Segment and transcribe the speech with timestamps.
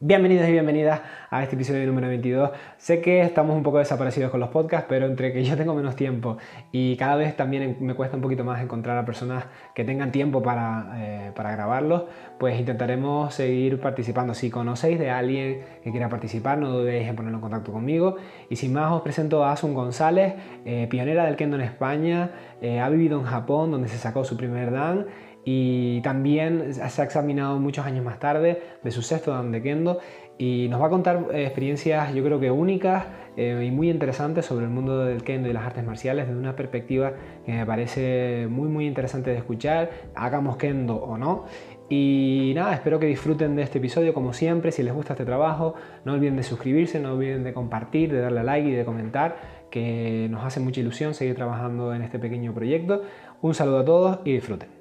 [0.00, 2.50] Bienvenidos y bienvenidas a este episodio número 22.
[2.76, 5.96] Sé que estamos un poco desaparecidos con los podcasts, pero entre que yo tengo menos
[5.96, 6.38] tiempo
[6.70, 10.40] y cada vez también me cuesta un poquito más encontrar a personas que tengan tiempo
[10.40, 12.04] para, eh, para grabarlos,
[12.38, 14.34] pues intentaremos seguir participando.
[14.34, 18.18] Si conocéis de alguien que quiera participar, no dudéis en ponerlo en contacto conmigo.
[18.50, 20.34] Y sin más, os presento a Asun González,
[20.64, 22.30] eh, pionera del kendo en España,
[22.62, 25.06] eh, ha vivido en Japón, donde se sacó su primer dan
[25.50, 29.98] y también se ha examinado muchos años más tarde de su sexto de kendo
[30.36, 33.06] y nos va a contar eh, experiencias yo creo que únicas
[33.38, 36.54] eh, y muy interesantes sobre el mundo del kendo y las artes marciales desde una
[36.54, 37.14] perspectiva
[37.46, 41.46] que me parece muy muy interesante de escuchar, hagamos kendo o no.
[41.88, 45.76] Y nada, espero que disfruten de este episodio como siempre, si les gusta este trabajo,
[46.04, 49.36] no olviden de suscribirse, no olviden de compartir, de darle a like y de comentar,
[49.70, 53.00] que nos hace mucha ilusión seguir trabajando en este pequeño proyecto.
[53.40, 54.77] Un saludo a todos y disfruten.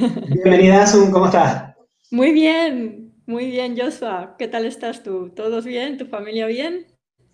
[0.00, 1.74] Bienvenida, Asun, ¿cómo estás?
[2.10, 4.34] Muy bien, muy bien, Joshua.
[4.38, 5.30] ¿Qué tal estás tú?
[5.36, 5.98] ¿Todos bien?
[5.98, 6.86] ¿Tu familia bien?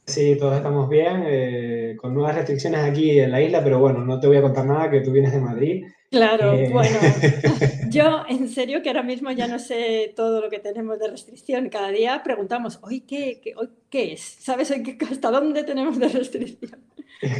[0.04, 4.18] Sí, todos estamos bien, eh, con nuevas restricciones aquí en la isla, pero bueno, no
[4.18, 5.84] te voy a contar nada, que tú vienes de Madrid.
[6.10, 6.98] Claro, eh, bueno,
[7.90, 11.68] yo en serio que ahora mismo ya no sé todo lo que tenemos de restricción.
[11.68, 14.22] Cada día preguntamos, ¿hoy qué, qué, hoy qué es?
[14.40, 14.72] ¿Sabes
[15.08, 16.80] hasta dónde tenemos de restricción?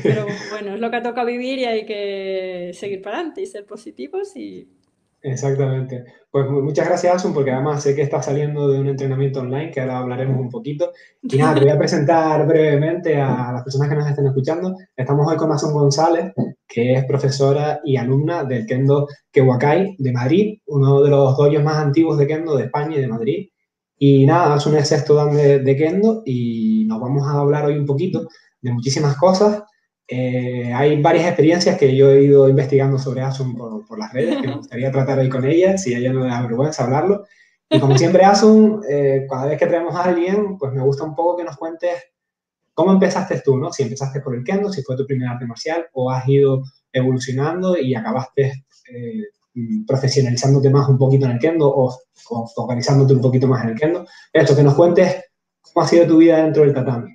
[0.03, 3.67] Pero bueno, es lo que toca vivir y hay que seguir para adelante y ser
[3.67, 4.69] positivos y
[5.22, 6.05] Exactamente.
[6.31, 9.81] Pues muchas gracias, Asun, porque además sé que estás saliendo de un entrenamiento online, que
[9.81, 10.92] ahora hablaremos un poquito.
[11.22, 14.77] Y nada, te voy a presentar brevemente a las personas que nos estén escuchando.
[14.94, 16.33] Estamos hoy con Asun González,
[16.69, 21.77] que es profesora y alumna del Kendo Kewakai de Madrid, uno de los doyos más
[21.77, 23.48] antiguos de Kendo de España y de Madrid.
[23.98, 27.78] Y nada, Asun es sexto dan de, de Kendo y nos vamos a hablar hoy
[27.78, 28.28] un poquito
[28.61, 29.62] de muchísimas cosas
[30.09, 34.47] eh, hay varias experiencias que yo he ido investigando sobre Asun por, las redes, que
[34.47, 37.25] me gustaría tratar hoy con ella, si ella no le da vergüenza hablarlo.
[37.69, 41.17] Y como siempre, Asun, eh, cada vez que traemos a alguien, pues me gusta un
[41.17, 41.94] poco que nos cuentes
[42.72, 43.72] cómo empezaste tú, ¿no?
[43.72, 46.62] Si empezaste por el kendo, si fue tu primer arte marcial, o has ido
[46.93, 49.25] evolucionando y acabaste eh,
[49.87, 51.99] profesionalizándote más un poquito en el kendo o,
[52.31, 54.06] o focalizándote un poquito más en el kendo.
[54.33, 55.25] Esto, que nos cuentes
[55.62, 57.11] cómo ha sido tu vida dentro del tatami.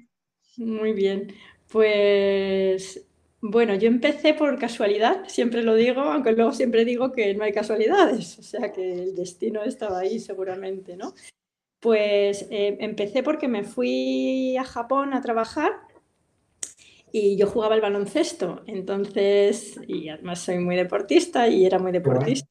[0.57, 1.33] Muy bien.
[1.71, 3.07] Pues
[3.39, 7.53] bueno, yo empecé por casualidad, siempre lo digo, aunque luego siempre digo que no hay
[7.53, 11.13] casualidades, o sea que el destino estaba ahí seguramente, ¿no?
[11.79, 15.71] Pues eh, empecé porque me fui a Japón a trabajar
[17.11, 22.47] y yo jugaba al baloncesto, entonces, y además soy muy deportista y era muy deportista.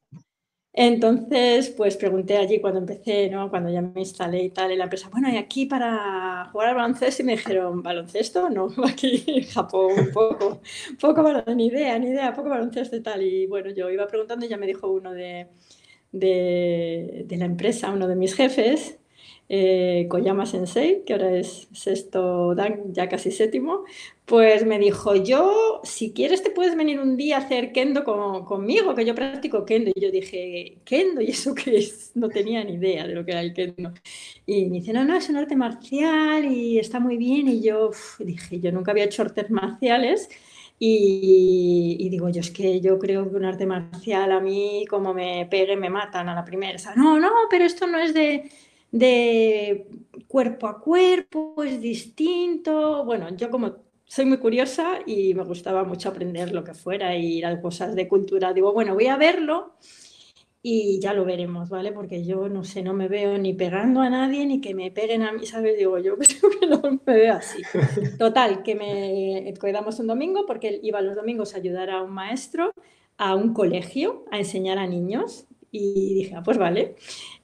[0.73, 3.51] Entonces, pues pregunté allí cuando empecé, ¿no?
[3.51, 6.75] Cuando ya me instalé y tal en la empresa, bueno, ¿y aquí para jugar al
[6.77, 7.23] baloncesto?
[7.23, 8.49] Y me dijeron, ¿baloncesto?
[8.51, 10.61] No, aquí en Japón, un poco,
[11.01, 11.25] poco,
[11.57, 13.23] ni idea, ni idea, poco baloncesto y tal.
[13.23, 15.49] Y bueno, yo iba preguntando y ya me dijo uno de,
[16.13, 19.00] de, de la empresa, uno de mis jefes,
[19.53, 23.85] eh, Koyama Sensei, que ahora es sexto dan, ya casi séptimo,
[24.25, 28.95] pues me dijo, yo, si quieres te puedes venir un día a hacer kendo conmigo,
[28.95, 29.91] que yo practico kendo.
[29.93, 31.21] Y yo dije, ¿kendo?
[31.21, 32.13] ¿Y eso qué es?
[32.15, 33.93] No tenía ni idea de lo que era el kendo.
[34.47, 37.49] Y me dice, no, no, es un arte marcial y está muy bien.
[37.49, 37.91] Y yo
[38.21, 40.29] dije, yo nunca había hecho artes marciales.
[40.79, 45.13] Y, y, digo, yo es que yo creo que un arte marcial a mí, como
[45.13, 46.77] me pegue, me matan a la primera.
[46.77, 48.49] O sea, no, no, pero esto no es de
[48.91, 49.87] de
[50.29, 53.05] cuerpo a cuerpo, es distinto.
[53.05, 57.39] Bueno, yo como soy muy curiosa y me gustaba mucho aprender lo que fuera y
[57.39, 58.53] ir a cosas de cultura.
[58.53, 59.75] Digo, bueno, voy a verlo
[60.63, 61.93] y ya lo veremos, ¿vale?
[61.93, 65.23] Porque yo no sé, no me veo ni pegando a nadie ni que me peguen
[65.23, 65.79] a mí, ¿sabes?
[65.79, 67.63] Digo, yo creo que no me veo así.
[68.19, 72.73] Total, que me quedamos un domingo porque iba los domingos a ayudar a un maestro
[73.17, 76.97] a un colegio a enseñar a niños y dije, ah, pues vale.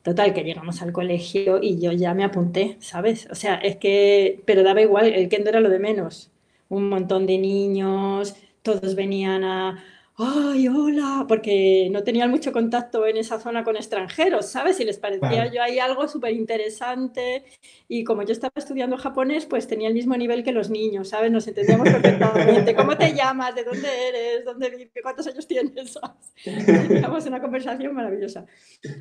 [0.07, 3.27] Total, que llegamos al colegio y yo ya me apunté, ¿sabes?
[3.29, 6.31] O sea, es que, pero daba igual, el kendo era lo de menos.
[6.69, 9.83] Un montón de niños, todos venían a,
[10.19, 14.81] ay, hola, porque no tenían mucho contacto en esa zona con extranjeros, ¿sabes?
[14.81, 17.45] Y les parecía yo ahí algo súper interesante.
[17.87, 21.31] Y como yo estaba estudiando japonés, pues tenía el mismo nivel que los niños, ¿sabes?
[21.31, 22.75] Nos entendíamos perfectamente.
[22.75, 23.55] ¿Cómo te llamas?
[23.55, 24.45] ¿De dónde eres?
[24.47, 24.91] ¿Dónde vives?
[25.03, 25.99] ¿Cuántos años tienes?
[26.45, 28.47] Teníamos una conversación maravillosa.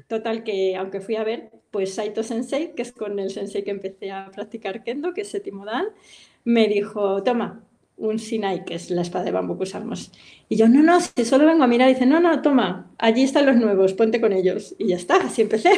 [0.07, 3.71] Total, que aunque fui a ver, pues Saito Sensei, que es con el sensei que
[3.71, 5.85] empecé a practicar kendo, que es séptimo dan,
[6.43, 7.63] me dijo, toma,
[7.97, 10.11] un Sinai, que es la espada de bambú que usamos.
[10.49, 13.23] Y yo, no, no, si solo vengo a mirar, y dice, no, no, toma, allí
[13.23, 14.75] están los nuevos, ponte con ellos.
[14.77, 15.71] Y ya está, así empecé.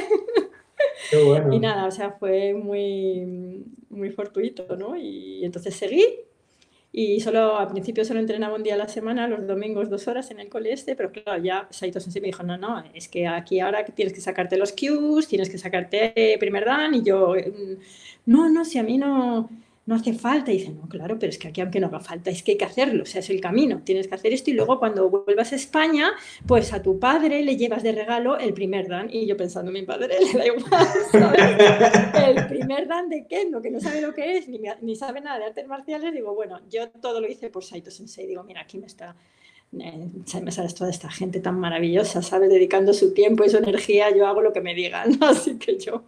[1.12, 1.54] Qué bueno.
[1.54, 4.96] Y nada, o sea, fue muy, muy fortuito, ¿no?
[4.96, 6.04] Y entonces seguí
[7.00, 10.31] y solo al principio solo entrenaba un día a la semana, los domingos dos horas
[10.31, 13.28] en el cole este, pero claro, ya Saito Sensei me dijo, no, no, es que
[13.28, 17.36] aquí ahora tienes que sacarte los cues, tienes que sacarte primer dan y yo,
[18.25, 19.50] no, no, si a mí no,
[19.88, 20.51] no hace falta.
[20.51, 22.57] Y dice, no, claro, pero es que aquí aunque no haga falta, es que hay
[22.57, 25.51] que hacerlo, o sea, es el camino, tienes que hacer esto y luego cuando vuelvas
[25.54, 26.12] a España,
[26.45, 29.10] pues a tu padre le llevas de regalo el primer dan.
[29.12, 30.88] Y yo pensando, mi padre le da igual.
[32.28, 35.39] El primer dan de Kendo, que no sabe lo que es, ni, ni sabe nada
[35.39, 38.78] de artes marciales, digo, bueno, yo todo lo hice por Saito Sensei, digo, mira, aquí
[38.78, 39.16] me está
[39.80, 42.50] eh, sale toda esta gente tan maravillosa, ¿sabes?
[42.50, 45.18] Dedicando su tiempo y su energía, yo hago lo que me digan.
[45.22, 46.04] Así que yo,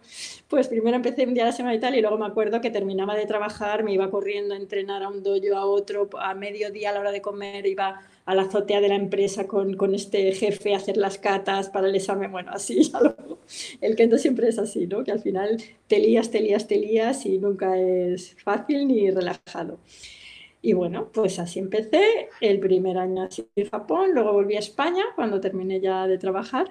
[0.48, 2.70] pues primero empecé un día a la semana y tal, y luego me acuerdo que
[2.70, 6.90] terminaba de trabajar, me iba corriendo a entrenar a un dojo, a otro, a mediodía
[6.90, 10.32] a la hora de comer, iba a la azotea de la empresa con, con este
[10.32, 12.32] jefe a hacer las catas para el examen.
[12.32, 12.90] Bueno, así,
[13.80, 15.04] el kendo siempre es así, ¿no?
[15.04, 19.78] Que al final te lías, te lías, te lías y nunca es fácil ni relajado.
[20.62, 25.04] Y bueno, pues así empecé, el primer año así en Japón, luego volví a España
[25.14, 26.68] cuando terminé ya de trabajar.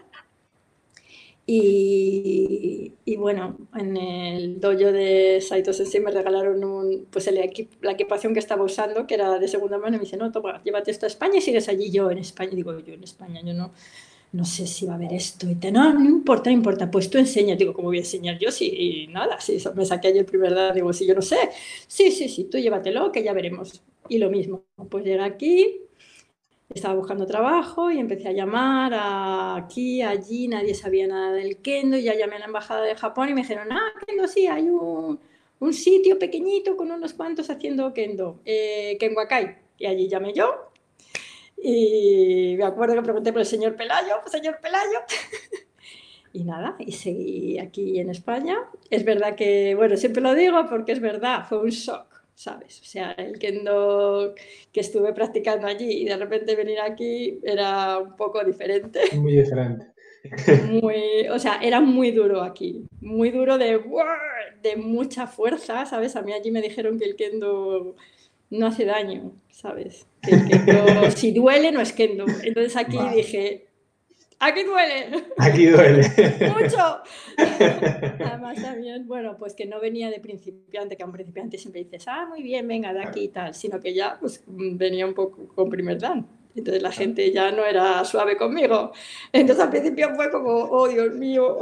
[1.52, 7.38] Y, y bueno, en el dojo de Saito Sensei me regalaron un, pues el
[7.82, 10.62] la equipación que estaba usando, que era de segunda mano, y me dice, no, toma,
[10.64, 12.52] llévate esto a España y sigues allí yo en España.
[12.54, 13.72] digo, yo en España, yo no,
[14.32, 15.50] no sé si va a haber esto.
[15.50, 17.58] Y te, no, no importa, no importa, pues tú enseñas.
[17.58, 18.52] Digo, ¿cómo voy a enseñar yo?
[18.52, 21.38] Sí, nada, sí, me saqué allí el primer día, digo, si yo no sé.
[21.88, 23.82] Sí, sí, sí, tú llévatelo, que ya veremos.
[24.08, 25.82] Y lo mismo, pues llegué aquí,
[26.70, 28.94] estaba buscando trabajo y empecé a llamar
[29.64, 33.30] aquí, allí, nadie sabía nada del kendo, y ya llamé a la embajada de Japón
[33.30, 35.20] y me dijeron, ah, kendo, sí, hay un,
[35.60, 39.58] un sitio pequeñito con unos cuantos haciendo kendo, eh, Kenwakai.
[39.80, 40.69] Y allí llamé yo
[41.62, 45.00] y me acuerdo que pregunté por el señor Pelayo, señor Pelayo.
[46.34, 48.58] y nada, y seguí aquí en España.
[48.90, 52.82] Es verdad que, bueno, siempre lo digo porque es verdad, fue un shock, ¿sabes?
[52.82, 54.34] O sea, el kendo
[54.72, 59.02] que estuve practicando allí y de repente venir aquí era un poco diferente.
[59.16, 59.88] Muy diferente.
[60.70, 63.82] Muy, o sea, era muy duro aquí, muy duro de,
[64.62, 66.18] de mucha fuerza, ¿sabes?
[66.18, 67.96] A mí allí me dijeron que el kendo
[68.50, 70.08] no hace daño, ¿sabes?
[70.22, 70.32] Que,
[71.16, 72.26] si duele, no es kendo.
[72.44, 73.68] Entonces aquí dije,
[74.40, 75.26] aquí duele.
[75.38, 76.02] Aquí duele.
[76.58, 77.02] Mucho.
[77.38, 82.06] Además también, bueno, pues que no venía de principiante, que a un principiante siempre dices,
[82.08, 85.48] ah, muy bien, venga, de aquí y tal, sino que ya pues venía un poco
[85.48, 86.28] con primer dan.
[86.56, 88.92] Entonces la gente ya no era suave conmigo.
[89.32, 91.60] Entonces al principio fue como, oh Dios mío.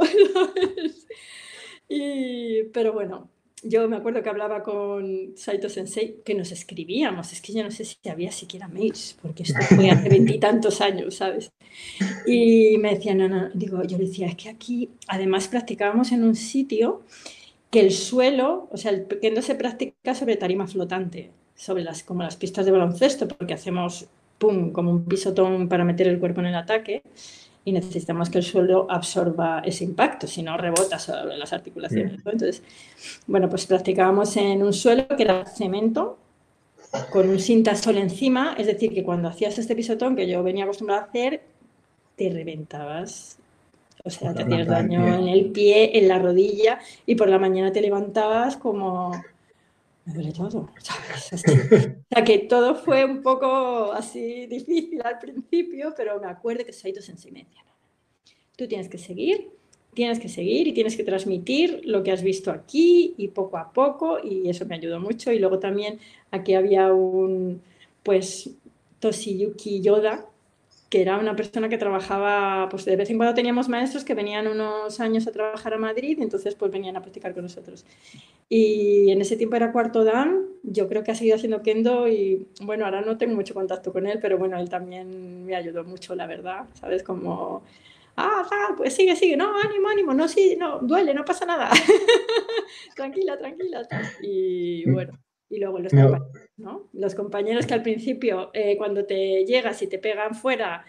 [1.88, 3.30] y, pero bueno,
[3.62, 7.70] yo me acuerdo que hablaba con Saito Sensei que nos escribíamos, es que yo no
[7.70, 11.50] sé si había siquiera mails, porque esto fue hace veintitantos años, ¿sabes?
[12.26, 16.34] Y me decía, no, no, digo, yo decía, es que aquí además practicábamos en un
[16.34, 17.02] sitio
[17.70, 22.22] que el suelo, o sea, el no se practica sobre tarima flotante, sobre las, como
[22.22, 24.08] las pistas de baloncesto, porque hacemos,
[24.38, 27.02] pum, como un pisotón para meter el cuerpo en el ataque
[27.64, 32.14] y necesitamos que el suelo absorba ese impacto, si no rebota sobre las articulaciones.
[32.14, 32.62] Entonces,
[33.26, 36.18] bueno, pues practicábamos en un suelo que era cemento
[37.10, 41.02] con un cintasol encima, es decir, que cuando hacías este pisotón que yo venía acostumbrado
[41.02, 41.42] a hacer,
[42.16, 43.38] te reventabas.
[44.04, 47.72] O sea, te hacías daño en el pie, en la rodilla y por la mañana
[47.72, 49.12] te levantabas como
[50.08, 51.32] me duele todo, ¿sabes?
[51.32, 56.72] o sea, que todo fue un poco así difícil al principio, pero me acuerdo que
[56.72, 57.62] Saito Sensei me decía,
[58.56, 59.50] tú tienes que seguir,
[59.92, 63.70] tienes que seguir y tienes que transmitir lo que has visto aquí y poco a
[63.70, 65.30] poco, y eso me ayudó mucho.
[65.30, 65.98] Y luego también
[66.30, 67.60] aquí había un,
[68.02, 68.50] pues,
[69.00, 70.26] Toshiyuki Yoda,
[70.88, 74.46] que era una persona que trabajaba, pues de vez en cuando teníamos maestros que venían
[74.46, 77.84] unos años a trabajar a Madrid entonces pues venían a practicar con nosotros.
[78.48, 82.46] Y en ese tiempo era cuarto dan, yo creo que ha seguido haciendo kendo y
[82.62, 86.14] bueno, ahora no tengo mucho contacto con él, pero bueno, él también me ayudó mucho,
[86.14, 87.02] la verdad, ¿sabes?
[87.02, 87.62] Como,
[88.16, 91.70] ah, pues sigue, sigue, no, ánimo, ánimo, no, sí, no, duele, no pasa nada.
[92.96, 93.86] tranquila, tranquila.
[94.22, 95.18] Y bueno,
[95.50, 96.88] y luego los, compañeros, ¿no?
[96.92, 100.84] los compañeros que al principio, eh, cuando te llegas y te pegan fuera,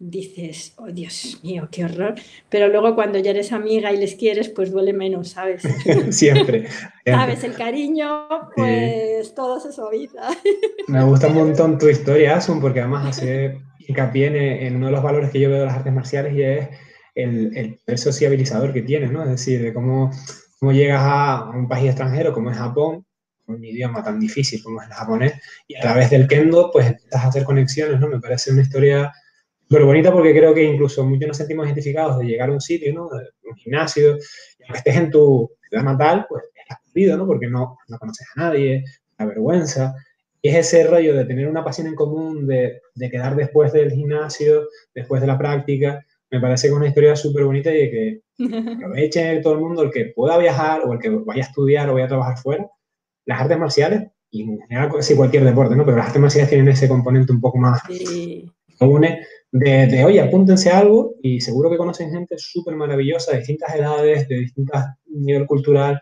[0.00, 2.14] dices, oh Dios mío, qué horror.
[2.48, 5.62] Pero luego cuando ya eres amiga y les quieres, pues duele menos, ¿sabes?
[6.10, 6.66] siempre,
[7.04, 7.44] ¿Sabes?
[7.44, 10.30] El cariño, pues todo se suaviza.
[10.88, 15.02] Me gusta un montón tu historia, Asun, porque además hace hincapié en, uno de los
[15.02, 16.68] valores que yo veo de las artes marciales y es
[17.14, 19.22] el, el, sociabilizador que tienes, ¿no?
[19.22, 20.10] Es decir, de cómo,
[20.58, 23.04] cómo llegas a un país extranjero como es Japón
[23.50, 25.34] un idioma tan difícil como es el japonés,
[25.68, 28.08] y a través del kendo, pues empiezas a hacer conexiones, ¿no?
[28.08, 29.12] Me parece una historia
[29.62, 32.92] súper bonita porque creo que incluso muchos nos sentimos identificados de llegar a un sitio,
[32.92, 33.08] ¿no?
[33.08, 34.16] Un gimnasio,
[34.58, 37.26] y aunque estés en tu ciudad natal, pues estás perdido, ¿no?
[37.26, 38.84] Porque no, no conoces a nadie,
[39.18, 39.94] la vergüenza,
[40.42, 43.92] Y es ese rollo de tener una pasión en común, de, de quedar después del
[43.92, 47.90] gimnasio, después de la práctica, me parece que es una historia súper bonita y de
[47.90, 48.22] que
[48.74, 51.94] aproveche todo el mundo, el que pueda viajar o el que vaya a estudiar o
[51.94, 52.66] vaya a trabajar fuera,
[53.30, 55.84] las artes marciales, y en general sí, cualquier deporte, ¿no?
[55.84, 58.50] Pero las artes marciales tienen ese componente un poco más sí.
[59.52, 64.28] de, de, oye, apúntense algo y seguro que conocen gente súper maravillosa de distintas edades,
[64.28, 66.00] de distintas nivel cultural,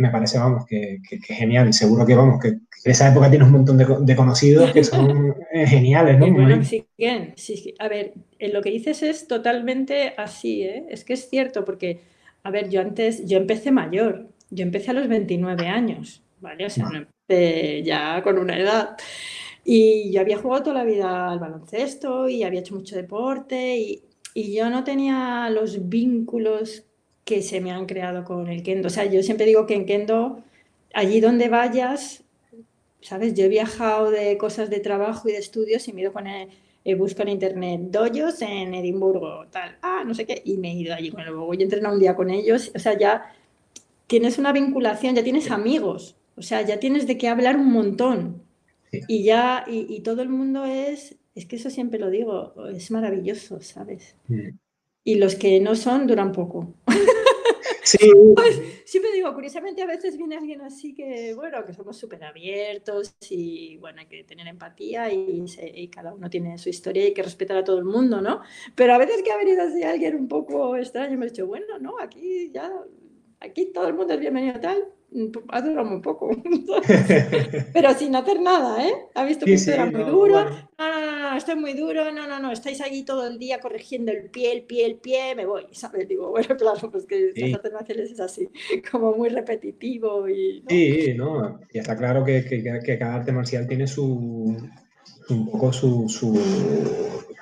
[0.00, 1.72] me parece, vamos, que, que, genial.
[1.72, 5.66] Seguro que, vamos, que, esa época tienes un montón de, de conocidos que son eh,
[5.66, 6.32] geniales, ¿no?
[6.32, 7.34] bueno, sí, bien.
[7.36, 10.86] Sí, a ver, lo que dices es totalmente así, ¿eh?
[10.88, 12.00] Es que es cierto, porque,
[12.42, 16.66] a ver, yo antes, yo empecé mayor, yo empecé a los 29 años, ¿vale?
[16.66, 17.06] O sea, no
[17.84, 18.96] ya con una edad.
[19.64, 24.02] Y yo había jugado toda la vida al baloncesto y había hecho mucho deporte y,
[24.34, 26.84] y yo no tenía los vínculos
[27.24, 28.88] que se me han creado con el kendo.
[28.88, 30.42] O sea, yo siempre digo que en kendo,
[30.94, 32.24] allí donde vayas,
[33.00, 33.34] ¿sabes?
[33.34, 36.26] Yo he viajado de cosas de trabajo y de estudios y me he ido con
[36.26, 36.48] el,
[36.96, 40.94] busco en internet doyos en Edimburgo, tal, ah, no sé qué, y me he ido
[40.94, 41.10] allí.
[41.10, 42.72] Bueno, voy a entrenar un día con ellos.
[42.74, 43.32] O sea, ya
[44.06, 48.42] tienes una vinculación, ya tienes amigos, o sea, ya tienes de qué hablar un montón.
[49.08, 53.60] Y ya, y, todo el mundo es, es que eso siempre lo digo, es maravilloso,
[53.60, 54.16] ¿sabes?
[55.04, 56.74] Y los que no son duran poco.
[57.82, 58.12] Sí.
[58.84, 63.78] Siempre digo, curiosamente a veces viene alguien así que, bueno, que somos súper abiertos y,
[63.78, 65.44] bueno, hay que tener empatía y,
[65.74, 68.42] y, cada uno tiene su historia y hay que respetar a todo el mundo, ¿no?
[68.76, 71.78] Pero a veces que ha venido así alguien un poco extraño, me he dicho, bueno,
[71.80, 72.70] no, aquí ya,
[73.40, 74.86] aquí todo el mundo es bienvenido tal,
[75.48, 76.30] ha durado muy poco.
[77.72, 78.92] Pero sin hacer nada, ¿eh?
[79.14, 80.44] Ha visto que esto era muy duro.
[80.78, 82.12] No, no, no, esto es muy duro.
[82.12, 85.34] No, no, no, estáis ahí todo el día corrigiendo el pie, el pie, el pie,
[85.34, 86.08] me voy, ¿sabes?
[86.08, 88.48] Digo, bueno, claro, pues que las artes marciales es así,
[88.90, 90.64] como muy repetitivo y...
[90.68, 94.56] Sí, no, y está claro que, que, que, cada arte marcial tiene su,
[95.28, 96.40] un poco su, su,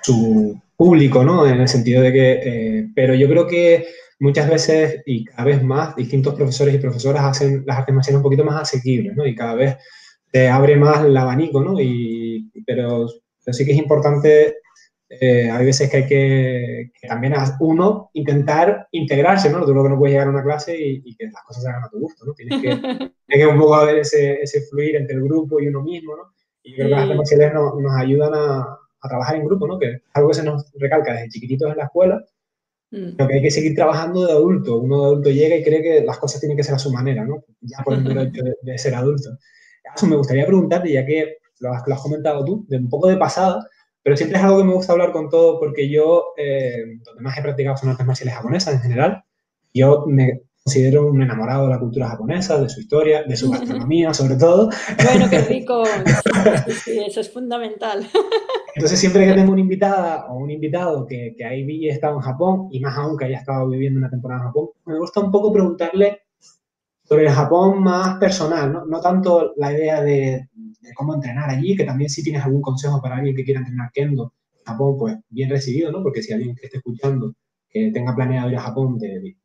[0.03, 1.47] su, público, ¿no?
[1.47, 3.85] En el sentido de que, eh, pero yo creo que
[4.21, 8.23] muchas veces y cada vez más distintos profesores y profesoras hacen las artes marciales un
[8.23, 9.27] poquito más asequibles, ¿no?
[9.27, 9.77] Y cada vez
[10.31, 11.81] te abre más el abanico, ¿no?
[11.81, 14.57] Y, pero, sí que es importante,
[15.09, 19.65] eh, hay veces que hay que, también uno intentar integrarse, ¿no?
[19.65, 21.89] Tú que no puedes llegar a una clase y, que las cosas se hagan a
[21.89, 22.35] tu gusto, ¿no?
[22.35, 22.69] Tienes que,
[23.27, 26.23] tienes que un poco ver ese, ese, fluir entre el grupo y uno mismo, ¿no?
[26.63, 28.61] Y creo que las artes marciales nos, nos ayudan a,
[29.01, 29.79] a, trabajar en grupo, ¿no?
[29.79, 32.23] Que es algo que se nos recalca desde chiquititos en la escuela,
[32.91, 33.19] Mm.
[33.19, 34.79] Lo que hay que seguir trabajando de adulto.
[34.79, 37.25] Uno de adulto llega y cree que las cosas tienen que ser a su manera,
[37.25, 37.45] ¿no?
[37.61, 39.31] Ya por el hecho de, ser adulto.
[39.95, 43.67] Eso me gustaría preguntarte, ya que lo has, comentado tú, de un poco de pasada,
[44.03, 47.37] pero siempre es algo que me gusta hablar con todo porque yo, eh, donde más
[47.37, 49.25] he practicado son artes marciales japonesas en general.
[49.75, 54.13] Yo me considero un enamorado de la cultura japonesa, de su historia, de su gastronomía,
[54.13, 54.71] sobre todo.
[55.03, 55.83] Bueno, qué rico.
[56.85, 58.07] Sí, eso es fundamental.
[58.79, 62.69] Entonces, siempre que tengo una invitada o un invitado que, que haya estado en Japón,
[62.71, 65.53] y más aún que haya estado viviendo una temporada en Japón, me gusta un poco
[65.53, 66.21] preguntarle
[67.03, 70.49] sobre el Japón más personal, no, no tanto la idea de,
[70.95, 74.33] cómo entrenar allí, que también si tienes algún consejo para alguien que quiera entrenar kendo
[74.57, 76.01] en Japón, pues bien recibido, ¿no?
[76.03, 77.35] Porque si alguien que esté escuchando
[77.69, 79.37] que tenga planeado ir a Japón de, de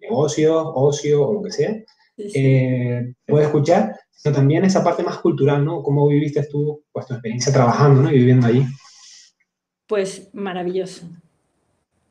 [0.00, 1.76] negocios, ocio o lo que sea,
[2.16, 5.80] eh, puede escuchar, sino también esa parte más cultural, ¿no?
[5.80, 8.10] ¿Cómo viviste tú pues, tu experiencia trabajando ¿no?
[8.10, 8.64] y viviendo allí?
[9.86, 11.08] Pues maravilloso.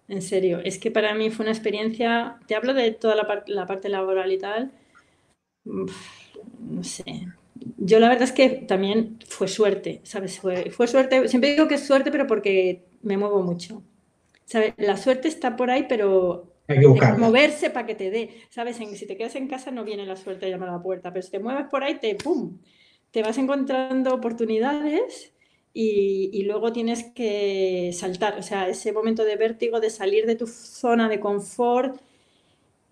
[0.07, 3.51] En serio, es que para mí fue una experiencia, te hablo de toda la, parte,
[3.51, 4.71] la parte laboral y tal,
[5.65, 7.27] no sé.
[7.77, 10.39] Yo la verdad es que también fue suerte, ¿sabes?
[10.39, 13.83] Fue, fue suerte, siempre digo que es suerte, pero porque me muevo mucho.
[14.45, 14.75] ¿Sabes?
[14.77, 18.29] La suerte está por ahí, pero hay que moverse para que te dé.
[18.49, 18.77] ¿Sabes?
[18.77, 21.23] si te quedas en casa no viene la suerte a llamar a la puerta, pero
[21.23, 22.57] si te mueves por ahí, te ¡pum!
[23.11, 25.33] Te vas encontrando oportunidades
[25.73, 28.37] y, y, luego tienes que saltar.
[28.37, 32.01] O sea, ese momento de vértigo, de salir de tu zona de confort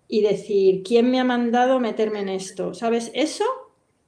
[0.08, 2.74] y decir, ¿quién me ha mandado meterme en esto?
[2.74, 3.10] ¿Sabes?
[3.14, 3.44] Eso,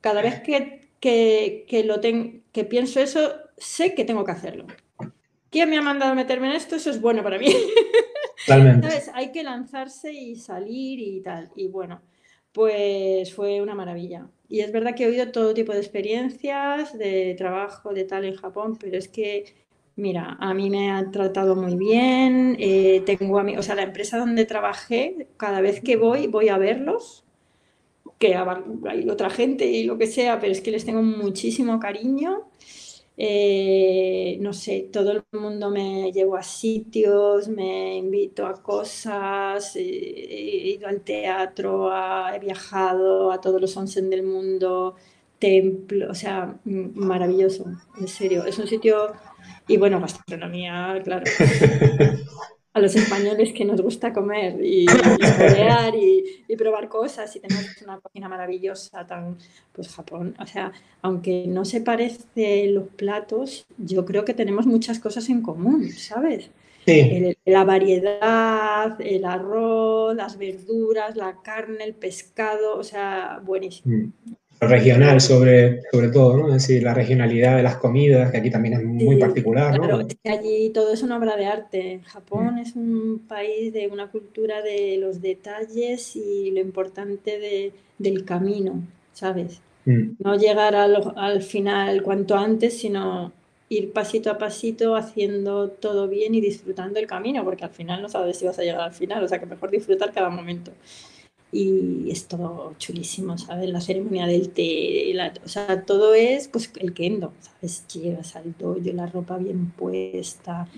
[0.01, 4.67] cada vez que, que, que lo que pienso eso, sé que tengo que hacerlo.
[5.51, 6.77] ¿Quién me ha mandado meterme en esto?
[6.77, 7.49] Eso es bueno para mí.
[9.15, 11.51] Hay que lanzarse y salir y tal.
[11.57, 12.01] Y bueno,
[12.53, 14.29] pues fue una maravilla.
[14.49, 18.37] Y es verdad que he oído todo tipo de experiencias de trabajo, de tal en
[18.37, 19.55] Japón, pero es que,
[19.97, 22.57] mira, a mí me han tratado muy bien.
[22.59, 26.49] Eh, tengo a mí, o sea, la empresa donde trabajé, cada vez que voy, voy
[26.49, 27.25] a verlos,
[28.19, 32.48] que hay otra gente y lo que sea, pero es que les tengo muchísimo cariño.
[33.21, 39.81] Eh, no sé, todo el mundo me llevo a sitios, me invito a cosas, eh,
[39.83, 41.91] he ido al teatro,
[42.33, 44.95] he viajado a todos los onsen del mundo,
[45.39, 47.67] templo, o sea, maravilloso,
[47.99, 48.45] en serio.
[48.45, 49.13] Es un sitio,
[49.67, 51.25] y bueno, gastronomía, claro.
[52.79, 58.01] a los españoles que nos gusta comer y, y y, probar cosas y tenemos una
[58.01, 59.37] cocina maravillosa, tan,
[59.73, 64.99] pues Japón, o sea, aunque no se parecen los platos, yo creo que tenemos muchas
[64.99, 66.51] cosas en común, ¿sabes?
[66.87, 67.37] Sí.
[67.45, 74.11] la variedad, el arroz, las verduras, la carne, el pescado, o sea, buenísimo.
[74.61, 76.47] Regional sobre, sobre todo, ¿no?
[76.49, 79.85] Es decir, la regionalidad de las comidas, que aquí también es muy particular, ¿no?
[79.85, 82.01] Claro, allí todo es una obra de arte.
[82.07, 82.59] Japón mm.
[82.59, 88.83] es un país de una cultura de los detalles y lo importante de, del camino,
[89.13, 89.61] ¿sabes?
[89.85, 90.15] Mm.
[90.19, 93.33] No llegar al, al final cuanto antes, sino
[93.69, 98.09] ir pasito a pasito haciendo todo bien y disfrutando el camino, porque al final no
[98.09, 100.73] sabes si vas a llegar al final, o sea que mejor disfrutar cada momento
[101.51, 103.71] y es todo chulísimo, ¿sabes?
[103.71, 105.15] La ceremonia del té,
[105.45, 107.87] o sea, todo es pues el kendo, ¿sabes?
[107.89, 110.69] Llegas al dojo, la ropa bien puesta,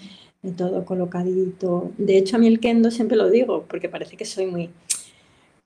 [0.57, 1.93] todo colocadito.
[1.99, 4.71] De hecho, a mí el kendo siempre lo digo, porque parece que soy muy,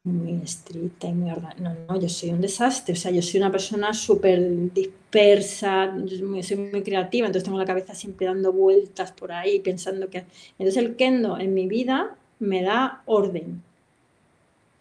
[0.04, 3.52] muy estricta y muy No, no, yo soy un desastre, o sea, yo soy una
[3.52, 5.94] persona súper dispersa,
[6.42, 10.25] soy muy creativa, entonces tengo la cabeza siempre dando vueltas por ahí, pensando que...
[10.58, 13.62] Entonces el kendo en mi vida me da orden,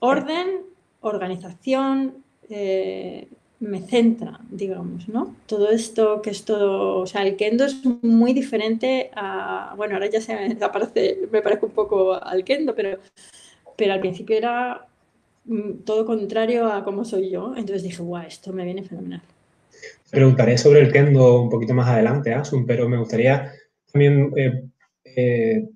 [0.03, 0.63] orden,
[0.99, 2.15] organización,
[2.49, 3.25] eh,
[3.61, 5.33] me centra, digamos, ¿no?
[5.45, 10.09] Todo esto que es todo, o sea, el kendo es muy diferente a, bueno, ahora
[10.09, 12.99] ya se me aparece, me parece un poco al kendo, pero,
[13.77, 14.85] pero al principio era
[15.45, 19.21] mm, todo contrario a cómo soy yo, entonces dije, guau, esto me viene fenomenal.
[20.11, 23.53] Preguntaré sobre el kendo un poquito más adelante, Asun, pero me gustaría
[23.89, 24.63] también eh,
[25.05, 25.69] eh,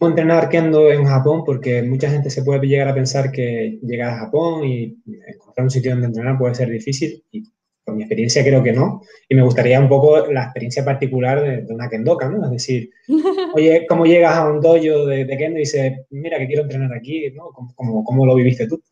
[0.00, 4.18] entrenar kendo en Japón porque mucha gente se puede llegar a pensar que llegar a
[4.18, 7.44] Japón y encontrar un sitio donde entrenar puede ser difícil y
[7.86, 9.00] por mi experiencia creo que no.
[9.28, 12.44] Y me gustaría un poco la experiencia particular de, una kendoka, ¿no?
[12.44, 12.90] Es decir,
[13.54, 17.30] oye, ¿cómo llegas a un dojo de, kendo y dices, mira que quiero entrenar aquí,
[17.30, 17.50] ¿no?
[17.74, 18.82] ¿Cómo, cómo, lo viviste tú?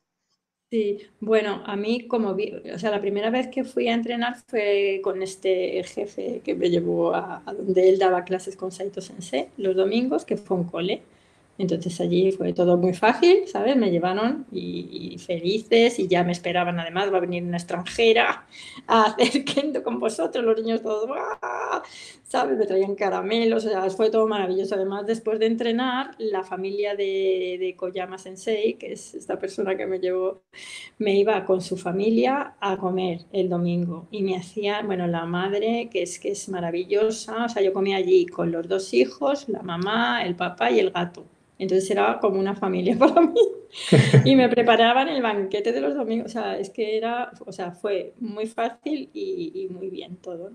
[0.75, 4.35] Sí, bueno, a mí como vi, o sea, la primera vez que fui a entrenar
[4.49, 9.51] fue con este jefe que me llevó a, donde él daba clases con Saito Sensei
[9.57, 11.03] los domingos, que fue un cole.
[11.59, 13.77] Entonces allí fue todo muy fácil, ¿sabes?
[13.77, 18.45] Me llevaron y, felices y ya me esperaban, además va a venir una extranjera
[18.89, 21.09] a hacer kendo con vosotros, los niños todos,
[22.25, 22.59] ¿sabes?
[22.59, 24.75] Me traían caramelos, o sea, fue todo maravilloso.
[24.75, 29.87] Además, después de entrenar, la familia de, de Koyama Sensei, que es esta persona que
[29.87, 30.43] me llevó,
[30.99, 35.89] me iba con su familia a comer el domingo y me hacía, bueno, la madre,
[35.91, 39.63] que es que es maravillosa, o sea, yo comía allí con los dos hijos, la
[39.63, 41.25] mamá, el papá y el gato
[41.59, 43.41] entonces era como una familia para mí.
[44.25, 46.27] y me preparaban el banquete de los domingos.
[46.27, 50.53] O sea, es que era, o sea, fue muy fácil y, muy bien todo.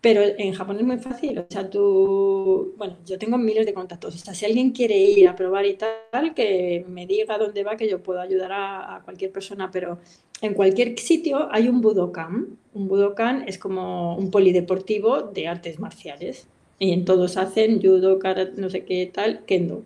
[0.00, 1.40] Pero en Japón es muy fácil.
[1.40, 4.14] O sea, tú, bueno, yo tengo miles de contactos.
[4.14, 7.76] O sea, si alguien quiere ir a probar y tal, que me diga dónde va,
[7.76, 9.70] que yo puedo ayudar a, cualquier persona.
[9.72, 9.98] Pero
[10.40, 12.58] en cualquier sitio hay un Budokan.
[12.74, 16.46] Un Budokan es como un polideportivo de artes marciales.
[16.78, 19.82] Y en todos hacen judo, karate, no sé qué tal, kendo.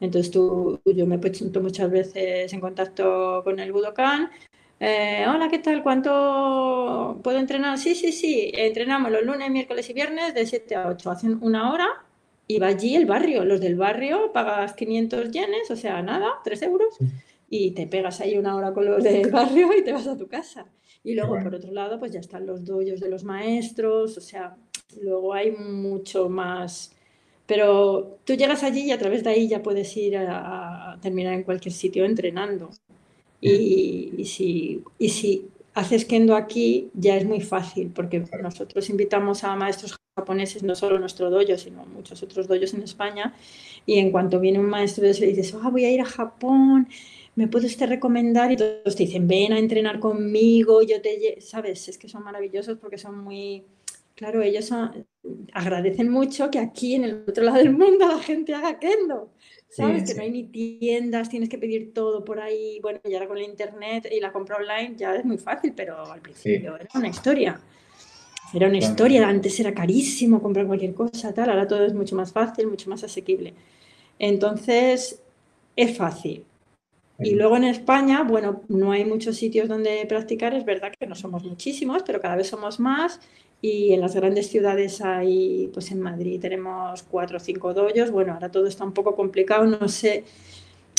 [0.00, 4.30] Entonces tú, yo me presento muchas veces en contacto con el Budokan.
[4.78, 5.82] Eh, Hola, ¿qué tal?
[5.82, 7.78] ¿Cuánto puedo entrenar?
[7.78, 8.50] Sí, sí, sí.
[8.54, 11.10] Entrenamos los lunes, miércoles y viernes de 7 a 8.
[11.10, 11.88] Hacen una hora
[12.46, 13.44] y va allí el barrio.
[13.44, 16.94] Los del barrio pagas 500 yenes, o sea, nada, 3 euros.
[17.48, 20.26] Y te pegas ahí una hora con los del barrio y te vas a tu
[20.26, 20.66] casa.
[21.02, 24.56] Y luego, por otro lado, pues ya están los doyos de los maestros, o sea,
[25.00, 26.96] luego hay mucho más
[27.46, 31.44] pero tú llegas allí y a través de ahí ya puedes ir a, terminar en
[31.44, 32.70] cualquier sitio entrenando.
[33.40, 39.54] Y, si, y si haces kendo aquí ya es muy fácil porque nosotros invitamos a
[39.56, 43.34] maestros japoneses, no solo nuestro dojo, sino muchos otros dojos en España.
[43.84, 46.06] Y en cuanto viene un maestro de eso y dices, ah, voy a ir a
[46.06, 46.88] Japón,
[47.34, 48.50] ¿me puedes te recomendar?
[48.50, 51.40] Y todos te dicen, ven a entrenar conmigo, yo te...
[51.40, 51.88] ¿Sabes?
[51.88, 53.64] Es que son maravillosos porque son muy
[54.16, 54.70] claro, ellos
[55.52, 59.30] agradecen mucho que aquí en el otro lado del mundo la gente haga kendo.
[59.76, 60.04] ¿Sabes?
[60.04, 62.78] que no hay ni tiendas, tienes que pedir todo por ahí.
[62.80, 66.10] Bueno, y ahora con el internet y la compra online ya es muy fácil, pero
[66.10, 67.60] al principio era una historia.
[68.54, 72.32] Era una historia, antes era carísimo comprar cualquier cosa, tal, ahora todo es mucho más
[72.32, 73.52] fácil, mucho más asequible.
[74.18, 75.20] Entonces,
[75.74, 76.44] es fácil.
[77.18, 81.14] Y luego en España, bueno, no hay muchos sitios donde practicar, es verdad que no
[81.14, 83.20] somos muchísimos, pero cada vez somos más
[83.62, 88.10] y en las grandes ciudades hay, pues en Madrid tenemos cuatro o cinco doyos.
[88.10, 90.24] Bueno, ahora todo está un poco complicado, no sé,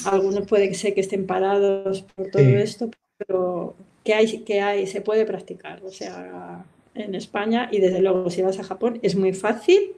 [0.06, 4.88] algunos puede que ser que estén parados por todo esto, pero que hay, que hay,
[4.88, 5.84] se puede practicar.
[5.84, 9.94] O sea, en España y desde luego si vas a Japón es muy fácil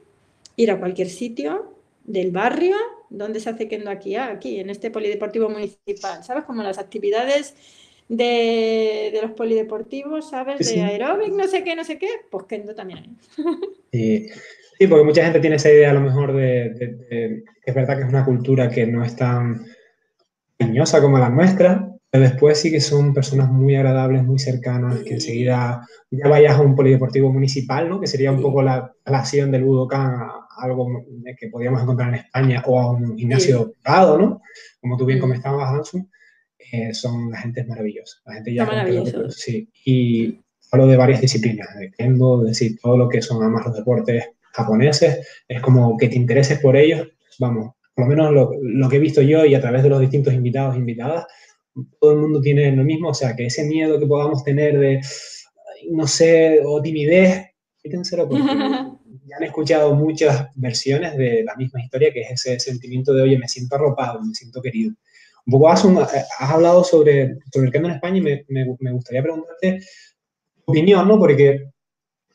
[0.56, 2.76] ir a cualquier sitio del barrio
[3.10, 6.44] donde se hace kendo aquí, ah, aquí, en este polideportivo municipal, ¿sabes?
[6.44, 7.54] Como las actividades
[8.08, 10.74] de, los polideportivos, ¿sabes?
[10.74, 13.16] De aeróbic, no sé qué, no sé qué, pues kendo también
[13.92, 14.28] Sí.
[14.78, 18.08] sí, porque mucha gente tiene esa idea a lo mejor de, es verdad que es
[18.08, 19.66] una cultura que no es tan
[20.56, 25.14] cariñosa como la nuestra, pero después sí que son personas muy agradables, muy cercanas, que
[25.14, 28.00] enseguida ya vayas a un polideportivo municipal, ¿no?
[28.00, 31.04] Que sería un poco la relación del Budokan a algo
[31.38, 34.42] que podríamos encontrar en España o a un gimnasio privado, ¿no?
[34.80, 36.08] Como tú bien comentabas, Ansu,
[36.72, 38.18] eh, son la gente es maravillosa.
[38.26, 39.30] La gente ya maravillosa.
[39.30, 40.38] Sí, y
[40.72, 45.26] hablo de varias disciplinas, de kendo, decir, todo lo que son además los deportes japoneses,
[45.48, 49.00] es como que te intereses por ellos, vamos, por lo menos lo, lo que he
[49.00, 51.26] visto yo y a través de los distintos invitados e invitadas,
[52.00, 55.00] todo el mundo tiene lo mismo, o sea, que ese miedo que podamos tener de,
[55.90, 57.46] no sé, o timidez,
[57.82, 58.42] quítenselo porque
[59.30, 63.38] ya han escuchado muchas versiones de la misma historia, que es ese sentimiento de, oye,
[63.38, 64.92] me siento arropado, me siento querido.
[65.46, 69.22] Un poco has, has hablado sobre, sobre el kendo en España y me, me, gustaría
[69.22, 69.80] preguntarte
[70.64, 71.18] tu opinión, ¿no?
[71.18, 71.70] Porque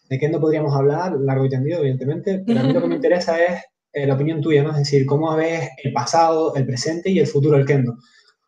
[0.09, 3.43] de kendo podríamos hablar largo y tendido, evidentemente, pero a mí lo que me interesa
[3.43, 3.61] es
[3.93, 4.71] eh, la opinión tuya, ¿no?
[4.71, 7.97] Es decir, cómo ves el pasado, el presente y el futuro del kendo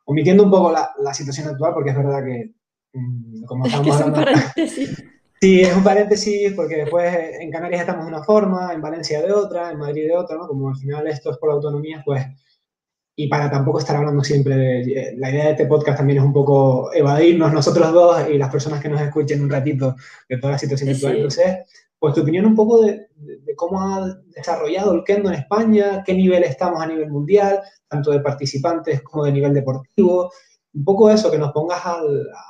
[0.07, 2.51] omitiendo un poco la, la situación actual, porque es verdad que,
[2.93, 4.31] mm, como estamos es hablando...
[5.39, 9.31] Sí, es un paréntesis porque después en Canarias estamos de una forma, en Valencia de
[9.31, 10.47] otra, en Madrid de otra, ¿no?
[10.47, 12.25] Como al final esto es por la autonomía, pues...
[13.19, 15.15] Y para tampoco estar hablando siempre de...
[15.17, 18.79] La idea de este podcast también es un poco evadirnos nosotros dos y las personas
[18.79, 19.95] que nos escuchen un ratito
[20.29, 21.15] de toda la situación actual.
[21.15, 21.57] Entonces,
[21.99, 23.07] pues tu opinión un poco de,
[23.55, 28.19] cómo ha desarrollado el kendo en España, qué nivel estamos a nivel mundial, tanto de
[28.19, 30.31] participantes como de nivel deportivo.
[30.73, 32.01] Un poco eso, que nos pongas a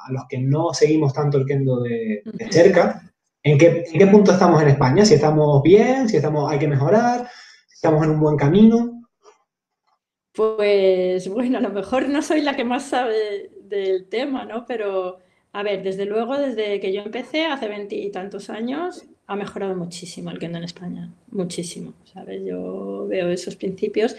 [0.10, 3.01] los que no seguimos tanto el kendo de, cerca,
[3.43, 6.67] ¿en qué, ¿en qué, punto estamos en España, si estamos bien, si estamos, hay que
[6.67, 7.30] mejorar,
[7.67, 9.03] si estamos en un buen camino.
[10.34, 14.65] Pues bueno, a lo mejor no soy la que más sabe del tema, ¿no?
[14.65, 15.19] Pero
[15.53, 20.39] a ver, desde luego, desde que yo empecé hace veintitantos años, ha mejorado muchísimo el
[20.39, 22.43] kendo en España, muchísimo, ¿sabes?
[22.45, 24.15] Yo veo esos principios.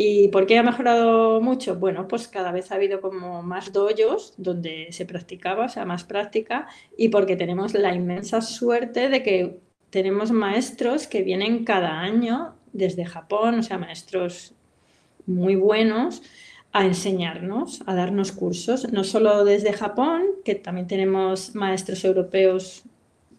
[0.00, 1.74] ¿Y por qué ha mejorado mucho?
[1.74, 6.04] Bueno, pues cada vez ha habido como más doyos donde se practicaba, o sea, más
[6.04, 9.58] práctica, y porque tenemos la inmensa suerte de que
[9.90, 14.54] tenemos maestros que vienen cada año desde Japón, o sea, maestros
[15.26, 16.22] muy buenos,
[16.70, 22.84] a enseñarnos, a darnos cursos, no solo desde Japón, que también tenemos maestros europeos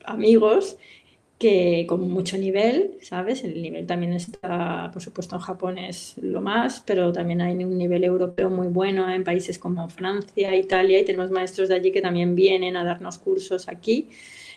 [0.04, 0.76] amigos
[1.40, 3.46] que con mucho nivel, ¿sabes?
[3.46, 7.78] El nivel también está, por supuesto, en Japón es lo más, pero también hay un
[7.78, 12.02] nivel europeo muy bueno en países como Francia, Italia, y tenemos maestros de allí que
[12.02, 14.10] también vienen a darnos cursos aquí.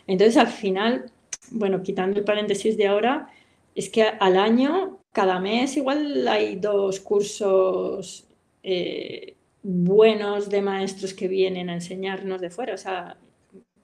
[0.09, 1.13] Entonces, al final,
[1.53, 3.29] bueno, quitando el paréntesis de ahora,
[3.77, 8.27] es que al año, cada mes, igual hay dos cursos
[8.65, 13.17] eh, buenos de maestros que vienen a enseñarnos de fuera, o sea,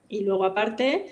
[0.09, 1.05] y luego aparte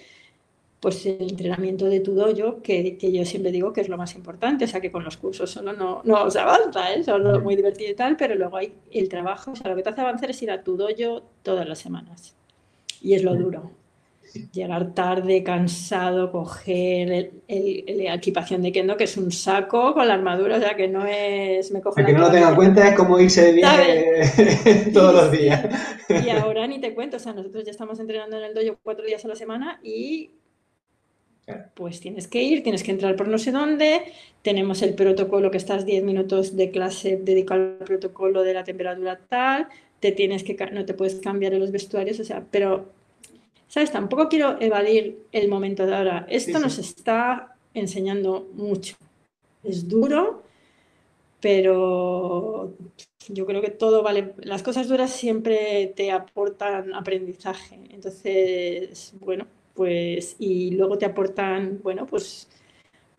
[0.79, 4.13] pues el entrenamiento de tu dojo, que, que, yo siempre digo que es lo más
[4.15, 7.03] importante, o sea que con los cursos solo no, no se avanza, ¿eh?
[7.03, 9.89] solo muy divertido y tal, pero luego hay el trabajo, o sea, lo que te
[9.89, 12.35] hace avanzar es ir a tu dojo todas las semanas.
[13.01, 13.71] Y es lo duro.
[14.51, 20.13] Llegar tarde, cansado, coger el, la equipación de kendo, que es un saco con la
[20.13, 21.71] armadura, o sea que no es...
[21.71, 25.65] Me que no lo tenga en cuenta es como irse de viaje todos los días.
[26.23, 29.05] Y ahora ni te cuento, o sea, nosotros ya estamos entrenando en el dojo cuatro
[29.05, 30.31] días a la semana y
[31.73, 34.01] pues tienes que ir, tienes que entrar por no sé dónde,
[34.41, 39.19] tenemos el protocolo que estás 10 minutos de clase dedicado al protocolo de la temperatura
[39.29, 39.67] tal,
[39.99, 42.89] te tienes que, no te puedes cambiar en los vestuarios, o sea, pero,
[43.67, 43.91] ¿sabes?
[43.91, 46.25] Tampoco quiero evadir el momento de ahora.
[46.29, 48.95] Esto nos está enseñando mucho.
[49.63, 50.43] Es duro,
[51.39, 52.73] pero
[53.29, 57.79] yo creo que todo vale, las cosas duras siempre te aportan aprendizaje.
[57.89, 59.47] Entonces, bueno,
[59.77, 62.49] pues, y luego te aportan, bueno, pues,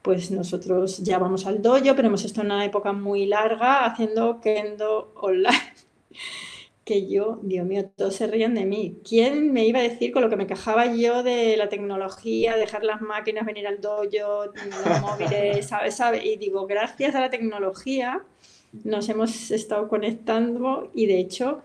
[0.02, 4.40] pues nosotros ya vamos al dojo, pero hemos estado en una época muy larga haciendo
[4.40, 5.74] kendo online.
[6.84, 8.96] que yo, Dios mío, todos se rían de mí.
[9.06, 12.82] ¿Quién me iba a decir con lo que me quejaba yo de la tecnología, dejar
[12.82, 14.04] las máquinas, venir al dojo,
[14.46, 15.96] los móviles, ¿sabes?
[15.96, 16.24] ¿sabes?
[16.24, 18.24] Y digo, gracias a la tecnología
[18.84, 21.62] nos hemos estado conectando y de hecho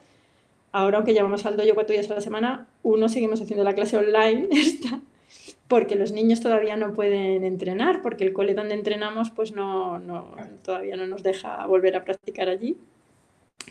[0.74, 3.98] ahora aunque llevamos al dojo cuatro días a la semana, uno seguimos haciendo la clase
[3.98, 4.50] online,
[5.70, 10.36] porque los niños todavía no pueden entrenar, porque el cole donde entrenamos pues no, no,
[10.64, 12.78] todavía no nos deja volver a practicar allí.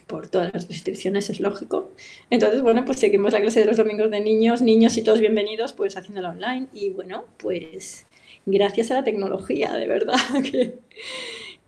[0.07, 1.93] por todas las restricciones, es lógico.
[2.31, 5.73] Entonces, bueno, pues seguimos la clase de los domingos de niños, niños y todos bienvenidos,
[5.73, 6.69] pues haciéndola online.
[6.73, 8.07] Y bueno, pues
[8.47, 10.17] gracias a la tecnología, de verdad,
[10.53, 10.79] que,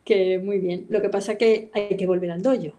[0.05, 0.87] que muy bien.
[0.91, 2.79] Lo que pasa que hay que volver al dojo.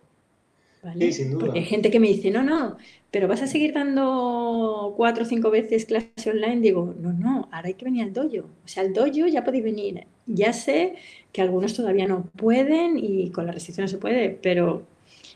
[0.93, 1.45] Sí, sin duda.
[1.45, 2.77] Porque hay gente que me dice, no, no,
[3.11, 6.59] pero vas a seguir dando cuatro o cinco veces clase online.
[6.59, 8.49] Digo, no, no, ahora hay que venir al dojo.
[8.63, 10.05] O sea, al dojo ya podéis venir.
[10.25, 10.95] Ya sé
[11.31, 14.85] que algunos todavía no pueden y con las restricciones se puede, pero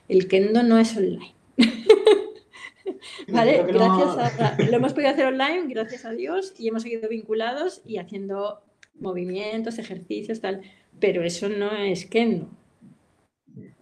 [0.08, 1.34] el kendo no es online.
[3.28, 3.64] ¿Vale?
[3.64, 7.98] Gracias a, lo hemos podido hacer online, gracias a Dios, y hemos seguido vinculados y
[7.98, 8.62] haciendo
[9.00, 10.62] movimientos, ejercicios, tal.
[11.00, 12.50] Pero eso no es kendo.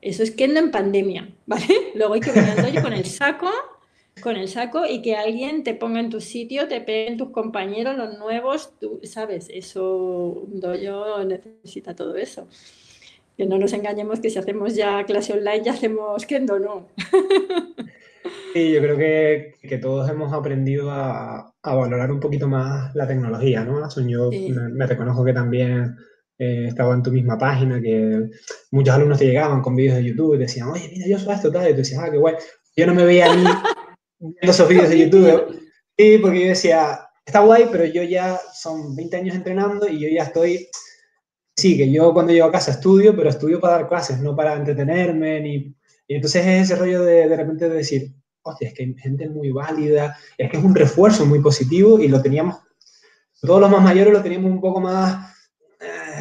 [0.02, 1.66] Eso es kendo en pandemia, ¿vale?
[1.96, 3.50] Luego hay que venir yo con el saco,
[4.22, 7.98] con el saco y que alguien te ponga en tu sitio, te peguen tus compañeros,
[7.98, 9.50] los nuevos, tú, ¿sabes?
[9.52, 12.48] Eso, un dojo necesita todo eso.
[13.36, 16.88] Que no nos engañemos que si hacemos ya clase online ya hacemos kendo, no.
[18.54, 23.08] Sí, yo creo que, que todos hemos aprendido a, a, valorar un poquito más la
[23.08, 23.88] tecnología, ¿no?
[24.08, 25.96] Yo me, reconozco que también
[26.40, 28.30] eh, estaba en tu misma página, que
[28.72, 31.52] muchos alumnos te llegaban con vídeos de YouTube y decían, oye, mira, yo soy esto,
[31.52, 32.36] tal, y tú decías, ah, qué guay.
[32.76, 33.44] Yo no me veía ni
[34.20, 35.60] viendo esos vídeos de YouTube,
[35.98, 40.10] sí, porque yo decía, está guay, pero yo ya son 20 años entrenando y yo
[40.10, 40.68] ya estoy,
[41.56, 44.56] sí, que yo cuando llego a casa estudio, pero estudio para dar clases, no para
[44.56, 45.76] entretenerme, ni...
[46.10, 49.28] Y entonces es ese rollo de de repente de decir, hostia, es que hay gente
[49.28, 52.56] muy válida, es que es un refuerzo muy positivo y lo teníamos,
[53.42, 55.37] todos los más mayores lo teníamos un poco más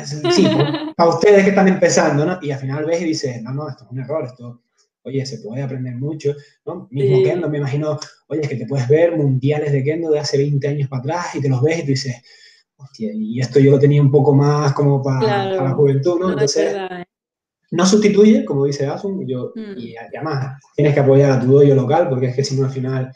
[0.05, 0.49] sí,
[0.97, 2.39] para ustedes que están empezando, ¿no?
[2.43, 4.63] Y al final ves y dices, no, no, esto es un error, esto,
[5.03, 6.89] oye, se puede aprender mucho, ¿no?
[6.91, 10.37] Mismo Kendo, me imagino, oye, es que te puedes ver mundiales de Kendo de hace
[10.39, 12.17] 20 años para atrás y te los ves y tú dices,
[12.77, 16.33] hostia, y esto yo lo tenía un poco más como para, la juventud, ¿no?
[16.33, 17.05] Entonces, ¿eh?
[17.71, 19.79] no sustituye, como dice Asun, yo, mm.
[19.79, 22.73] y además tienes que apoyar a tu dojo local, porque es que si no al
[22.73, 23.13] final,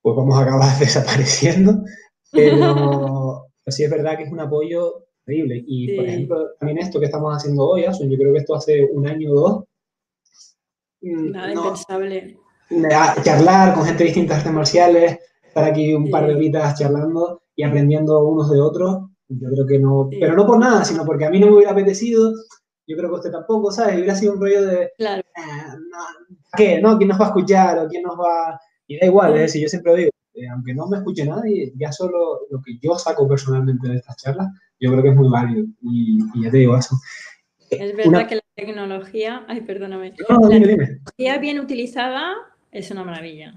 [0.00, 1.82] pues vamos a acabar desapareciendo,
[2.30, 5.64] pero, pero sí es verdad que es un apoyo increíble.
[5.66, 8.84] Y, por ejemplo, también esto que estamos haciendo hoy, Asun, yo creo que esto hace
[8.84, 9.64] un año o dos.
[11.00, 12.38] Mm, Nada impensable.
[13.22, 17.62] Charlar con gente de distintas artes marciales, estar aquí un par de horitas charlando y
[17.62, 21.30] aprendiendo unos de otros, yo creo que no, pero no por nada, sino porque a
[21.30, 22.32] mí no me hubiera apetecido,
[22.86, 23.96] yo creo que usted tampoco, ¿sabes?
[23.96, 25.20] Hubiera sido un rollo de, claro.
[25.20, 26.22] Eh,
[26.56, 26.80] ¿qué?
[26.80, 26.96] ¿No?
[26.96, 27.78] ¿Quién nos va a escuchar?
[27.78, 28.58] ¿O quién nos va...?
[28.86, 31.92] Y da igual, es decir, yo siempre digo, eh, aunque no me escuche nadie, ya
[31.92, 34.48] solo lo que yo saco personalmente de estas charlas,
[34.80, 35.66] yo creo que es muy válido.
[35.82, 36.96] Y, ya te digo eso.
[37.70, 42.34] Es verdad que la tecnología, ay, perdóname, la tecnología bien utilizada
[42.72, 43.54] es una maravilla.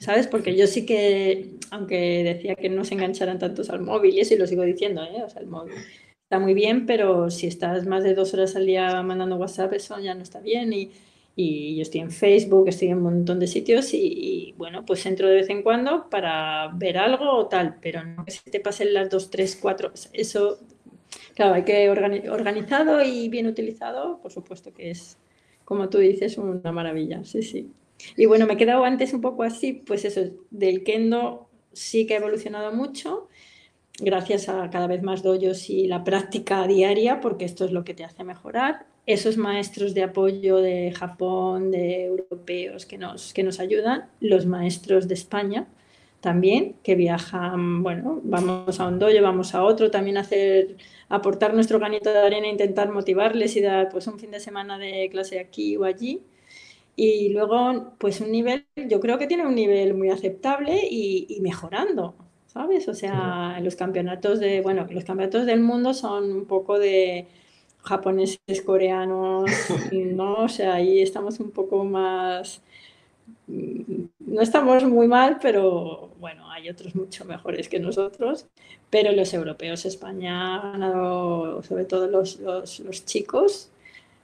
[0.00, 0.26] ¿Sabes?
[0.26, 4.34] Porque yo sí que, aunque decía que no se engancharan tantos al móvil, y eso
[4.34, 5.22] y lo sigo diciendo, ¿eh?
[5.24, 5.74] O sea, el móvil
[6.22, 9.98] está muy bien, pero si estás más de dos horas al día mandando WhatsApp, eso
[9.98, 10.72] ya no está bien.
[10.72, 10.92] Y,
[11.36, 15.28] y yo estoy en Facebook, estoy en un montón de sitios y, bueno, pues entro
[15.28, 18.94] de vez en cuando para ver algo o tal, pero no que se te pasen
[18.94, 20.60] las dos, tres, cuatro, eso,
[21.34, 25.18] claro, hay que organizado y bien utilizado, por supuesto que es,
[25.64, 27.70] como tú dices, una maravilla, sí, sí.
[28.16, 30.20] Y bueno, me he quedado antes un poco así, pues eso,
[30.50, 33.28] del kendo sí que ha evolucionado mucho,
[34.00, 37.94] gracias a cada vez más doyos y la práctica diaria, porque esto es lo que
[37.94, 43.60] te hace mejorar esos maestros de apoyo de Japón, de europeos que nos, que nos
[43.60, 45.66] ayudan, los maestros de España
[46.20, 50.76] también, que viajan, bueno, vamos a un dojo, vamos a otro, también hacer,
[51.10, 55.08] aportar nuestro granito de arena, intentar motivarles y dar pues un fin de semana de
[55.10, 56.22] clase aquí o allí.
[56.96, 62.14] Y luego, pues un nivel, yo creo que tiene un nivel muy aceptable y mejorando,
[62.54, 62.88] ¿sabes?
[62.88, 67.26] O sea, los campeonatos de, bueno, los campeonatos del mundo son un poco de
[67.82, 69.50] japoneses, coreanos,
[69.92, 70.34] ¿no?
[70.44, 72.62] O sea, ahí estamos un poco más...
[73.46, 78.46] No estamos muy mal, pero bueno, hay otros mucho mejores que nosotros.
[78.90, 83.70] Pero los europeos, España ha ganado, sobre todo los, los, los chicos,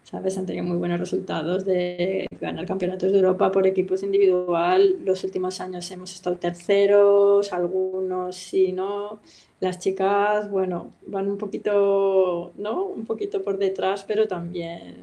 [0.05, 0.37] ¿sabes?
[0.39, 4.97] Han tenido muy buenos resultados de ganar campeonatos de Europa por equipos individual.
[5.05, 9.21] Los últimos años hemos estado terceros, algunos sí, ¿no?
[9.61, 12.85] Las chicas, bueno, van un poquito, ¿no?
[12.85, 14.97] Un poquito por detrás, pero también,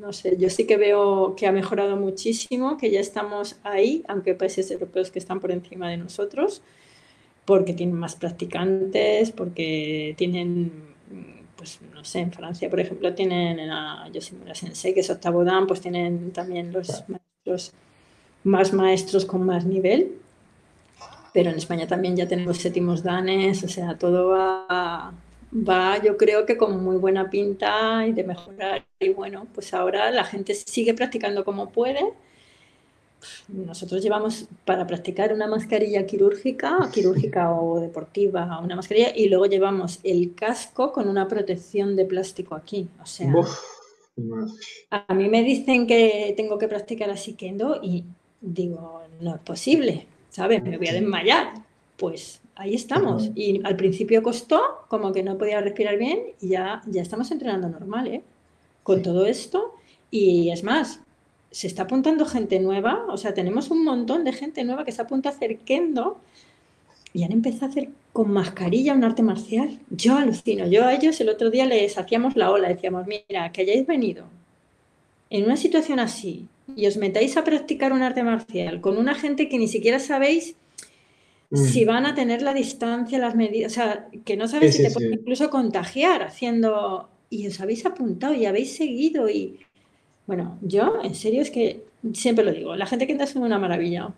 [0.00, 4.34] no sé, yo sí que veo que ha mejorado muchísimo, que ya estamos ahí, aunque
[4.34, 6.60] países europeos que están por encima de nosotros,
[7.44, 10.93] porque tienen más practicantes, porque tienen
[11.64, 15.66] pues no sé, en Francia, por ejemplo, tienen a Yoshimura Sensei, que es octavo dan,
[15.66, 17.72] pues tienen también los maestros,
[18.44, 20.20] más maestros con más nivel
[21.34, 25.12] pero en España también ya tenemos séptimos danes, o sea, todo va,
[25.52, 28.84] va yo creo que con muy buena pinta y de mejorar.
[29.00, 32.12] Y bueno, pues ahora la gente sigue practicando como puede.
[33.48, 40.00] Nosotros llevamos para practicar una mascarilla quirúrgica, quirúrgica o deportiva, una mascarilla, y luego llevamos
[40.02, 42.88] el casco con una protección de plástico aquí.
[43.02, 43.32] O sea,
[44.90, 48.04] a mí me dicen que tengo que practicar así kendo y
[48.40, 50.62] digo, no es posible, ¿sabes?
[50.62, 51.54] Me voy a desmayar.
[51.96, 53.30] Pues ahí estamos.
[53.34, 57.68] Y al principio costó, como que no podía respirar bien, y ya, ya estamos entrenando
[57.68, 58.22] normal, ¿eh?
[58.82, 59.74] Con todo esto.
[60.10, 61.00] Y es más,
[61.54, 65.00] se está apuntando gente nueva, o sea, tenemos un montón de gente nueva que se
[65.00, 66.18] apunta a hacer kendo
[67.12, 69.78] y han empezado a hacer con mascarilla un arte marcial.
[69.88, 73.60] Yo alucino, yo a ellos el otro día les hacíamos la ola, decíamos, mira, que
[73.60, 74.24] hayáis venido
[75.30, 79.48] en una situación así y os metáis a practicar un arte marcial con una gente
[79.48, 80.56] que ni siquiera sabéis
[81.52, 81.86] si mm.
[81.86, 85.12] van a tener la distancia, las medidas, o sea, que no sabes si te pueden
[85.12, 89.60] incluso contagiar haciendo, y os habéis apuntado y habéis seguido y,
[90.26, 93.58] bueno, yo en serio es que siempre lo digo, la gente que entra es una
[93.58, 94.12] maravilla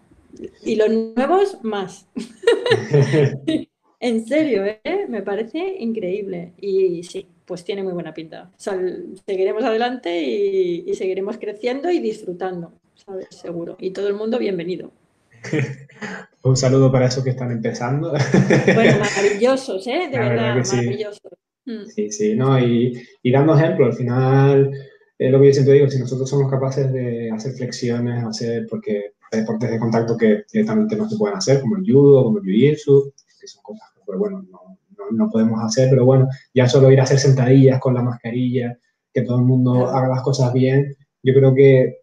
[0.64, 2.07] y los nuevos más.
[4.01, 5.07] en serio, ¿eh?
[5.09, 8.51] me parece increíble y sí, pues tiene muy buena pinta.
[8.57, 13.29] seguiremos adelante y, y seguiremos creciendo y disfrutando, ¿sabes?
[13.31, 13.77] Seguro.
[13.81, 14.92] Y todo el mundo bienvenido.
[16.42, 18.12] Un saludo para esos que están empezando.
[18.75, 20.09] Bueno, maravillosos, ¿eh?
[20.11, 21.33] De verdad, maravillosos.
[21.64, 21.87] Mm.
[21.87, 22.11] Sí.
[22.12, 22.59] sí, ¿no?
[22.59, 24.71] Y, y, dando ejemplo, al final,
[25.18, 29.12] es lo que yo siempre digo, si nosotros somos capaces de hacer flexiones, hacer, porque
[29.33, 32.44] hay deportes de contacto que directamente no se pueden hacer, como el judo, como el
[32.44, 34.79] jiu-jitsu, que son cosas que, pues, bueno, no,
[35.11, 38.79] no, podemos hacer, pero bueno, ya solo ir a hacer sentadillas con la mascarilla,
[39.12, 42.00] que todo el mundo haga las cosas bien, yo creo que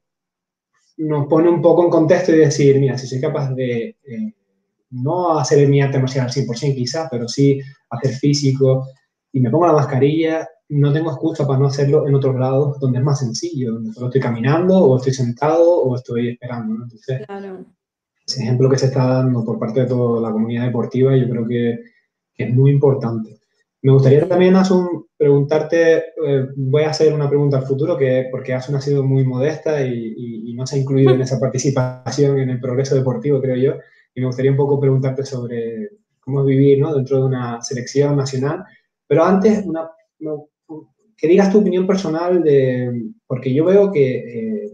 [0.98, 4.34] nos pone un poco en contexto y decir, mira, si soy capaz de eh,
[4.92, 8.88] no hacer mi arte marcial al 100% quizás, pero sí hacer físico
[9.32, 13.00] y me pongo la mascarilla, no tengo excusa para no hacerlo en otros lados donde
[13.00, 16.74] es más sencillo, donde solo estoy caminando o estoy sentado o estoy esperando.
[16.74, 16.84] ¿no?
[16.84, 17.22] Entonces,
[18.26, 21.48] ese ejemplo que se está dando por parte de toda la comunidad deportiva yo creo
[21.48, 21.80] que,
[22.34, 23.40] que es muy importante.
[23.84, 28.54] Me gustaría también, Asun, preguntarte, eh, voy a hacer una pregunta al futuro, que porque
[28.54, 32.62] Asun ha sido muy modesta y, no se ha incluido en esa participación en el
[32.62, 33.82] progreso deportivo, creo yo,
[34.16, 36.94] y me gustaría un poco preguntarte sobre cómo es vivir ¿no?
[36.94, 38.64] dentro de una selección nacional,
[39.06, 39.90] pero antes, una,
[41.18, 44.74] que digas tu opinión personal, de, porque yo veo que eh,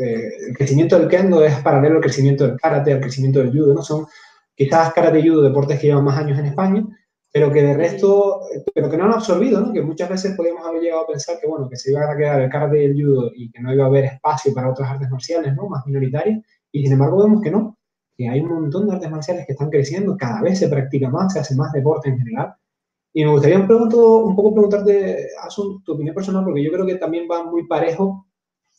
[0.00, 3.74] eh, el crecimiento del kendo es paralelo al crecimiento del karate, al crecimiento del judo,
[3.74, 3.82] ¿no?
[3.82, 4.06] Son
[4.54, 6.84] quizás karate y judo deportes que llevan más años en España,
[7.32, 8.40] pero que de resto,
[8.74, 9.72] pero que no han absorbido, ¿no?
[9.72, 12.42] Que muchas veces podríamos haber llegado a pensar que, bueno, que se iba a quedar
[12.42, 15.08] el karate y el judo y que no iba a haber espacio para otras artes
[15.10, 15.68] marciales, ¿no?
[15.68, 17.78] Más minoritarias, y sin embargo vemos que no,
[18.16, 21.32] que hay un montón de artes marciales que están creciendo, cada vez se practica más,
[21.32, 22.54] se hace más deporte en general,
[23.12, 26.96] y me gustaría un, un poco preguntarte, Asun, tu opinión personal, porque yo creo que
[26.96, 28.26] también va muy parejo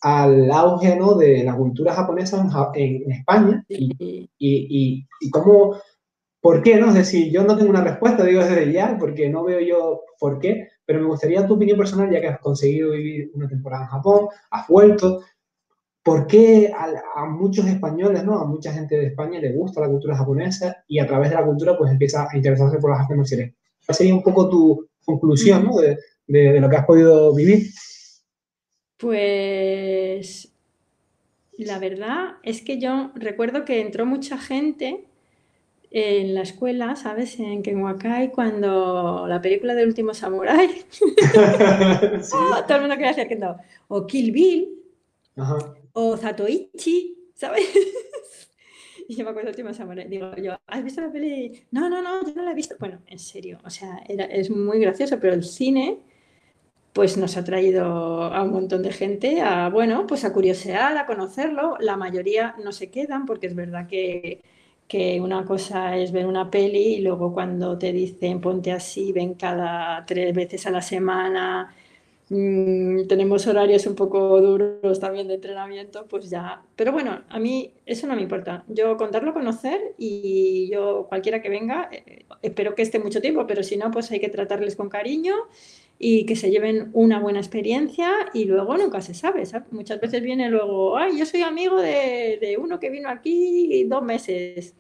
[0.02, 1.16] al auge ¿no?
[1.16, 5.76] de la cultura japonesa en, España y, y, y, y cómo
[6.44, 6.76] ¿Por qué?
[6.76, 6.90] No?
[6.90, 10.40] Es decir, yo no tengo una respuesta, digo desde ya, porque no veo yo por
[10.40, 13.90] qué, pero me gustaría tu opinión personal, ya que has conseguido vivir una temporada en
[13.90, 15.22] Japón, has vuelto.
[16.04, 16.70] ¿Por qué
[17.16, 18.38] a, muchos españoles, ¿no?
[18.42, 21.46] a mucha gente de España le gusta la cultura japonesa y a través de la
[21.46, 23.54] cultura pues empieza a interesarse por las artes marciales?
[23.86, 25.78] ¿Cuál sería un poco tu conclusión ¿no?
[25.78, 27.70] de, de lo que has podido vivir?
[28.98, 30.54] Pues
[31.58, 35.06] la verdad es que yo recuerdo que entró mucha gente
[35.94, 37.40] en la escuela, ¿sabes?
[37.40, 40.68] En Kenwakai, cuando la película del último samurai,
[42.34, 43.58] ah, todo el mundo quería hacer kendo.
[43.90, 44.70] O Kill Bill,
[45.94, 47.70] o Zatoichi, ¿sabes?
[49.10, 50.08] y yo me acuerdo del último samurai.
[50.08, 51.66] Digo yo, ¿has visto la peli?
[51.72, 52.76] No, no, no, yo no la he visto.
[52.80, 56.00] Bueno, en serio, o sea, era, es muy gracioso, pero el cine
[56.94, 57.86] pues nos ha traído
[58.24, 61.76] a un montón de gente a, bueno, pues a curiosear, a conocerlo.
[61.80, 64.42] La mayoría no se quedan porque es verdad que
[64.88, 69.34] que una cosa es ver una peli y luego cuando te dicen ponte así, ven
[69.36, 71.74] cada tres veces a la semana,
[72.30, 76.62] mm, tenemos horarios un poco duros también de entrenamiento, pues ya.
[76.76, 78.64] Pero bueno, a mí eso no me importa.
[78.68, 83.64] Yo contarlo, conocer y yo cualquiera que venga, eh, espero que esté mucho tiempo, pero
[83.64, 85.34] si no, pues hay que tratarles con cariño
[86.00, 89.44] y que se lleven una buena experiencia y luego nunca se sabe.
[89.72, 94.04] Muchas veces viene luego, ay, yo soy amigo de, de, uno que vino aquí dos
[94.04, 94.76] meses.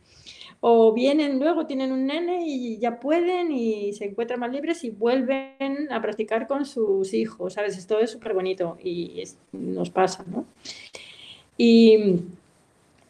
[0.65, 4.91] O vienen luego, tienen un nene y ya pueden y se encuentran más libres y
[4.91, 7.77] vuelven a practicar con sus hijos, ¿sabes?
[7.77, 10.45] Esto es súper bonito y nos pasa, ¿no?
[11.57, 12.21] Y,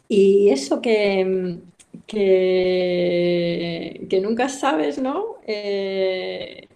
[0.08, 1.60] y eso que,
[2.08, 5.38] que, nunca sabes, ¿no?
[5.46, 6.68] Eh,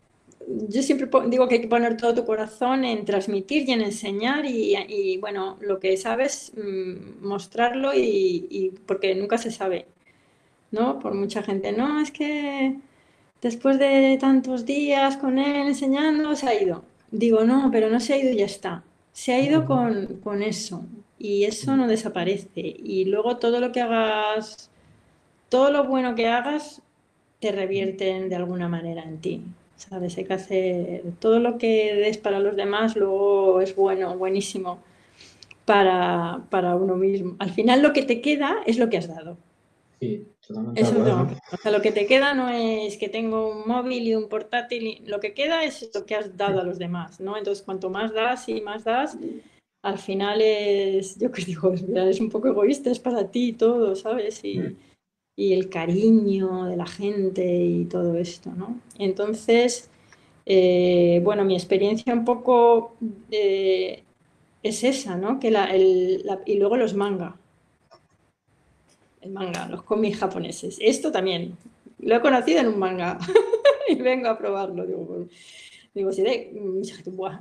[0.70, 4.46] yo siempre digo que hay que poner todo tu corazón en transmitir y en enseñar
[4.46, 9.88] y, bueno, lo que sabes, mm, mostrarlo y, porque nunca se sabe,
[10.72, 11.00] ¿no?
[11.00, 12.78] Por mucha gente, no, es que
[13.42, 16.84] después de tantos días con él enseñando, se ha ido.
[17.12, 18.84] Digo, no, pero no se ha ido y ya está.
[19.14, 20.86] Se ha ido con, con eso
[21.18, 22.62] y eso no desaparece.
[22.62, 24.70] Y luego todo lo que hagas,
[25.50, 26.82] todo lo bueno que hagas,
[27.40, 29.44] te revierten de alguna manera en ti.
[29.76, 30.18] ¿Sabes?
[30.18, 34.80] Hay que hacer todo lo que des para los demás, luego es bueno, buenísimo
[35.66, 37.36] para, para uno mismo.
[37.40, 39.38] Al final lo que te queda es lo que has dado.
[40.00, 40.82] Sí, totalmente.
[40.82, 41.30] Eso no.
[41.52, 45.04] O sea, lo que te queda no es que tengo un móvil y un portátil,
[45.06, 47.38] lo que queda es lo que has dado a los demás, ¿no?
[47.38, 49.18] Entonces, cuanto más das y más das,
[49.84, 54.44] al final es, yo que digo, es un poco egoísta, es para ti todo, ¿sabes?
[54.44, 54.76] Y, mm
[55.38, 58.82] y el cariño de la gente y todo esto, ¿no?
[58.98, 59.90] Entonces,
[60.48, 62.98] eh, bueno, mi experiencia un poco
[63.30, 64.04] eh,
[64.64, 65.40] es esa, ¿no?
[65.40, 67.38] Que la, y luego los manga.
[69.28, 70.78] El manga, los cómics japoneses.
[70.80, 71.58] Esto también.
[72.00, 73.18] Lo he conocido en un manga
[73.88, 74.86] y vengo a probarlo.
[74.86, 75.28] Digo,
[75.94, 76.52] digo si de,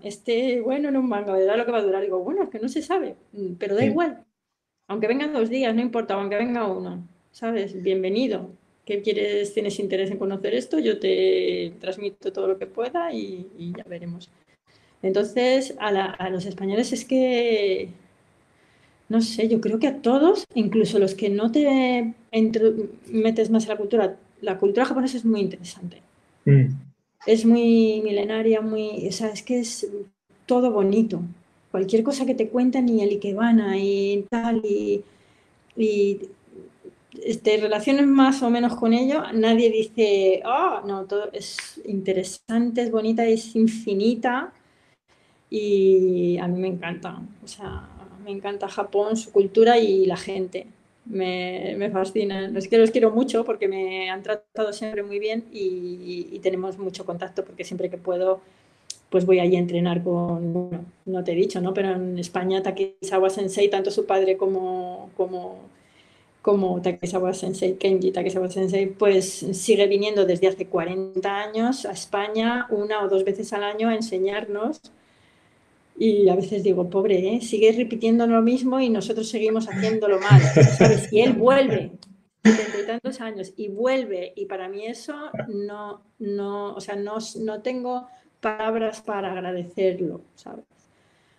[0.03, 2.03] este, bueno, en un manga, ¿verdad lo que va a durar?
[2.03, 3.17] Digo, bueno, es que no se sabe,
[3.59, 4.25] pero da igual.
[4.89, 7.07] Aunque vengan dos días, no importa, aunque venga uno.
[7.37, 7.83] ¿sabes?
[7.83, 8.49] Bienvenido.
[8.87, 9.53] ¿Qué quieres?
[9.53, 10.79] ¿Tienes interés en conocer esto?
[10.79, 14.31] Yo te transmito todo lo que pueda y, ya veremos.
[15.03, 17.91] Entonces, a, los españoles es que,
[19.09, 22.15] no sé, yo creo que a todos, incluso los que no te
[23.13, 26.03] metes más en la cultura, la cultura japonesa es muy interesante.
[26.45, 26.67] Mm.
[27.27, 29.89] Es muy milenaria, muy, o sea, es que es
[30.47, 31.21] todo bonito.
[31.71, 35.03] Cualquier cosa que te cuentan y el Ikebana y tal, y,
[35.77, 36.21] y
[37.25, 42.91] este, relaciones más o menos con ello, nadie dice, oh, no, todo es interesante, es
[42.91, 44.53] bonita, es infinita
[45.49, 47.89] y a mí me encanta, o sea,
[48.27, 50.67] me encanta Japón, su cultura y la gente,
[51.07, 52.53] me, me fascina.
[52.55, 57.05] Es que los quiero mucho porque me han tratado siempre muy bien y, tenemos mucho
[57.05, 58.41] contacto porque siempre que puedo
[59.11, 61.73] pues voy allí a entrenar con, bueno, no te he dicho, ¿no?
[61.73, 65.61] Pero en España Takizawa Sensei, tanto su padre como, como
[66.47, 72.69] como Takesawa Sensei, Kenji Takesawa Sensei, pues sigue viniendo desde hace 40 años a España
[72.71, 74.81] una o dos veces al año a enseñarnos.
[75.99, 77.41] Y a veces digo, pobre, ¿eh?
[77.41, 80.41] sigue repitiendo lo mismo y nosotros seguimos haciéndolo mal.
[80.77, 81.11] ¿Sabes?
[81.13, 81.93] Y él vuelve,
[82.45, 85.15] setenta y tantos años, y vuelve, y para mí eso
[85.49, 88.09] no, no, o sea, no, no tengo
[88.41, 90.65] palabras para agradecerlo, ¿sabes?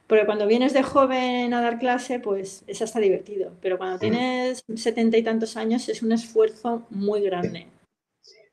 [0.08, 3.51] Porque cuando vienes de joven a dar clase, pues es hasta divertido.
[3.62, 7.68] Pero cuando tienes setenta y tantos años es un esfuerzo muy grande.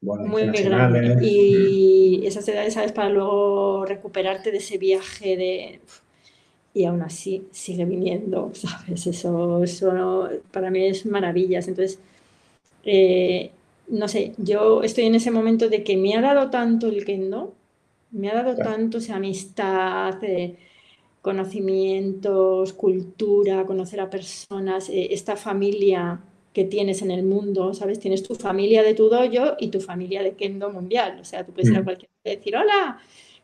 [0.04, 1.18] Muy, muy grande.
[1.22, 2.92] Y esas edades, ¿sabes?
[2.92, 5.80] Para luego recuperarte de ese viaje de...
[6.74, 9.06] Y aún así sigue viniendo, ¿sabes?
[9.06, 11.68] Eso, eso para mí es maravillas.
[11.68, 11.98] Entonces,
[12.84, 13.50] eh,
[13.88, 17.54] no sé, yo estoy en ese momento de que me ha dado tanto el kendo,
[18.10, 20.56] me ha dado tanto esa amistad, eh,
[21.22, 26.20] conocimientos, cultura, conocer a personas, eh, esta familia
[26.54, 27.98] que tienes en el mundo, ¿sabes?
[27.98, 31.18] Tienes tu familia de tu dojo y tu familia de kendo mundial.
[31.20, 31.84] O sea, tú puedes ir a mm.
[31.84, 32.98] cualquier decir, hola,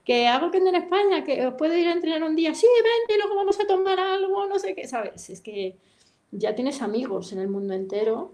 [0.04, 3.20] que hago kendo en España, que os puedo ir a entrenar un día, sí, vente,
[3.20, 5.28] luego vamos a tomar algo, no sé qué, ¿sabes?
[5.28, 5.74] Es que
[6.30, 8.32] ya tienes amigos en el mundo entero.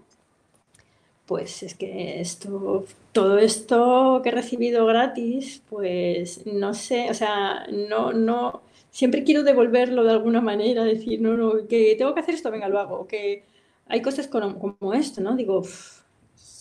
[1.25, 7.67] Pues es que esto, todo esto que he recibido gratis, pues no sé, o sea,
[7.69, 8.61] no, no,
[8.91, 12.69] siempre quiero devolverlo de alguna manera, decir, no, no, que tengo que hacer esto, venga,
[12.69, 13.07] lo hago.
[13.07, 13.43] Que
[13.89, 15.35] hay cosas como, esto, ¿no?
[15.35, 15.63] Digo,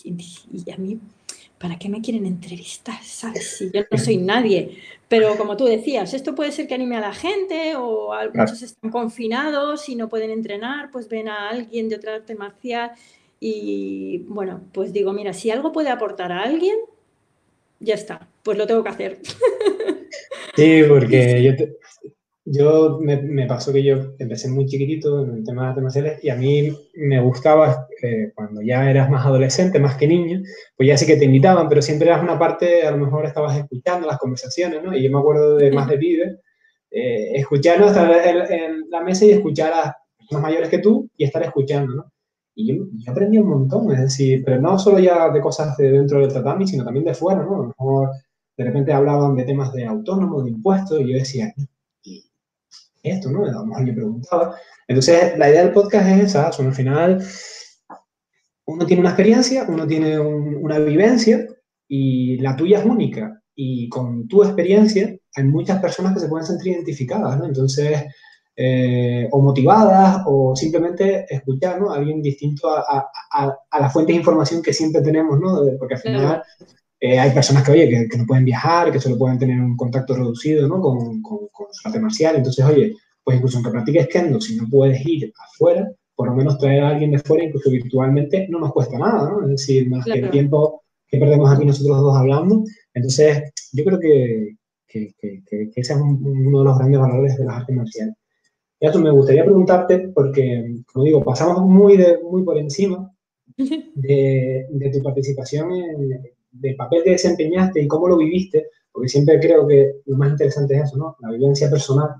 [0.04, 0.98] y, a mí,
[1.58, 3.02] ¿para qué me quieren entrevistar?
[3.02, 3.56] ¿Sabes?
[3.58, 4.78] Si yo no soy nadie.
[5.08, 8.90] Pero como tú decías, esto puede ser que anime a la gente o muchos están
[8.90, 12.92] confinados y no pueden entrenar, pues ven a alguien de otra arte marcial
[13.38, 16.76] y bueno, pues digo, mira, si algo puede aportar a alguien,
[17.80, 19.20] ya está, pues lo tengo que hacer.
[20.56, 21.76] Sí, porque yo te,
[22.48, 26.30] yo me, pasó que yo empecé muy chiquitito en el tema de artes marciales y
[26.30, 30.42] a mí me gustaba eh, cuando ya eras más adolescente, más que niño,
[30.76, 33.56] pues ya sí que te invitaban, pero siempre eras una parte, a lo mejor estabas
[33.58, 34.96] escuchando las conversaciones, ¿no?
[34.96, 36.40] Y yo me acuerdo de más de pibe,
[36.88, 38.08] eh, escuchar, Estar
[38.52, 39.96] en, la mesa y escuchar a
[40.30, 42.12] los mayores que tú y estar escuchando, ¿no?
[42.54, 46.20] Y yo, aprendí un montón, es decir, pero no solo ya de cosas de dentro
[46.20, 47.56] del tatami, sino también de fuera, ¿no?
[47.56, 48.10] A lo mejor
[48.56, 51.52] de repente hablaban de temas de autónomos, de impuestos, y yo decía,
[53.06, 53.44] esto, ¿no?
[53.44, 54.56] A lo mejor preguntaba.
[54.88, 57.24] Entonces, la idea del podcast es esa, son al final,
[58.66, 61.46] uno tiene una experiencia, uno tiene una vivencia
[61.88, 63.40] y la tuya es única.
[63.58, 67.46] y con tu experiencia hay muchas personas que se pueden sentir identificadas, ¿no?
[67.46, 68.04] Entonces,
[68.58, 71.92] eh, o motivadas o simplemente escuchar, ¿no?
[71.92, 75.60] A alguien distinto a, a, a, la fuente de información que siempre tenemos, ¿no?
[75.78, 76.42] Porque al final
[77.00, 80.14] eh, hay personas que, oye, que, no pueden viajar, que solo pueden tener un contacto
[80.14, 80.80] reducido, ¿no?
[80.80, 82.36] Con, con, con su arte marcial.
[82.36, 86.58] Entonces, oye, pues incluso aunque practiques kendo, si no puedes ir afuera, por lo menos
[86.58, 89.42] traer a alguien de fuera, incluso virtualmente, no nos cuesta nada, ¿no?
[89.42, 92.64] Es decir, más que el tiempo que perdemos aquí nosotros dos hablando.
[92.94, 97.56] Entonces, yo creo que, que, que, ese es uno de los grandes valores de las
[97.56, 98.14] artes marciales.
[98.80, 103.12] Ya tú me gustaría preguntarte, porque, como digo, pasamos muy, de, muy por encima
[103.56, 109.38] de, de tu participación, en, del papel que desempeñaste y cómo lo viviste, porque siempre
[109.40, 111.16] creo que lo más interesante es eso, ¿no?
[111.20, 112.10] La vivencia personal.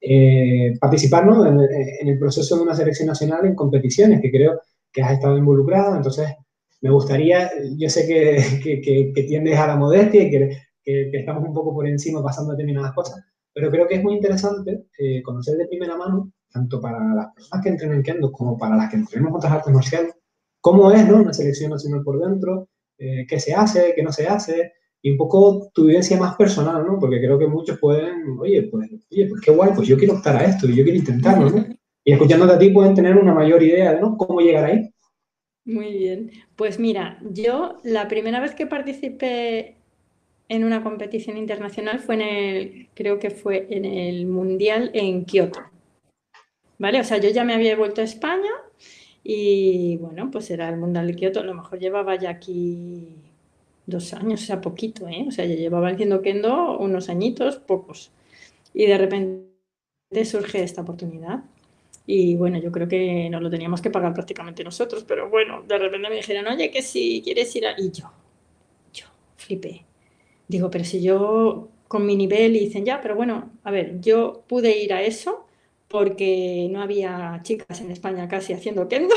[0.00, 1.46] Eh, participar ¿no?
[1.46, 4.60] en, en, el proceso de una selección nacional en competiciones, que creo
[4.92, 6.28] que has estado involucrado, entonces
[6.80, 11.44] me gustaría, yo sé que, que, que, tiendes a la modestia y que, que, estamos
[11.44, 15.56] un poco por encima pasando determinadas cosas, pero creo que es muy interesante eh, conocer
[15.56, 19.38] de primera mano, tanto para las personas que entrenan Kendo como para las que entrenamos
[19.38, 20.14] otras artes marciales,
[20.60, 21.16] cómo es ¿no?
[21.16, 22.68] una selección nacional por dentro,
[22.98, 24.72] eh, qué se hace, qué no se hace,
[25.02, 26.98] y un poco tu vivencia más personal, ¿no?
[26.98, 30.36] Porque creo que muchos pueden, oye, pues, oye, pues qué guay, pues yo quiero optar
[30.36, 31.66] a esto, y yo quiero intentarlo, ¿no?
[32.04, 34.16] Y escuchándote a ti pueden tener una mayor idea de ¿no?
[34.16, 34.90] cómo llegar ahí.
[35.64, 36.30] Muy bien.
[36.54, 39.74] Pues mira, yo la primera vez que participé
[40.48, 45.60] en una competición internacional fue en el, creo que fue en el Mundial en Kioto.
[46.78, 47.00] ¿Vale?
[47.00, 48.50] O sea, yo ya me había vuelto a España
[49.28, 51.40] y bueno, pues era el Mundial de Kioto.
[51.40, 53.08] A lo mejor llevaba ya aquí
[53.84, 55.24] dos años, o sea, poquito, ¿eh?
[55.26, 58.12] O sea, ya llevaba haciendo kendo unos añitos, pocos.
[58.72, 61.42] Y de repente surge esta oportunidad.
[62.06, 65.76] Y bueno, yo creo que nos lo teníamos que pagar prácticamente nosotros, pero bueno, de
[65.76, 67.72] repente me dijeron, oye, que si quieres ir a...
[67.76, 68.08] Y yo,
[68.94, 69.06] yo,
[69.36, 69.84] flipé.
[70.46, 74.44] Digo, pero si yo con mi nivel y dicen, ya, pero bueno, a ver, yo
[74.46, 75.45] pude ir a eso
[75.96, 79.14] porque no había chicas en España casi haciendo kendo.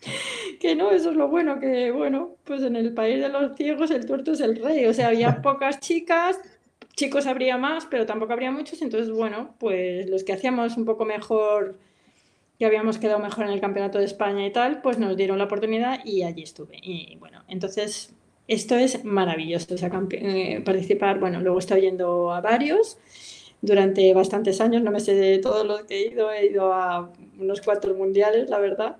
[0.60, 3.92] que no, eso es lo bueno, que bueno, pues en el país de los ciegos
[3.92, 6.40] el tuerto es el rey, o sea, había pocas chicas,
[6.96, 11.04] chicos habría más, pero tampoco habría muchos, entonces bueno, pues los que hacíamos un poco
[11.04, 11.78] mejor
[12.58, 15.44] que habíamos quedado mejor en el Campeonato de España y tal, pues nos dieron la
[15.44, 16.80] oportunidad y allí estuve.
[16.82, 18.12] Y bueno, entonces
[18.48, 22.98] esto es maravilloso, o sea, eh, participar, bueno, luego estado yendo a varios
[23.62, 27.10] durante bastantes años, no me sé de todos los que he ido, he ido a
[27.38, 28.96] unos cuatro mundiales, la verdad,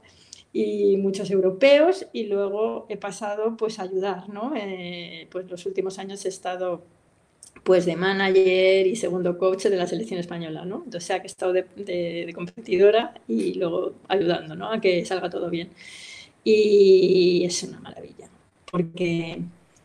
[0.52, 4.54] y muchos europeos, y luego he pasado pues a ayudar, ¿no?
[4.56, 6.84] Eh, pues los últimos años he estado
[7.64, 10.82] pues de manager y segundo coach de la selección española, ¿no?
[10.84, 14.70] Entonces, ha que he estado de, de, competidora y luego ayudando, ¿no?
[14.72, 15.70] A que salga todo bien.
[16.44, 18.28] Y es una maravilla,
[18.70, 19.42] porque,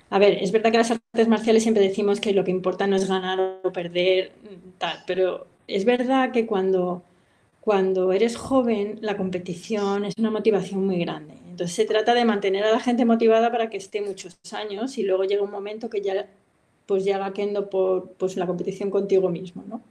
[0.10, 2.96] a ver, es verdad que las artes marciales siempre decimos que lo que importa no
[2.96, 4.32] es ganar o perder,
[4.78, 7.04] tal, pero es verdad que cuando,
[7.60, 11.34] cuando eres joven, la competición es una motivación muy grande.
[11.50, 15.04] Entonces, se trata de mantener a la gente motivada para que esté muchos años y
[15.04, 16.28] luego llega un momento que ya
[16.86, 19.82] pues ya va quedando por pues, la competición contigo mismo, ¿no?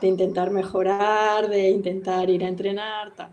[0.00, 3.30] De intentar mejorar, de intentar ir a entrenar, tal.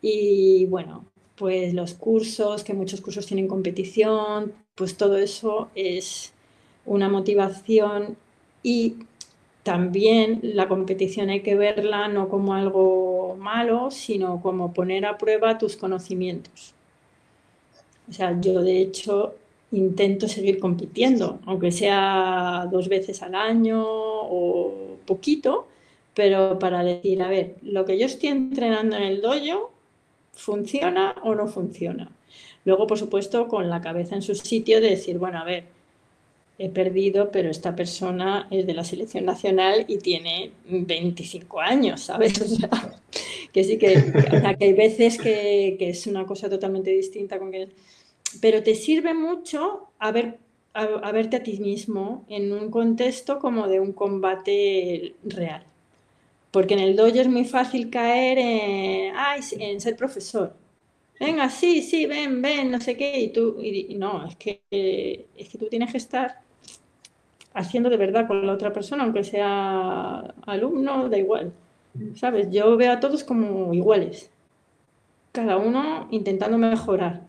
[0.00, 1.06] Y bueno,
[1.36, 6.32] pues los cursos, que muchos cursos tienen competición, pues todo eso es
[6.86, 8.16] una motivación
[8.62, 8.96] y
[9.62, 15.58] también la competición hay que verla no como algo malo, sino como poner a prueba
[15.58, 16.74] tus conocimientos.
[18.08, 19.34] O sea, yo de hecho
[19.72, 25.66] intento seguir compitiendo, aunque sea dos veces al año o poquito,
[26.14, 29.72] pero para decir, a ver, lo que yo estoy entrenando en el dojo,
[30.36, 32.10] ¿funciona o no funciona?
[32.64, 35.64] Luego, por supuesto, con la cabeza en su sitio de decir, bueno, a ver,
[36.58, 42.40] he perdido, pero esta persona es de la selección nacional y tiene 25 años, ¿sabes?
[42.40, 43.00] O sea,
[43.52, 44.12] que sí que,
[44.60, 47.68] hay veces que, que, es una cosa totalmente distinta con que
[48.40, 50.38] pero te sirve mucho a, ver,
[50.72, 55.64] a, verte a ti mismo en un contexto como de un combate real.
[56.54, 59.14] Porque en el dojo es muy fácil caer en,
[59.60, 60.54] en ser profesor.
[61.20, 63.20] Venga, sí, sí, ven, ven, no sé qué.
[63.20, 64.62] Y tú, y, no, es que,
[65.36, 66.40] es que tú tienes que estar
[67.54, 71.52] haciendo de verdad con la otra persona, aunque sea alumno, da igual.
[72.16, 72.48] ¿Sabes?
[72.50, 74.30] Yo veo a todos como iguales.
[75.32, 77.28] Cada uno intentando mejorar.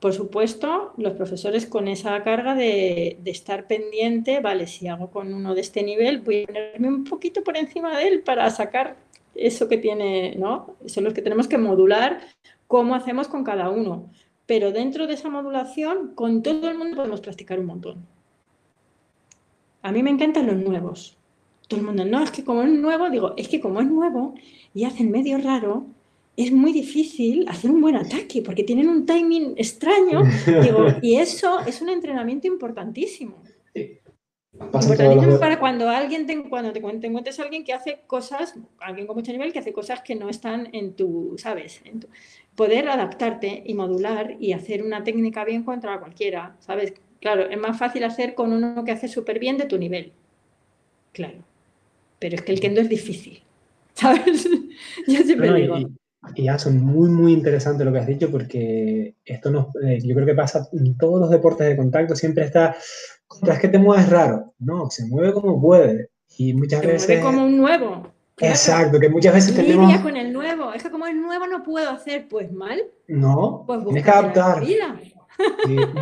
[0.00, 5.54] Por supuesto, los profesores con esa carga de, estar pendiente, vale, si hago con uno
[5.56, 8.96] de este nivel, voy a ponerme un poquito por encima de él para sacar
[9.34, 10.76] eso que tiene, ¿no?
[10.86, 12.20] Son los que tenemos que modular
[12.68, 14.08] cómo hacemos con cada uno.
[14.46, 18.06] Pero dentro de esa modulación, con todo el mundo podemos practicar un montón.
[19.82, 21.16] a mí me encantan los nuevos.
[21.66, 24.34] Todo el mundo, no, es que como es nuevo, digo, es que como es nuevo
[24.74, 25.86] y hacen medio raro,
[26.38, 30.22] es muy difícil hacer un buen ataque porque tienen un timing extraño.
[30.62, 33.42] Digo, y eso es un entrenamiento importantísimo.
[34.52, 39.16] Importantísimo para cuando alguien te, cuando te, encuentres a alguien que hace cosas, alguien con
[39.16, 41.80] mucho nivel que hace cosas que no están en tu, ¿sabes?
[41.84, 42.08] En tu,
[42.54, 46.94] poder adaptarte y modular y hacer una técnica bien contra cualquiera, ¿sabes?
[47.20, 50.12] Claro, es más fácil hacer con uno que hace súper bien de tu nivel.
[51.12, 51.38] Claro.
[52.20, 53.42] Pero es que el kendo es difícil,
[53.94, 54.48] ¿sabes?
[55.08, 55.78] Yo siempre digo.
[55.78, 55.88] Y,
[56.36, 60.26] ya son muy, muy interesante lo que has dicho porque esto nos, eh, yo creo
[60.26, 62.76] que pasa en todos los deportes de contacto, siempre está,
[63.42, 64.54] es que te mueves raro.
[64.58, 66.10] No, se mueve como puede.
[66.36, 67.08] Y muchas veces...
[67.08, 68.12] Mueve como un nuevo.
[68.40, 70.00] Exacto, que muchas veces tenemos...
[70.00, 70.72] con el nuevo.
[70.72, 72.80] Es que como el nuevo no puedo hacer, pues mal.
[73.08, 74.62] No, pues tienes que adaptar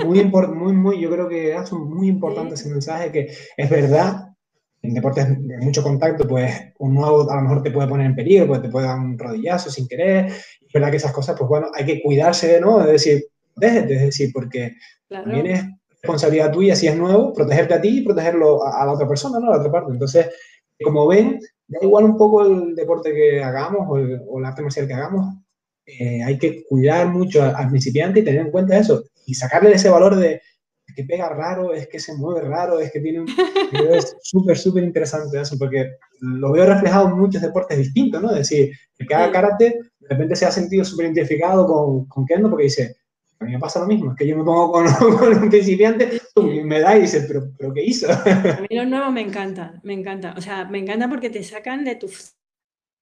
[0.05, 4.35] muy, muy, muy, yo creo que es muy importante ese mensaje que es verdad,
[4.83, 8.15] en deportes de mucho contacto, pues un nuevo a lo mejor te puede poner en
[8.15, 10.27] peligro, pues te puede dar un rodillazo sin querer.
[10.27, 12.81] Es verdad que esas cosas, pues bueno, hay que cuidarse, ¿no?
[12.81, 13.25] Es decir,
[13.57, 14.77] déjate, es decir, porque
[15.09, 19.09] también es responsabilidad tuya, si es nuevo, protegerte a ti y protegerlo a, la otra
[19.09, 19.49] persona, ¿no?
[19.49, 19.93] A la otra parte.
[19.93, 20.29] Entonces,
[20.83, 24.63] como ven, da igual un poco el deporte que hagamos o el, o el arte
[24.63, 25.35] marcial que hagamos,
[25.87, 29.89] eh, hay que cuidar mucho al principiante y tener en cuenta eso y sacarle ese
[29.89, 30.43] valor de
[30.97, 33.29] que pega raro, es que se mueve raro, es que tiene un...
[33.29, 38.31] es súper, súper interesante eso, porque lo veo reflejado en muchos deportes distintos, ¿no?
[38.31, 42.25] Es decir, el que haga karate, de repente se ha sentido súper identificado con, con
[42.25, 42.97] Kendo porque dice,
[43.39, 44.87] a mí me pasa lo mismo, es que yo me pongo con,
[45.19, 48.11] con un principiante, y me da y dice, ¿pero, ¿pero qué hizo?
[48.11, 50.35] A mí los nuevos me encantan, me encanta.
[50.37, 52.09] O sea, me encanta porque te sacan de tu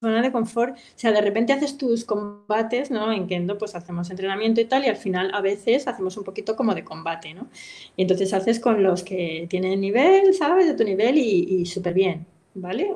[0.04, 3.12] zona de confort, o sea, de repente haces tus combates, ¿no?
[3.12, 6.56] En Kendo pues hacemos entrenamiento y tal, y al final a veces hacemos un poquito
[6.56, 7.48] como de combate, ¿no?
[7.96, 10.66] Y entonces haces con los que tienen nivel, ¿sabes?
[10.66, 12.90] De tu nivel y, súper bien, ¿vale?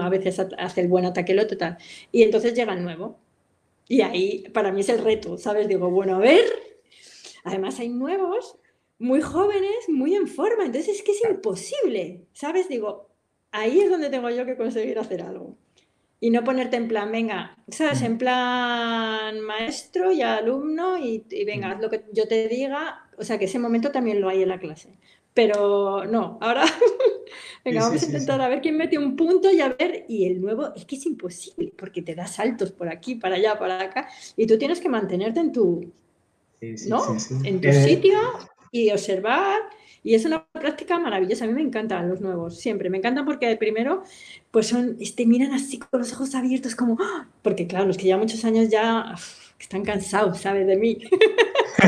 [0.00, 1.78] A veces hace el buen ataque el otro tal.
[2.12, 3.18] Y entonces llega el nuevo.
[3.88, 5.68] Y ahí para mí es el reto, ¿sabes?
[5.68, 6.44] Digo, bueno, a ver,
[7.44, 8.56] además hay nuevos,
[8.98, 12.68] muy jóvenes, muy en forma, entonces es que es imposible, ¿sabes?
[12.68, 13.08] Digo,
[13.52, 15.56] ahí es donde tengo yo que conseguir hacer algo
[16.20, 18.02] y no ponerte en plan, venga, ¿sabes?
[18.02, 23.08] En plan maestro y alumno y, venga, haz lo que yo te diga.
[23.16, 24.98] O sea, que ese momento también lo hay en la clase.
[25.32, 26.64] Pero no, ahora,
[27.64, 30.06] venga, vamos a intentar a ver quién mete un punto y a ver.
[30.08, 33.56] Y el nuevo es que es imposible porque te da saltos por aquí, para allá,
[33.56, 34.08] para acá.
[34.36, 35.92] Y tú tienes que mantenerte en tu,
[36.88, 37.16] ¿no?
[37.44, 38.18] En tu eh, sitio
[38.72, 39.60] y observar
[40.08, 41.44] y es una práctica maravillosa.
[41.44, 42.88] A mí me encantan los nuevos, siempre.
[42.88, 44.04] Me encantan porque primero,
[44.50, 47.28] pues son, este, miran así con los ojos abiertos, como, ¡ah!
[47.42, 49.14] porque claro, los que ya muchos años ya
[49.60, 50.66] están cansados, ¿sabes?
[50.66, 50.96] De mí.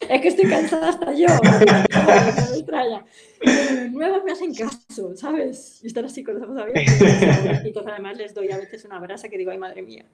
[0.00, 1.28] es que estoy cansada hasta yo.
[2.66, 3.04] Pero
[3.40, 5.78] los nuevos me hacen caso, ¿sabes?
[5.84, 7.62] Y están así con los ojos abiertos.
[7.62, 10.06] Y entonces además les doy a veces una brasa que digo, ay, madre mía.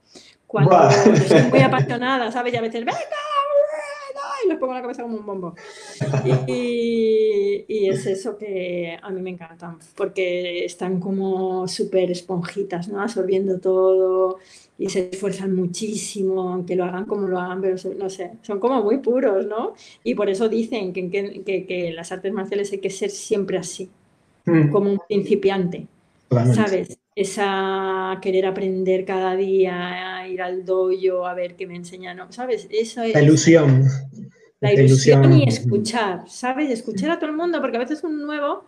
[0.47, 0.91] Cuando
[1.27, 2.53] soy muy apasionada, ¿sabes?
[2.53, 2.99] Y a veces, venga,
[4.45, 5.55] y les pongo la cabeza como un bombo.
[6.47, 13.01] Y, y, es eso que a mí me encantan, porque están como súper esponjitas, ¿no?
[13.01, 14.39] Absorbiendo todo
[14.79, 18.83] y se esfuerzan muchísimo, aunque lo hagan como lo hagan, pero no sé, son como
[18.83, 19.75] muy puros, ¿no?
[20.05, 23.91] Y por eso dicen que, que, que, las artes marciales hay que ser siempre así,
[24.47, 24.71] mm.
[24.71, 25.89] como un principiante,
[26.55, 26.97] ¿sabes?
[27.21, 32.69] Esa querer aprender cada día, ir al dojo a ver qué me enseñan, ¿sabes?
[32.71, 33.15] Eso es...
[33.15, 33.85] La ilusión.
[34.61, 36.71] La ilusión, y escuchar, ¿sabes?
[36.71, 38.65] Escuchar a todo el mundo, porque a veces un nuevo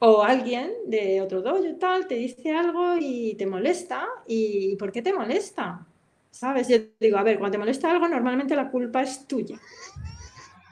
[0.00, 4.06] o alguien de otro dojo tal te dice algo y te molesta.
[4.26, 5.86] ¿Y por qué te molesta?
[6.30, 6.68] ¿Sabes?
[6.68, 9.58] Yo digo, a ver, cuando te molesta algo, normalmente la culpa es tuya,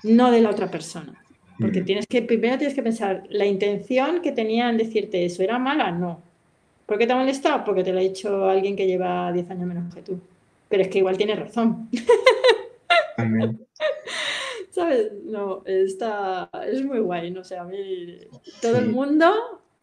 [0.04, 1.22] no de la otra persona.
[1.58, 5.90] Porque tienes que, primero tienes que pensar, la intención que tenían decirte eso, ¿era mala?
[5.90, 6.22] No.
[6.86, 7.64] ¿Por qué te ha molestado?
[7.64, 10.20] Porque te lo ha dicho alguien que lleva 10 años menos que tú.
[10.68, 11.88] Pero es que igual tiene razón.
[14.70, 15.12] ¿Sabes?
[15.24, 18.18] No, está, es muy guay, no sé, a mí
[18.60, 19.32] todo el mundo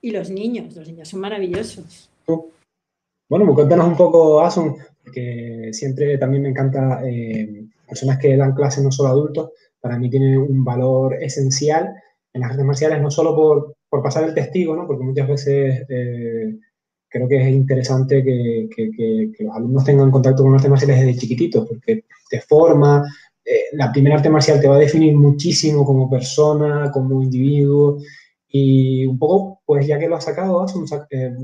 [0.01, 2.09] y los niños, los niños son maravillosos.
[2.27, 8.53] Bueno, pues cuéntanos un poco, Asun, porque siempre también me encanta eh, personas que dan
[8.53, 9.49] clases no solo adultos,
[9.81, 11.95] para mí tienen un valor esencial
[12.31, 14.85] en las artes marciales, no solo por, por pasar el testigo, ¿no?
[14.85, 16.55] porque muchas veces eh,
[17.13, 21.67] creo que es interesante que, que, los alumnos tengan contacto con artes marciales desde chiquititos,
[21.67, 23.03] porque te forma,
[23.45, 27.99] eh, la primera arte marcial te va a definir muchísimo como persona, como individuo,
[28.47, 30.65] y un poco, pues ya que lo has sacado,
[31.11, 31.35] eh,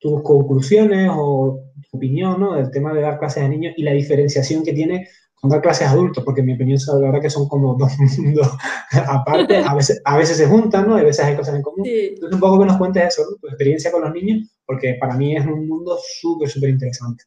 [0.00, 2.54] tus conclusiones o tu opinión ¿no?
[2.54, 5.86] del tema de dar clases a niños y la diferenciación que tiene con dar clases
[5.86, 8.50] a adultos, porque en mi opinión, la verdad que son como dos mundos
[8.92, 10.96] aparte, a veces, a veces se juntan, ¿no?
[10.96, 11.86] A veces hay cosas en común.
[11.86, 15.36] Entonces, un poco que nos cuentes eso, tu experiencia con los niños, porque para mí
[15.36, 17.24] es un mundo súper, súper interesante.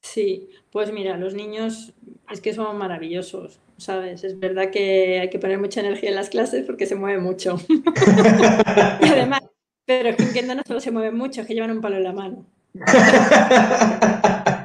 [0.00, 1.92] Sí, pues mira, los niños
[2.30, 4.22] es que son maravillosos, ¿sabes?
[4.22, 7.58] Es verdad que hay que poner mucha energía en las clases porque se mueve mucho.
[7.68, 9.40] y además,
[9.84, 12.04] pero es que en no solo se mueven mucho, es que llevan un palo en
[12.04, 12.46] la mano.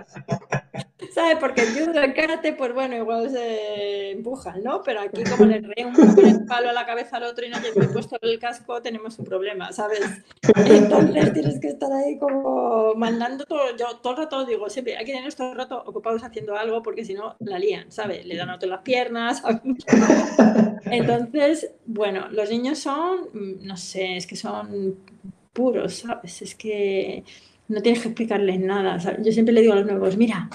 [1.20, 1.38] ¿Sabes?
[1.38, 4.82] Porque el judo, el karate, pues bueno, igual se empujan, ¿no?
[4.84, 7.92] Pero aquí como le rey un palo a la cabeza al otro y no lleva
[7.92, 10.00] puesto el casco, tenemos un problema, ¿sabes?
[10.66, 15.04] Entonces tienes que estar ahí como mandando todo, yo todo el rato digo, siempre hay
[15.04, 18.26] que tener todo el rato ocupados haciendo algo porque si no la lían, ¿sabes?
[18.26, 19.60] Le dan a otro las piernas, ¿sabes?
[20.86, 23.28] Entonces, bueno, los niños son,
[23.62, 24.96] no sé, es que son
[25.52, 26.42] puros, ¿sabes?
[26.44, 27.26] Es que
[27.68, 28.98] no tienes que explicarles nada.
[29.22, 30.50] Yo siempre le digo a los nuevos, mira,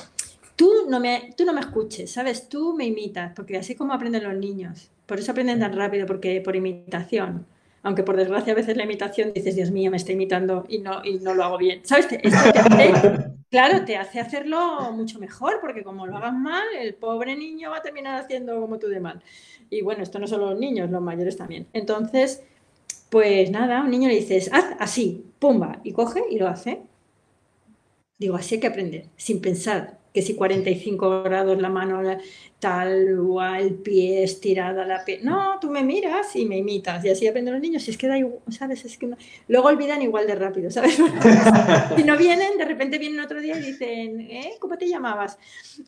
[0.56, 2.48] tú no, me, tú no me escuches, ¿sabes?
[2.48, 4.90] Tú me imitas, porque así como aprenden los niños.
[5.06, 7.46] Por eso aprenden tan rápido, porque por imitación.
[7.82, 11.04] Aunque por desgracia a veces la imitación dices, Dios mío, me está imitando y no,
[11.04, 11.80] y no lo hago bien.
[11.84, 12.08] ¿Sabes?
[13.50, 17.78] claro, te hace hacerlo mucho mejor, porque como lo hagas mal, el pobre niño va
[17.78, 19.22] a terminar haciendo como tú de mal.
[19.68, 21.66] Y bueno, esto no solo los niños, los mayores también.
[21.74, 22.42] Entonces,
[23.10, 26.80] pues nada, a un niño le dices, haz así, pumba, y coge y lo hace.
[28.18, 32.00] Digo, así hay que aprender, sin pensar, que si 45 grados la mano
[32.60, 35.18] tal o el pie estirada la pie.
[35.20, 37.86] No, tú me miras y me imitas y así aprenden los niños.
[37.88, 38.84] Y es que da igual, ¿sabes?
[38.84, 39.10] Es que
[39.48, 40.94] luego olvidan igual de rápido, ¿sabes?
[41.96, 44.52] si no vienen, de repente vienen otro día y dicen, ¿eh?
[44.60, 45.36] ¿Cómo te llamabas?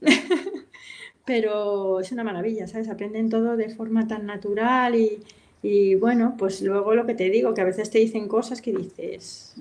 [1.24, 2.88] Pero es una maravilla, ¿sabes?
[2.88, 5.20] Aprenden todo de forma tan natural y,
[5.62, 8.72] y bueno, pues luego lo que te digo, que a veces te dicen cosas que
[8.72, 9.54] dices,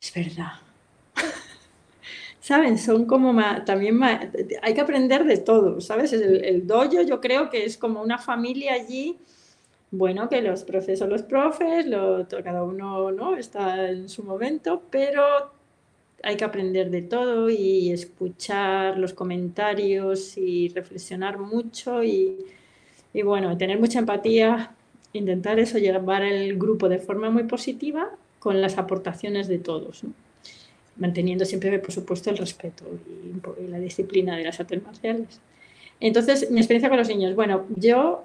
[0.00, 0.67] es verdad
[2.48, 2.78] ¿saben?
[2.78, 6.14] Son como también hay que aprender de todo, ¿sabes?
[6.14, 9.18] El, el, dojo yo creo que es como una familia allí,
[9.90, 13.36] bueno, que los profes son los profes, lo, cada uno ¿no?
[13.36, 15.22] está en su momento, pero
[16.22, 22.46] hay que aprender de todo y escuchar los comentarios y reflexionar mucho y,
[23.12, 24.74] y bueno, tener mucha empatía,
[25.12, 30.04] intentar eso, llevar el grupo de forma muy positiva con las aportaciones de todos.
[30.04, 30.27] ¿no?
[30.98, 35.40] Manteniendo siempre, por supuesto, el respeto y, la disciplina de las artes marciales.
[36.00, 38.24] Entonces, mi experiencia con los niños, bueno, yo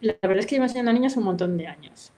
[0.00, 2.12] la verdad es que llevo enseñando a niños un montón de años.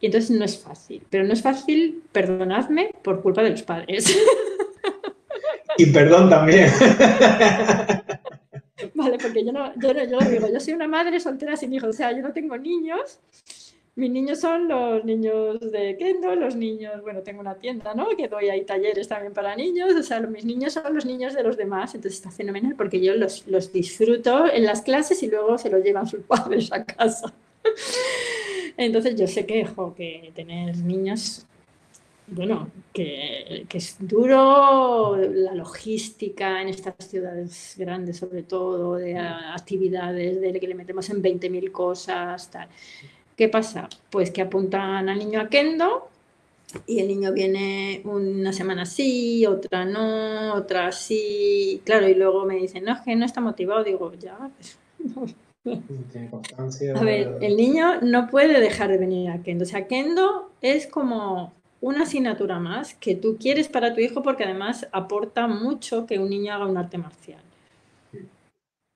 [0.00, 4.06] Y entonces no es fácil, pero no es fácil, perdonadme, por culpa de los padres.
[5.76, 6.70] Y perdón también.
[8.94, 11.72] Vale, porque yo no, yo, no, yo lo digo, yo soy una madre soltera sin
[11.72, 13.18] hijos, o sea, yo no tengo niños
[13.96, 18.08] mis niños son los niños de Kendo, los niños, bueno, tengo una tienda, ¿no?
[18.16, 21.44] Que doy ahí talleres también para niños, o sea, mis niños son los niños de
[21.44, 25.58] los demás, entonces está fenomenal porque yo los, los disfruto en las clases y luego
[25.58, 27.32] se los llevan sus padres a casa.
[28.76, 29.64] Entonces yo sé que,
[29.96, 31.46] que tener niños,
[32.26, 40.40] bueno, que, que, es duro la logística en estas ciudades grandes, sobre todo, de actividades,
[40.40, 42.68] de que le metemos en 20.000 cosas, tal.
[43.36, 43.88] ¿Qué pasa?
[44.10, 46.08] Pues que apuntan al niño a Kendo
[46.86, 51.80] y el niño viene una semana sí, otra no, otra sí.
[51.84, 53.84] Claro, y luego me dicen, no, es que no está motivado.
[53.84, 54.50] Digo, ya.
[56.94, 59.64] A ver, el niño no puede dejar de venir a Kendo.
[59.64, 64.44] O sea, Kendo es como una asignatura más que tú quieres para tu hijo porque
[64.44, 67.40] además aporta mucho que un niño haga un arte marcial.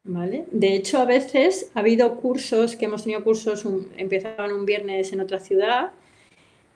[0.08, 3.66] De hecho, a veces ha habido cursos, que hemos tenido cursos,
[3.98, 5.90] empezaban un viernes en otra ciudad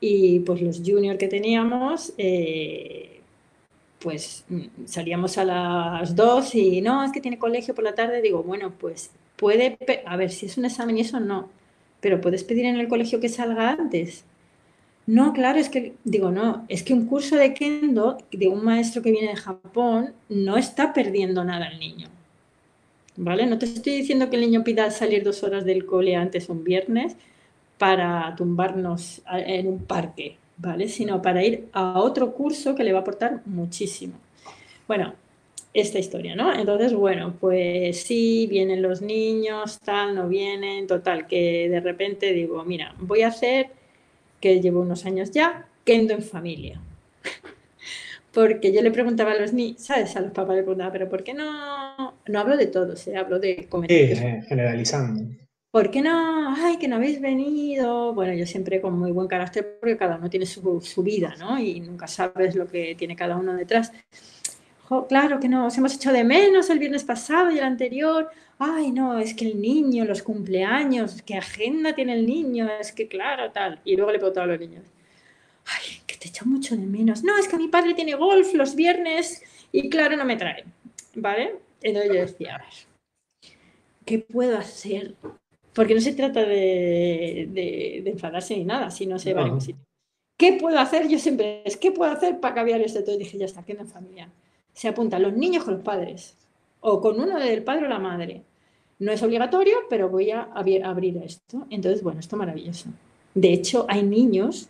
[0.01, 3.21] y pues los juniors que teníamos, eh,
[4.01, 4.45] pues
[4.85, 8.75] salíamos a las dos y no, es que tiene colegio por la tarde, digo, bueno,
[8.79, 11.49] pues puede, a ver, si es un examen y eso no,
[12.01, 14.25] pero puedes pedir en el colegio que salga antes.
[15.07, 19.01] No, claro, es que, digo, no, es que un curso de kendo de un maestro
[19.03, 22.09] que viene de Japón no está perdiendo nada al niño.
[23.17, 23.47] ¿Vale?
[23.47, 26.65] No te estoy diciendo que el niño pida salir dos horas del cole antes un
[26.65, 27.17] viernes
[27.79, 30.89] para tumbarnos en un parque, ¿vale?
[30.89, 34.15] Sino para ir a otro curso que le va a aportar muchísimo.
[34.87, 35.15] Bueno,
[35.75, 36.53] esta historia, ¿no?
[36.53, 42.63] Entonces, bueno, pues sí, vienen los niños, tal, no vienen, total, que de repente digo,
[42.65, 43.71] mira, voy a hacer,
[44.41, 46.81] que llevo unos años ya, Kendo en familia.
[48.33, 50.17] Porque yo le preguntaba a los niños, ¿sabes?
[50.17, 52.15] A los papás le preguntaba, pero ¿por qué no?
[52.27, 53.17] No hablo de todos, ¿eh?
[53.17, 54.19] hablo de comentarios.
[54.19, 55.25] Sí, generalizando.
[55.73, 56.55] ¿Por qué no?
[56.55, 58.13] Ay, que no habéis venido.
[58.13, 61.59] Bueno, yo siempre con muy buen carácter porque cada uno tiene su, su vida, ¿no?
[61.59, 63.91] Y nunca sabes lo que tiene cada uno detrás.
[65.09, 68.29] claro que no, os hemos hecho de menos el viernes pasado y el anterior.
[68.59, 73.09] Ay, no, es que el niño, los cumpleaños, qué agenda tiene el niño, es que
[73.09, 73.81] claro, tal.
[73.85, 74.85] Y luego le preguntaba a los niños,
[75.65, 77.25] ay, te echo mucho de menos.
[77.25, 79.43] No, es que mi padre tiene golf los viernes
[79.73, 80.65] y claro, no me trae.
[81.17, 81.57] ¿Vale?
[81.83, 83.53] Entonces yo decía, a ver,
[84.05, 85.17] ¿qué puedo hacer?
[85.73, 89.85] Porque no se trata de, de, enfadarse ni nada, sino se va a sitio.
[90.39, 91.09] ¿Qué puedo hacer?
[91.09, 93.01] Yo siempre es, ¿qué puedo hacer para cambiar esto?
[93.01, 94.31] Entonces dije, ya está, que en familia.
[94.73, 96.37] Se apuntan los niños con los padres
[96.81, 98.43] o con uno del padre o la madre.
[99.01, 101.67] No es obligatorio, pero voy a abrir esto.
[101.69, 102.91] Entonces, bueno, esto es maravilloso.
[103.35, 104.69] De hecho, hay niños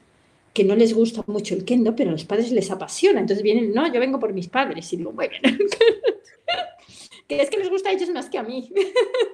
[0.52, 3.20] que no les gusta mucho el kendo, pero a los padres les apasiona.
[3.20, 4.92] Entonces vienen, no, yo vengo por mis padres.
[4.92, 5.42] Y digo, muy bien.
[7.28, 8.70] que es que les gusta a ellos más que a mí.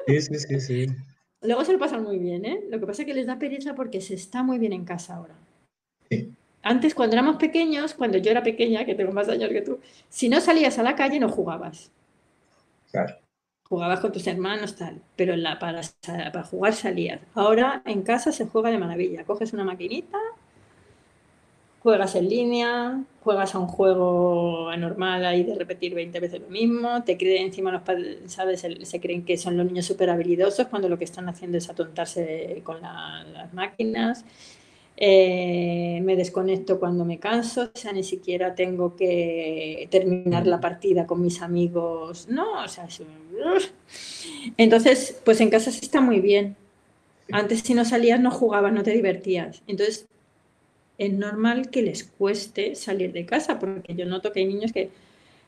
[0.06, 0.86] sí, sí, sí, sí.
[1.40, 2.64] Luego se lo pasan muy bien, ¿eh?
[2.68, 5.16] Lo que pasa es que les da pereza porque se está muy bien en casa
[5.16, 5.34] ahora.
[6.62, 10.28] Antes, cuando éramos pequeños, cuando yo era pequeña, que tengo más años que tú, si
[10.28, 11.92] no salías a la calle no jugabas.
[12.90, 13.14] Claro.
[13.68, 17.20] Jugabas con tus hermanos, tal, pero la, para, para jugar salías.
[17.34, 19.24] Ahora en casa se juega de maravilla.
[19.24, 20.18] Coges una maquinita,
[21.88, 27.02] juegas en línea, juegas a un juego anormal ahí de repetir 20 veces lo mismo,
[27.02, 28.60] te creen encima los padres, ¿sabes?
[28.82, 32.60] Se creen que son los niños súper habilidosos cuando lo que están haciendo es atontarse
[32.62, 34.26] con las máquinas.
[34.98, 41.06] Eh, me desconecto cuando me canso, o sea, ni siquiera tengo que terminar la partida
[41.06, 42.86] con mis amigos, no, o sea,
[44.58, 46.54] entonces, pues en casa se está muy bien.
[47.32, 49.62] Antes si no salías no jugabas, no te divertías.
[49.66, 50.06] Entonces,
[50.98, 54.90] es normal que les cueste salir de casa, porque yo noto que hay niños que,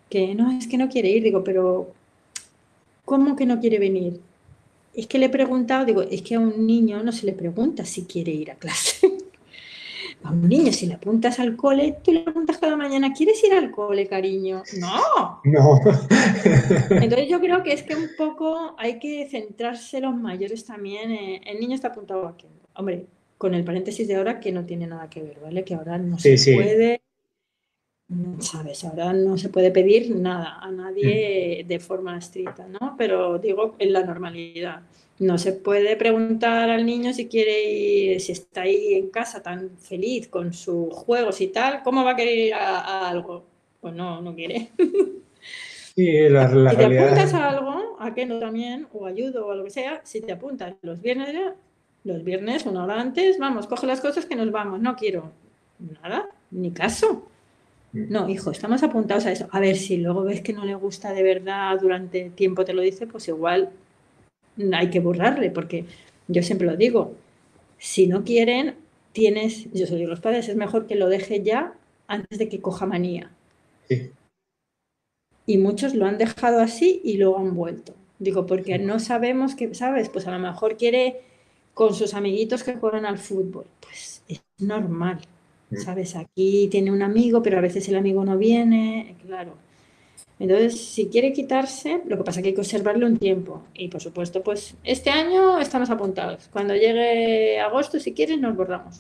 [0.08, 1.92] que no, es que no quiere ir, digo, pero
[3.04, 4.20] ¿cómo que no quiere venir?
[4.94, 7.84] Es que le he preguntado, digo, es que a un niño no se le pregunta
[7.84, 9.12] si quiere ir a clase.
[10.22, 13.54] A un niño, si le apuntas al cole, tú le preguntas cada mañana, ¿quieres ir
[13.54, 14.62] al cole, cariño?
[14.78, 15.40] No.
[15.44, 15.80] No.
[16.90, 21.10] Entonces yo creo que es que un poco hay que centrarse los mayores también.
[21.42, 22.46] el niño está apuntado aquí.
[22.74, 23.06] Hombre,
[23.40, 25.64] con el paréntesis de ahora que no tiene nada que ver, ¿vale?
[25.64, 27.00] Que ahora no se puede,
[28.40, 28.84] ¿sabes?
[28.84, 31.66] Ahora no se puede pedir nada a nadie mm.
[31.66, 32.96] de forma estricta, ¿no?
[32.98, 34.82] Pero digo, en la normalidad.
[35.20, 39.70] No se puede preguntar al niño si quiere ir, si está ahí en casa tan
[39.78, 43.46] feliz con sus juegos y tal, ¿cómo va a querer ir a, algo?
[43.80, 44.68] Pues no, no quiere.
[45.96, 49.64] Sí, la, si te apuntas a algo, a que no también, o ayudo o lo
[49.64, 51.34] que sea, si te apuntas los viernes,
[52.04, 55.32] los viernes, una hora antes, vamos, coge las cosas que nos vamos, no quiero
[56.02, 57.26] nada, ni caso.
[57.92, 58.12] Mm.
[58.12, 59.48] No, hijo, estamos apuntados a eso.
[59.50, 62.82] A ver, si luego ves que no le gusta de verdad durante tiempo te lo
[62.82, 63.70] dice, pues igual
[64.72, 65.84] hay que borrarle, porque
[66.28, 67.14] yo siempre lo digo,
[67.78, 68.76] si no quieren,
[69.12, 71.74] tienes, yo soy de los padres, es mejor que lo deje ya
[72.06, 73.30] antes de que coja manía.
[75.46, 77.94] Y muchos lo han dejado así y luego han vuelto.
[78.18, 80.10] Digo, porque no sabemos que, ¿sabes?
[80.10, 81.22] Pues a lo mejor quiere
[81.80, 83.64] con sus amiguitos que juegan al fútbol.
[83.80, 85.18] Pues es normal,
[85.82, 86.14] ¿sabes?
[86.14, 89.54] Aquí tiene un amigo, pero a veces el amigo no viene, claro.
[90.38, 93.62] Entonces, si quiere quitarse, lo que pasa es que hay que observarlo un tiempo.
[93.72, 96.50] Y por supuesto, pues este año estamos apuntados.
[96.52, 98.98] Cuando llegue agosto, si quieres, nos bordamos.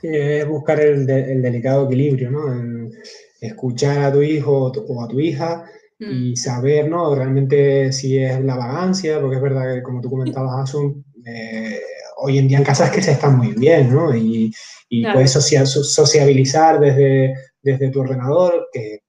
[0.00, 2.90] Sí, es buscar el, delicado equilibrio, ¿no?
[3.42, 5.66] escuchar a tu hijo o a tu hija
[5.98, 6.36] y mm.
[6.36, 7.14] saber, ¿no?
[7.14, 11.80] Realmente si es la vagancia, porque es verdad que, como tú comentabas, Asun, eh,
[12.18, 14.14] hoy en día en casa es que se está muy bien, ¿no?
[14.14, 14.52] Y,
[15.12, 19.00] puedes sociabilizar desde, desde tu ordenador, que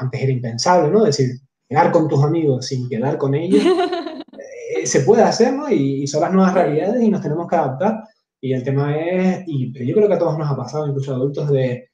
[0.00, 1.06] antes era impensable, ¿no?
[1.06, 1.36] Es decir,
[1.68, 3.62] quedar con tus amigos sin quedar con ellos,
[4.76, 5.70] eh, se puede hacer, ¿no?
[5.70, 8.04] Y, son las nuevas realidades y nos tenemos que adaptar.
[8.40, 11.50] Y el tema es, y yo creo que a todos nos ha pasado, incluso adultos,
[11.50, 11.90] de,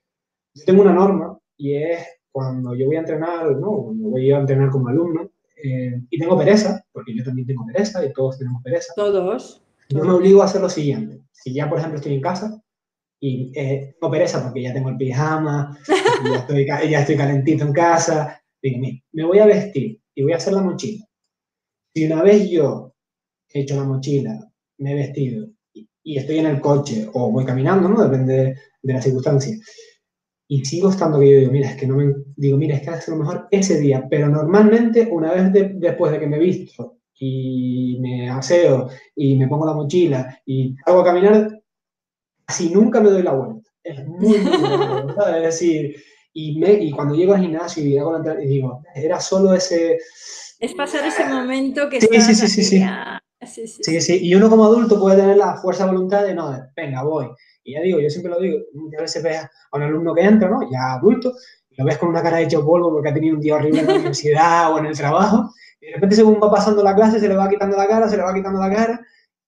[0.55, 3.85] yo tengo una norma y es cuando yo voy a entrenar, ¿no?
[3.85, 5.31] Cuando voy a entrenar como alumno,
[5.63, 8.93] eh, y tengo pereza, porque yo también tengo pereza y todos tenemos pereza.
[8.97, 9.63] Todos.
[9.89, 11.21] Yo me obligo a hacer lo siguiente.
[11.33, 12.63] Si ya, por ejemplo, estoy en casa,
[13.25, 15.79] y eh, no pereza porque ya tengo el pijama,
[16.25, 18.43] ya, estoy, ya estoy calentito en casa.
[18.61, 18.81] Digo,
[19.13, 21.07] me voy a vestir y voy a hacer la mochila.
[21.95, 22.95] Si una vez yo
[23.49, 27.89] he hecho la mochila, me he vestido y, estoy en el coche o voy caminando,
[27.89, 28.03] ¿no?
[28.03, 29.57] Depende de, la circunstancia.
[30.49, 32.15] Y sigo estando que yo digo, mira, es que no me...
[32.37, 36.21] Digo, mira, es que a lo mejor ese día, pero normalmente una vez después de
[36.21, 41.05] que me he visto y me aseo y me pongo la mochila y hago a
[41.05, 41.63] caminar,
[42.49, 43.71] si nunca me doy la vuelta.
[43.85, 45.97] Es muy, muy Es decir,
[46.33, 49.99] y, me, y cuando llego al gimnasio y hago la y digo, era solo ese...
[50.59, 52.01] Es pasar ese momento que...
[52.01, 52.85] Sí, sí, sí, sí, sí.
[53.45, 54.01] Sí, sí.
[54.01, 57.27] sí, Y uno como adulto puede tener la fuerza de voluntad de, no, venga, voy.
[57.65, 60.49] Y ya digo, yo siempre lo digo, muchas veces ves a un alumno que entra,
[60.49, 60.63] ¿no?
[60.71, 61.33] Ya adulto,
[61.71, 63.95] lo ves con una cara hecha polvo porque ha tenido un día horrible en la
[63.95, 65.51] universidad o en el trabajo,
[65.81, 68.17] y de repente según va pasando la clase se le va quitando la cara, se
[68.17, 69.01] le va quitando la cara,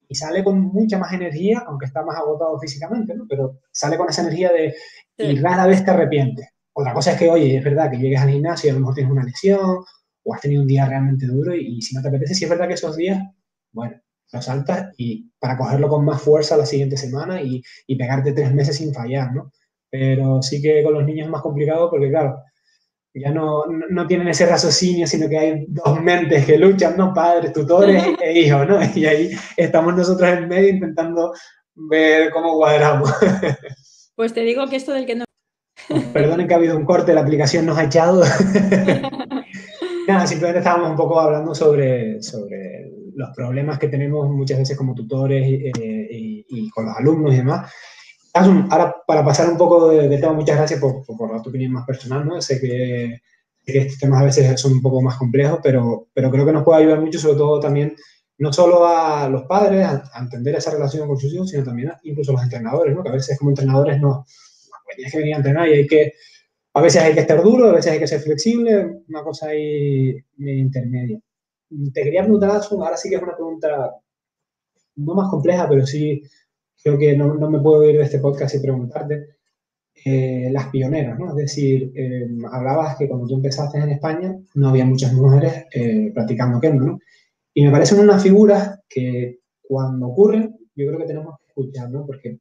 [0.09, 3.27] y sale con mucha más energía, aunque está más agotado físicamente, ¿no?
[3.29, 4.75] Pero sale con esa energía de,
[5.19, 6.49] y rara vez te arrepientes.
[6.73, 8.95] Otra cosa es que, oye, es verdad que llegues al gimnasio y a lo mejor
[8.95, 9.85] tienes una lesión,
[10.25, 12.69] o has tenido un día realmente duro, y, si no te apetece, si es verdad
[12.69, 13.23] que esos días,
[13.73, 13.97] bueno,
[14.35, 18.53] lo saltas y para cogerlo con más fuerza la siguiente semana y, y pegarte tres
[18.53, 19.53] meses sin fallar, ¿no?
[19.91, 22.43] Pero sí que con los niños es más complicado porque, claro,
[23.15, 27.15] ya no, no, tienen ese raciocinio, sino que hay dos mentes que luchan, ¿no?
[27.15, 28.81] Padres, tutores e hijos, ¿no?
[28.95, 31.33] Y ahí estamos nosotros en medio intentando
[31.75, 33.13] ver cómo cuadramos.
[34.17, 35.25] Pues te digo que esto del que no...
[36.13, 38.23] Perdonen que ha habido un corte, la aplicación nos ha echado.
[40.07, 44.95] Nada, simplemente estábamos un poco hablando sobre, sobre los problemas que tenemos muchas veces como
[44.95, 47.71] tutores y, eh, y con los alumnos y demás.
[48.37, 52.27] Ahora, para pasar un poco de, tema, muchas gracias por, por, tu opinión más personal,
[52.27, 52.43] ¿no?
[52.43, 53.21] Sé que,
[53.65, 56.83] estos temas a veces son un poco más complejos, pero, pero creo que nos puede
[56.83, 57.95] ayudar mucho, sobre todo también,
[58.39, 62.01] no solo a los padres a, entender esa relación con sus hijos, sino también a,
[62.03, 63.05] incluso a los entrenadores, ¿no?
[63.05, 64.27] Que a veces como entrenadores no,
[64.85, 66.15] pues tienes que venir a entrenar y hay que,
[66.75, 70.17] a veces hay que estar duro, a veces hay que ser flexible, una cosa ahí
[70.39, 71.21] intermedia.
[71.93, 73.95] Te quería preguntar, ahora sí que es una pregunta
[74.97, 76.23] no más compleja, pero sí
[76.83, 79.37] creo que no, no, me puedo ir de este podcast y preguntarte,
[80.05, 81.31] eh, las pioneras, ¿no?
[81.31, 86.11] Es decir, eh, hablabas que cuando tú empezaste en España no había muchas mujeres eh,
[86.13, 86.99] practicando kendo, ¿no?
[87.55, 92.05] Y me parecen unas figuras que cuando ocurren, yo creo que tenemos que escuchar, ¿no?
[92.05, 92.39] Porque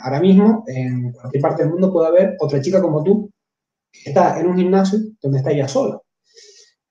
[0.00, 3.30] ahora mismo en cualquier parte del mundo puede haber otra chica como tú
[3.92, 6.00] que está en un gimnasio donde está ella sola.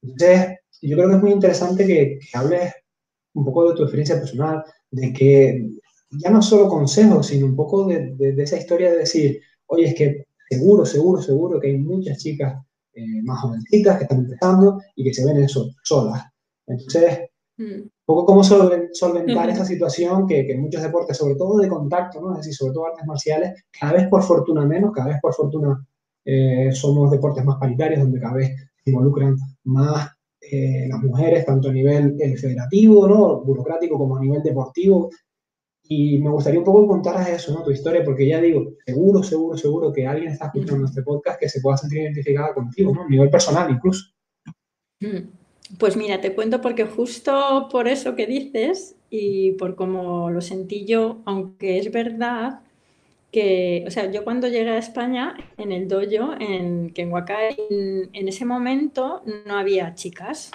[0.01, 0.57] Entonces,
[0.89, 2.73] yo creo que es muy interesante que, que hables
[3.33, 5.67] un poco de tu experiencia personal, de que
[6.11, 10.25] ya no solo consejos, sino un poco de, esa historia de decir, oye, es que
[10.49, 12.61] seguro, seguro, seguro que hay muchas chicas
[12.93, 16.23] eh, más jovencitas que están empezando y que se ven eso solas.
[16.67, 17.19] Entonces,
[17.57, 17.63] mm.
[17.63, 22.33] un poco cómo solventar esa situación que, que, muchos deportes, sobre todo de contacto, ¿no?
[22.33, 25.85] es decir, sobre todo artes marciales, cada vez por fortuna menos, cada vez por fortuna
[26.25, 30.09] eh, somos deportes más paritarios, donde cada vez se involucran más
[30.51, 33.41] eh, las mujeres, tanto a nivel federativo, ¿no?
[33.41, 35.09] burocrático, como a nivel deportivo,
[35.85, 37.63] y me gustaría un poco contar eso, ¿no?
[37.63, 41.49] Tu historia, porque ya digo, seguro, seguro, seguro que alguien está escuchando este podcast que
[41.49, 43.03] se pueda sentir identificada contigo, ¿no?
[43.03, 44.05] A nivel personal incluso.
[45.01, 45.29] Mm.
[45.77, 50.85] Pues mira, te cuento porque justo por eso que dices y por cómo lo sentí
[50.85, 52.61] yo, aunque es verdad
[53.33, 58.29] que, o sea, yo cuando llegué a España, en el dojo, en Kenhuacay, en, en
[58.29, 60.51] ese momento no había chicas,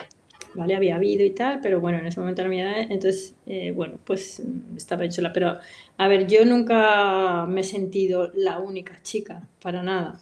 [0.54, 0.76] ¿vale?
[0.76, 4.42] Había habido y tal, pero bueno, en ese momento no había, entonces, eh, bueno, pues
[4.76, 5.58] estaba hecho la, pero
[5.98, 10.20] a ver, yo nunca me he sentido la única chica, para nada,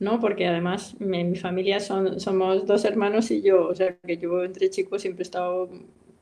[0.00, 0.20] ¿no?
[0.20, 4.44] Porque además en mi familia son, somos dos hermanos y yo, o sea, que yo
[4.44, 5.70] entre chicos siempre he estado,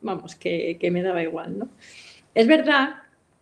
[0.02, 1.68] vamos, que, que me daba igual, ¿no?
[2.34, 2.99] Es verdad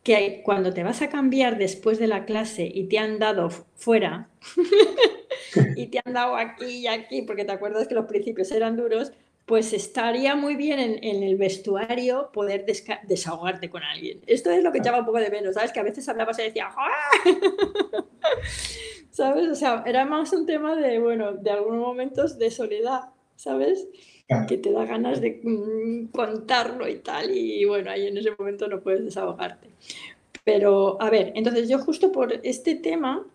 [0.09, 4.31] que cuando te vas a cambiar después de la clase y te han dado fuera
[5.77, 9.13] y te han dado aquí y aquí, porque te acuerdas que los principios eran duros,
[9.45, 12.65] pues estaría muy bien en, el vestuario poder
[13.07, 14.23] desahogarte con alguien.
[14.27, 15.73] Esto es lo que echaba un poco de menos, ¿sabes?
[15.73, 16.71] Que a veces hablabas y decía,
[19.11, 19.47] ¿sabes?
[19.47, 23.87] O sea, era más un tema de, bueno, de algunos momentos de soledad, ¿sabes?
[24.47, 28.69] Que te da ganas de mm, contarlo y tal, y bueno, ahí en ese momento
[28.69, 29.71] no puedes desahogarte.
[30.45, 33.27] Pero, a ver, entonces yo justo por este tema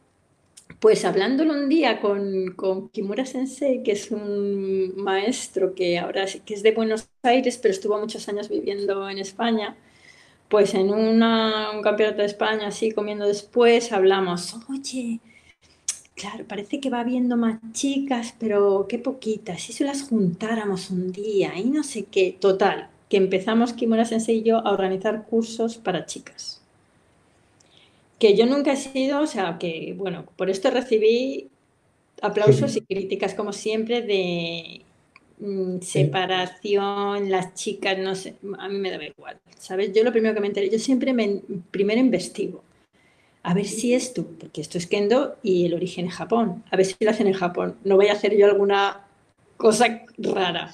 [0.80, 6.54] pues hablándolo un día con, con, Kimura Sensei, que es un maestro que ahora que
[6.54, 9.78] es de Buenos Aires, pero estuvo muchos años viviendo en España,
[10.50, 11.20] pues en un
[11.84, 15.22] campeonato de España, así comiendo después, hablamos, oye,
[16.16, 21.12] claro, parece que va habiendo más chicas, pero qué poquitas, si se las juntáramos un
[21.12, 25.78] día y no sé qué, total, que empezamos Kimura Sensei y yo a organizar cursos
[25.78, 26.62] para chicas.
[28.20, 31.50] Que yo nunca he sido, o sea, que bueno, por esto recibí
[32.22, 34.82] aplausos y críticas como siempre de
[35.40, 39.94] mm, separación, las chicas, no sé, a mí me da igual, ¿sabes?
[39.94, 41.42] Yo lo primero que me enteré, yo siempre me,
[41.72, 42.64] primero investigo,
[43.44, 46.86] a ver si esto, porque esto es kendo y el origen es Japón, a ver
[46.86, 49.06] si lo hacen en Japón, no voy a hacer yo alguna
[49.58, 50.74] cosa rara.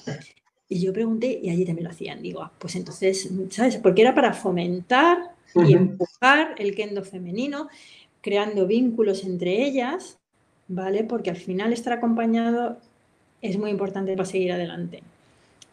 [0.68, 3.76] Y yo pregunté y allí también lo hacían, digo, ah, pues entonces, ¿sabes?
[3.78, 7.68] Porque era para fomentar y empujar el kendo femenino,
[8.20, 10.18] creando vínculos entre ellas,
[10.68, 11.02] ¿vale?
[11.02, 12.78] Porque al final estar acompañado
[13.42, 15.02] es muy importante para seguir adelante.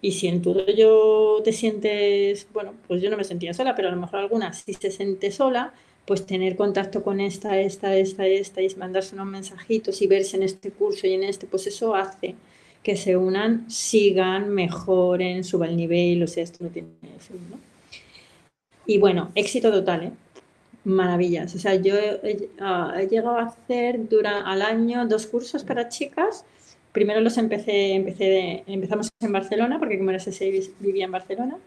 [0.01, 3.89] Y si en tu yo te sientes, bueno, pues yo no me sentía sola, pero
[3.89, 5.73] a lo mejor alguna sí se siente sola,
[6.07, 10.43] pues tener contacto con esta, esta, esta, esta, y mandarse unos mensajitos y verse en
[10.43, 12.35] este curso y en este, pues eso hace
[12.81, 16.87] que se unan, sigan, mejoren, suban el nivel, o sea, esto no tiene
[17.19, 17.59] fin, ¿no?
[18.85, 20.11] Y bueno, éxito total, ¿eh?
[20.85, 21.53] Maravillas.
[21.53, 26.45] O sea, yo he, ah, llegado a hacer durante, al año dos cursos para chicas.
[26.93, 31.57] Primero los empecé, empecé empezamos en Barcelona, porque como era ese vivía en Barcelona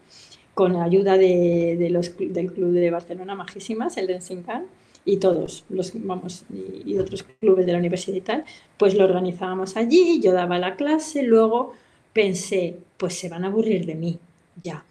[0.53, 4.65] con la ayuda de, los, del Club de Barcelona Majísimas, el de Sincan,
[5.05, 6.45] y todos los vamos
[6.85, 8.45] y, otros clubes de la universidad y tal,
[8.77, 11.73] pues lo organizábamos allí, yo daba la clase, luego
[12.13, 14.19] pensé, pues se van a aburrir de mí,
[14.61, 14.83] ya,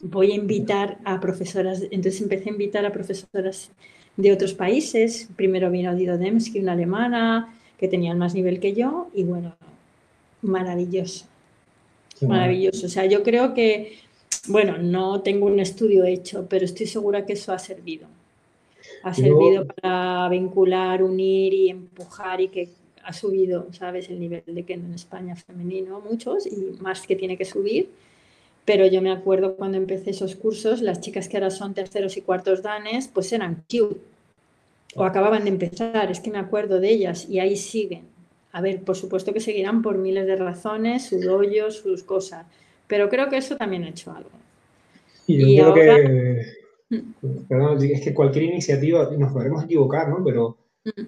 [0.00, 3.70] voy a invitar a profesoras, entonces empecé a invitar a profesoras
[4.16, 9.08] de otros países, primero vino Dido Demski, una alemana, que tenía más nivel que yo,
[9.14, 9.54] y bueno,
[10.42, 11.26] maravilloso,
[12.22, 13.98] maravilloso, o sea, yo creo que
[14.48, 18.06] bueno, no tengo un estudio hecho, pero estoy segura que eso ha servido.
[19.02, 22.68] Ha servido para vincular, unir y empujar y que
[23.04, 24.08] ha subido, ¿sabes?
[24.10, 27.90] El nivel de kendo en España femenino, muchos, y más que tiene que subir.
[28.64, 32.22] Pero yo me acuerdo cuando empecé esos cursos, las chicas que ahora son terceros y
[32.22, 34.00] cuartos danes, pues eran cute.
[34.94, 38.04] O acababan de empezar, es que me acuerdo de ellas y ahí siguen.
[38.52, 42.46] A ver, por supuesto que seguirán por miles de razones, sus hoyos, sus cosas
[42.88, 44.30] pero creo que eso también ha hecho algo.
[45.26, 46.46] Y yo creo que,
[46.90, 47.46] mm.
[47.48, 50.24] perdón, es que cualquier iniciativa, nos podremos equivocar, ¿no?
[50.24, 51.02] Pero mm.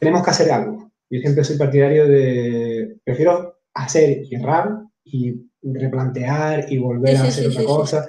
[0.00, 0.90] tenemos que hacer algo.
[1.08, 7.48] Yo siempre soy partidario de, prefiero hacer y errar y replantear y volver a hacer
[7.48, 8.06] otra cosa,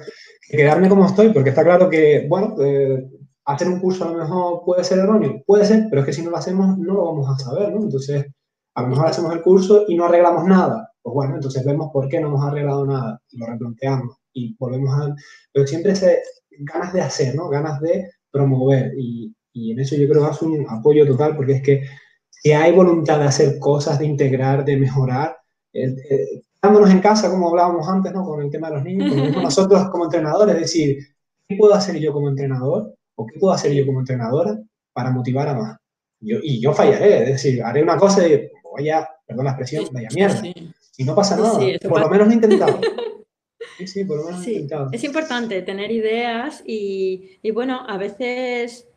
[0.49, 3.05] que quedarme como estoy, porque está claro que, bueno, eh,
[3.45, 6.23] hacer un curso a lo mejor puede ser erróneo, puede ser, pero es que si
[6.23, 7.81] no lo hacemos no lo vamos a saber, ¿no?
[7.83, 8.25] Entonces,
[8.75, 12.07] a lo mejor hacemos el curso y no arreglamos nada, pues bueno, entonces vemos por
[12.07, 15.13] qué no hemos arreglado nada y lo replanteamos y volvemos a...
[15.51, 16.23] Pero siempre se,
[16.59, 17.49] ganas de hacer, ¿no?
[17.49, 21.53] Ganas de promover y, y en eso yo creo que hace un apoyo total porque
[21.53, 21.83] es que
[22.29, 25.37] si hay voluntad de hacer cosas, de integrar, de mejorar,
[25.71, 28.25] eh, eh, estándonos en casa, como hablábamos antes, ¿no?
[28.25, 30.97] Con el tema de los niños, como nosotros como entrenadores, es decir,
[31.47, 34.57] ¿qué puedo hacer yo como entrenador o qué puedo hacer yo como entrenadora
[34.91, 35.77] para motivar a más?
[36.19, 40.09] Yo, y yo fallaré, es decir, haré una cosa y vaya, perdón la expresión, vaya
[40.13, 40.41] mierda.
[40.97, 41.59] Y no pasa nada.
[41.89, 42.79] por lo menos lo he intentado.
[43.77, 44.89] Sí, sí, por lo menos he intentado.
[44.91, 48.87] Es importante tener ideas y, y, bueno, a veces,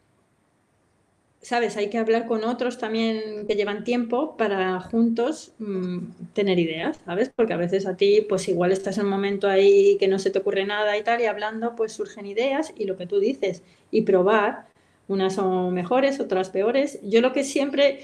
[1.40, 1.78] ¿sabes?
[1.78, 5.98] Hay que hablar con otros también que llevan tiempo para juntos mm,
[6.34, 7.30] tener ideas, ¿sabes?
[7.34, 10.30] Porque a veces a ti, pues igual estás en un momento ahí que no se
[10.30, 13.62] te ocurre nada y tal, y hablando, pues surgen ideas y lo que tú dices,
[13.90, 14.66] y probar.
[15.08, 16.98] Unas son mejores, otras peores.
[17.02, 18.00] Yo lo que siempre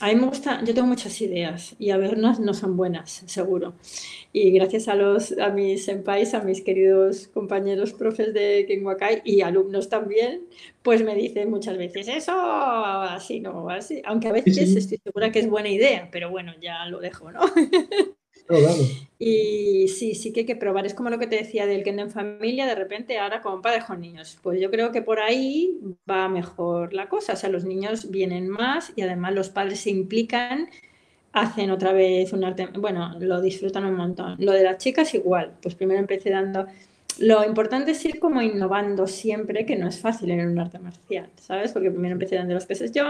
[0.00, 3.74] a mí me gusta, yo tengo muchas ideas y a ver, no, son buenas, seguro.
[4.32, 9.40] Y gracias a, los, a mis senpais, a mis queridos compañeros profes de Kenwakai y
[9.42, 10.46] alumnos también,
[10.82, 14.02] pues me dicen muchas veces eso, así no, así.
[14.04, 17.40] Aunque a veces estoy segura que es buena idea, pero bueno, ya lo dejo, ¿no?
[19.18, 20.86] Y sí, sí que hay que probar.
[20.86, 23.84] Es como lo que te decía del kendo en familia, de repente ahora con padres
[23.84, 24.38] con niños.
[24.42, 25.78] Pues yo creo que por ahí
[26.08, 27.32] va mejor la cosa.
[27.32, 30.68] O sea, los niños vienen más y además los padres se implican,
[31.32, 32.68] hacen otra vez un arte.
[32.78, 34.36] Bueno, lo disfrutan un montón.
[34.38, 35.52] Lo de las chicas igual.
[35.62, 36.66] Pues primero empecé dando.
[37.18, 41.28] Lo importante es ir como innovando siempre, que no es fácil en un arte marcial,
[41.36, 41.72] ¿sabes?
[41.72, 43.04] Porque primero empecé dando los peces yo,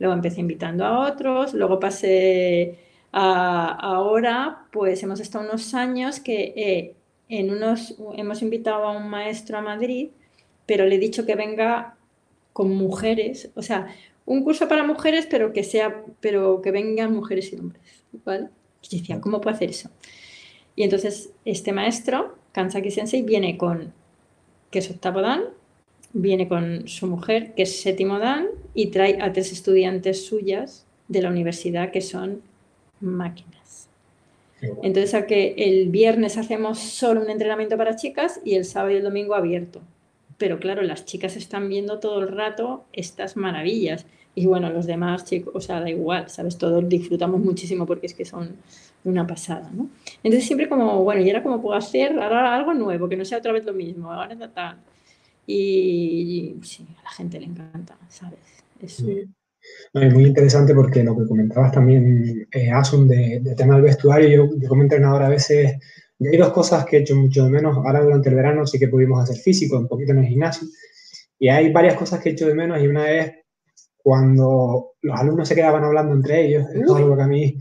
[0.00, 2.76] luego empecé invitando a otros, luego pasé
[3.12, 6.94] ahora, pues hemos estado unos años que eh,
[7.28, 10.10] en unos, hemos invitado a un maestro a Madrid,
[10.66, 11.96] pero le he dicho que venga
[12.52, 13.88] con mujeres, o sea,
[14.24, 18.48] un curso para mujeres, pero que sea, pero que vengan mujeres y hombres, ¿vale?
[18.90, 19.90] Y decía, ¿cómo puedo hacer eso?
[20.76, 23.92] Y entonces este maestro, Kansaki Sensei, viene con,
[24.70, 25.44] que es octavo dan,
[26.12, 31.22] viene con su mujer, que es séptimo dan, y trae a tres estudiantes suyas de
[31.22, 32.42] la universidad que son
[33.02, 33.88] máquinas.
[34.82, 38.96] Entonces, a que el viernes hacemos solo un entrenamiento para chicas y el sábado y
[38.96, 39.80] el domingo abierto.
[40.38, 44.06] Pero claro, las chicas están viendo todo el rato estas maravillas.
[44.34, 46.56] Y bueno, los demás chicos, o sea, da igual, ¿sabes?
[46.56, 48.56] Todos disfrutamos muchísimo porque es que son
[49.04, 49.90] una pasada, ¿no?
[50.22, 53.38] Entonces siempre como, bueno, y ahora como puedo hacer ahora algo nuevo, que no sea
[53.38, 54.78] otra vez lo mismo, ahora tal.
[55.46, 58.38] Y, sí, a la gente le encanta, ¿sabes?
[58.80, 59.04] Es,
[59.92, 64.68] es muy interesante porque lo que comentabas también, eh, Asun, de, tema del vestuario, yo,
[64.68, 65.78] como entrenador a veces,
[66.20, 67.76] hay dos cosas que he hecho mucho de menos.
[67.76, 70.68] Ahora durante el verano sí que pudimos hacer físico, un poquito en el gimnasio.
[71.38, 73.32] Y hay varias cosas que he hecho de menos y una es
[73.96, 76.66] cuando los alumnos se quedaban hablando entre ellos.
[76.72, 77.58] es algo que a mí,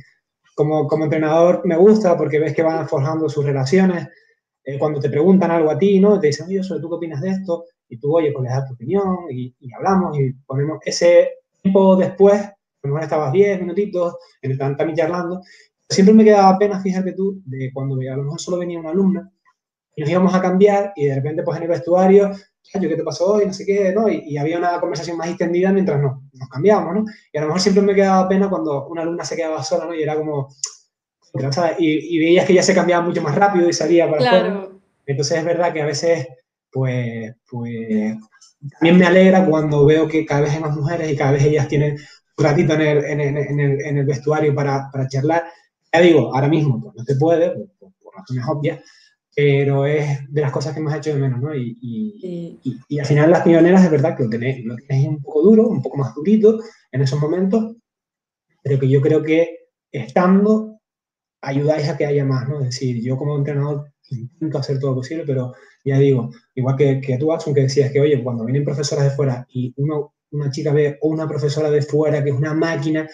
[0.56, 4.08] como, como entrenador, me gusta porque ves que van forjando sus relaciones.
[4.64, 6.20] Eh, cuando te preguntan algo a ti, ¿no?
[6.20, 7.66] Te dicen, oye, ¿tú qué opinas de esto?
[7.92, 11.30] y tú, oye, pues le das tu opinión y, hablamos y ponemos ese
[11.62, 15.42] tiempo después, a lo mejor estabas 10 minutitos, en el también charlando,
[15.90, 19.32] siempre me quedaba pena, fíjate tú, de cuando a lo mejor solo venía una alumna
[19.96, 22.32] y nos íbamos a cambiar y de repente pues en el vestuario,
[22.72, 23.46] ¿qué te pasó hoy?
[23.46, 24.08] No sé qué, ¿no?
[24.08, 27.06] Y, había una conversación más extendida mientras nos, nos cambiábamos, ¿no?
[27.32, 29.94] Y a lo mejor siempre me quedaba pena cuando una alumna se quedaba sola, ¿no?
[29.94, 30.48] Y era como,
[31.80, 34.80] y, y, veías que ya se cambiaba mucho más rápido y salía para claro.
[35.06, 36.28] Entonces es verdad que a veces,
[36.72, 38.18] pues, pues,
[38.72, 41.68] también me alegra cuando veo que cada vez hay más mujeres y cada vez ellas
[41.68, 41.98] tienen
[42.38, 45.44] un ratito en el, en en el, en el vestuario para, para, charlar.
[45.92, 48.84] Ya digo, ahora mismo pues, no se puede, por, razones obvias,
[49.36, 51.56] pero es de las cosas que hemos hecho de menos, ¿no?
[51.56, 55.22] Y, y, y, al final las pioneras es verdad que lo tenéis, lo tenéis un
[55.22, 56.60] poco duro, un poco más durito
[56.92, 57.76] en esos momentos,
[58.62, 60.80] pero que yo creo que estando
[61.42, 62.60] ayudáis a que haya más, ¿no?
[62.60, 67.02] Es decir, yo como entrenador intento hacer todo lo posible, pero ya digo, igual que,
[67.02, 70.52] que tú, Asun, que decías que, oye, cuando vienen profesoras de fuera y uno, una
[70.52, 73.08] chica ve o una profesora de fuera que es una máquina,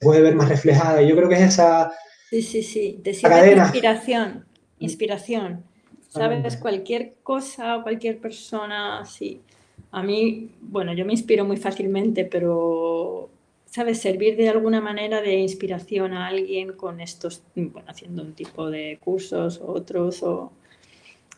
[0.00, 1.02] puede ver más reflejada.
[1.02, 1.92] Y yo creo que es esa...
[2.30, 3.00] Sí, sí, sí.
[3.02, 4.44] Te sirve inspiración,
[4.78, 5.64] inspiración.
[6.08, 6.56] ¿Sabes?
[6.56, 9.40] Cualquier cosa, cualquier persona, sí.
[9.90, 13.30] A mí, bueno, yo me inspiro muy fácilmente, pero
[13.74, 14.00] ¿sabes?
[14.06, 18.98] Servir de alguna manera de inspiración a alguien con estos, bueno, haciendo un tipo de
[19.06, 20.52] cursos o otros o,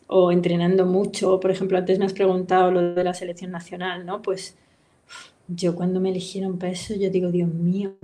[0.07, 1.39] o entrenando mucho.
[1.41, 4.21] Por ejemplo, antes me has preguntado lo de la selección nacional, ¿no?
[4.21, 4.57] Pues
[5.47, 7.95] yo cuando me eligieron para eso, yo digo, Dios mío,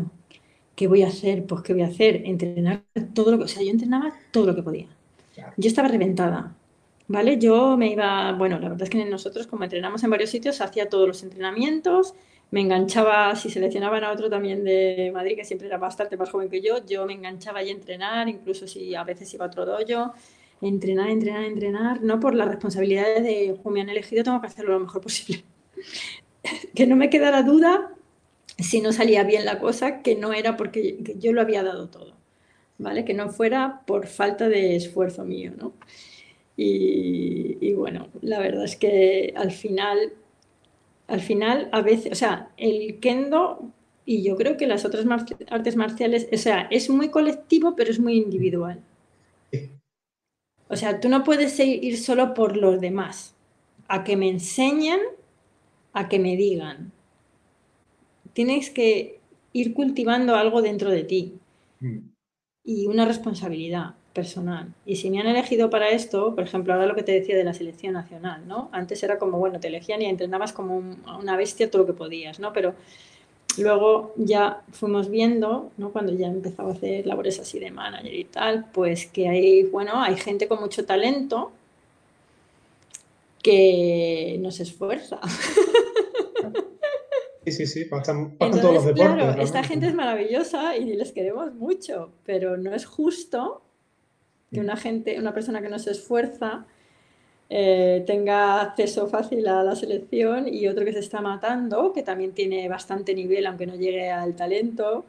[0.76, 1.46] ¿qué voy a hacer?
[1.46, 2.24] Pues ¿qué voy a hacer?
[2.26, 2.84] Entrenar
[3.14, 4.88] todo lo que, o sea, yo entrenaba todo lo que podía.
[5.58, 6.56] Yo estaba reventada,
[7.08, 7.40] ¿vale?
[7.40, 10.90] Yo me iba, bueno, la verdad es que nosotros como entrenamos en varios sitios, hacía
[10.90, 12.16] todos los entrenamientos,
[12.54, 16.50] me enganchaba, si seleccionaban a otro también de Madrid, que siempre era bastante más joven
[16.50, 19.66] que yo, yo me enganchaba ahí a entrenar, incluso si a veces iba a otro
[19.66, 20.14] dojo,
[20.62, 24.82] entrenar, entrenar, entrenar, no por las responsabilidades de, me han elegido, tengo que hacerlo lo
[24.82, 25.44] mejor posible.
[26.76, 27.92] que no me quedara duda
[28.60, 32.14] si no salía bien la cosa, que no era porque yo lo había dado todo,
[32.78, 33.04] ¿vale?
[33.04, 35.74] Que no fuera por falta de esfuerzo mío, ¿no?
[36.56, 40.14] Y, y bueno, la verdad es que al final
[41.08, 43.72] al final, a veces, o sea, el kendo
[44.06, 45.06] y yo creo que las otras
[45.50, 48.82] artes marciales, o sea, es muy colectivo, pero es muy individual.
[50.68, 53.36] O sea, tú no puedes ir solo por los demás,
[53.88, 55.00] a que me enseñen,
[55.94, 56.92] a que me digan.
[58.34, 59.20] Tienes que
[59.54, 61.34] ir cultivando algo dentro de ti
[61.80, 62.00] mm.
[62.64, 64.74] y una responsabilidad personal.
[64.86, 67.44] Y si me han elegido para esto, por ejemplo, ahora lo que te decía de
[67.44, 68.70] la selección nacional, ¿no?
[68.72, 72.40] Antes era como, bueno, te elegían y entrenabas como una bestia todo lo que podías,
[72.40, 72.54] ¿no?
[72.54, 72.76] Pero
[73.58, 75.92] luego ya fuimos viendo, ¿no?
[75.92, 80.02] Cuando ya empezaba a hacer labores así de manager y tal, pues que hay, bueno,
[80.02, 81.52] hay gente con mucho talento
[83.42, 85.20] que no se esfuerza.
[87.46, 89.16] Sí, sí, sí, pasan, todos los deportes.
[89.16, 93.62] Claro, esta gente es maravillosa y les queremos mucho, pero no es justo
[94.54, 96.66] que una gente, una persona que no se esfuerza
[97.50, 102.32] eh, tenga acceso fácil a la selección y otro que se está matando, que también
[102.32, 105.06] tiene bastante nivel, aunque no llegue al talento,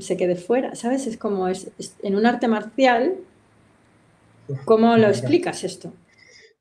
[0.00, 1.06] se quede fuera, ¿sabes?
[1.06, 1.70] Es como es,
[2.02, 3.16] en un arte marcial,
[4.64, 5.92] ¿cómo lo explicas esto?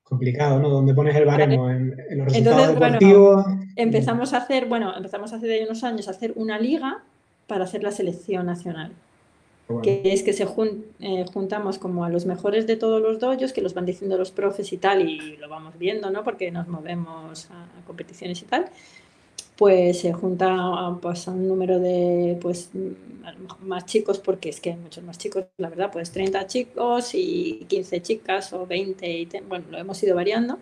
[0.04, 0.70] Complicado, ¿no?
[0.70, 3.46] Donde pones el baremo en, los resultados deportivos.
[3.76, 7.04] empezamos a hacer, bueno, empezamos hace unos años a hacer una liga
[7.48, 8.92] para hacer la selección nacional
[9.82, 10.46] que es que se
[11.00, 14.32] eh, juntamos como a los mejores de todos los dojos, que los van diciendo los
[14.32, 16.24] profes y tal, y lo vamos viendo, ¿no?
[16.24, 18.66] Porque nos movemos a, competiciones y tal.
[19.56, 22.72] Pues se junta pues, a un número de pues
[23.62, 27.66] más chicos, porque es que hay muchos más chicos, la verdad, pues 30 chicos y
[27.68, 30.58] 15 chicas o 20, y bueno, lo hemos ido variando.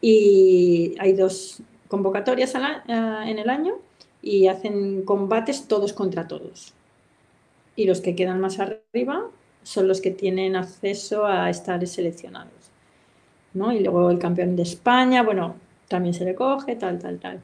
[0.00, 2.90] Y hay dos convocatorias eh,
[3.26, 3.76] en el año
[4.20, 6.74] y hacen combates todos contra todos
[7.76, 9.26] y los que quedan más arriba
[9.62, 12.52] son los que tienen acceso a estar seleccionados.
[13.54, 13.72] ¿no?
[13.72, 15.54] Y luego el campeón de España, bueno,
[15.88, 17.40] también se le coge, tal, tal, tal.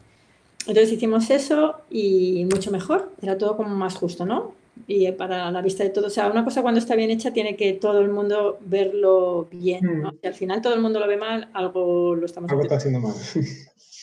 [0.67, 4.53] Entonces hicimos eso y mucho mejor, era todo como más justo, ¿no?
[4.87, 7.57] Y para la vista de todos, o sea, una cosa cuando está bien hecha tiene
[7.57, 10.11] que todo el mundo verlo bien, ¿no?
[10.11, 10.27] Si mm.
[10.27, 13.15] al final todo el mundo lo ve mal, algo lo estamos algo está haciendo mal.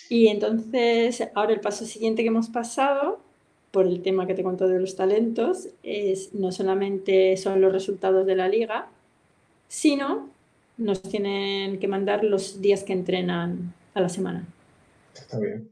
[0.09, 3.19] Y entonces, ahora el paso siguiente que hemos pasado
[3.71, 8.25] por el tema que te contó de los talentos, es no solamente son los resultados
[8.25, 8.87] de la liga,
[9.67, 10.29] sino
[10.77, 14.45] nos tienen que mandar los días que entrenan a la semana.
[15.13, 15.69] Está bien.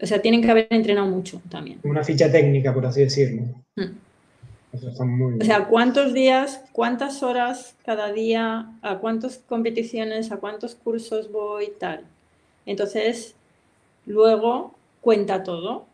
[0.00, 1.80] O sea, tienen que haber entrenado mucho también.
[1.84, 3.42] Una ficha técnica, por así decirlo.
[3.76, 3.96] Mm.
[4.72, 5.42] Eso está muy bien.
[5.42, 11.72] O sea, cuántos días, cuántas horas cada día, a cuántas competiciones, a cuántos cursos voy,
[11.78, 12.04] tal.
[12.66, 13.34] Entonces,
[14.04, 15.86] luego cuenta todo.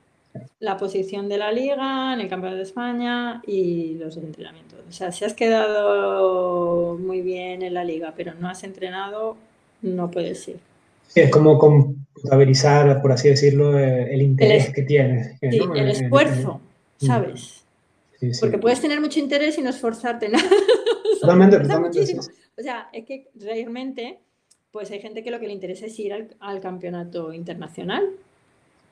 [0.61, 4.81] La posición de la liga, en el campeonato de España y los entrenamientos.
[4.89, 9.37] O sea, si has quedado muy bien en la liga, pero no has entrenado,
[9.83, 10.59] no puedes ir.
[11.15, 15.37] es como contabilizar, por así decirlo, el interés que tienes.
[15.41, 16.61] Sí, el esfuerzo,
[16.99, 17.63] ¿sabes?
[18.41, 20.49] Porque puedes tener mucho interés y no esforzarte nada.
[21.21, 22.19] Totalmente, totalmente.
[22.59, 24.19] O sea, es que realmente,
[24.71, 28.05] pues hay gente que lo que le interesa es ir al, campeonato internacional,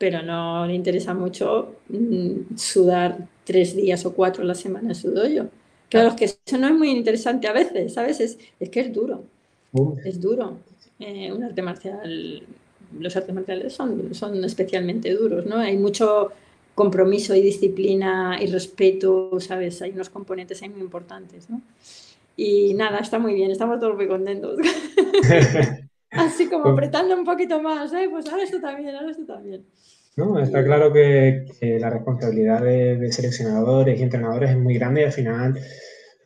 [0.00, 4.96] pero no le interesa mucho mm, sudar tres días o cuatro a la semana en
[4.96, 5.50] su dojo.
[5.90, 8.20] Claro, es que eso no es muy interesante a veces, ¿sabes?
[8.20, 9.24] Es, es que es duro.
[10.04, 10.58] Es duro.
[10.98, 12.46] Eh, un arte marcial,
[12.98, 15.56] los artes marciales son, son especialmente duros, ¿no?
[15.58, 16.30] Hay mucho
[16.74, 19.82] compromiso y disciplina y respeto, ¿sabes?
[19.82, 21.62] Hay unos componentes ahí muy importantes, ¿no?
[22.36, 24.58] Y nada, está muy bien, estamos todos muy contentos.
[26.10, 28.08] Así como pues apretando un poquito más, ¿eh?
[28.10, 29.64] Pues ahora esto también, ahora esto también.
[30.16, 31.46] No, está claro que,
[31.80, 35.58] la responsabilidad de, seleccionadores y entrenadores es muy grande y al final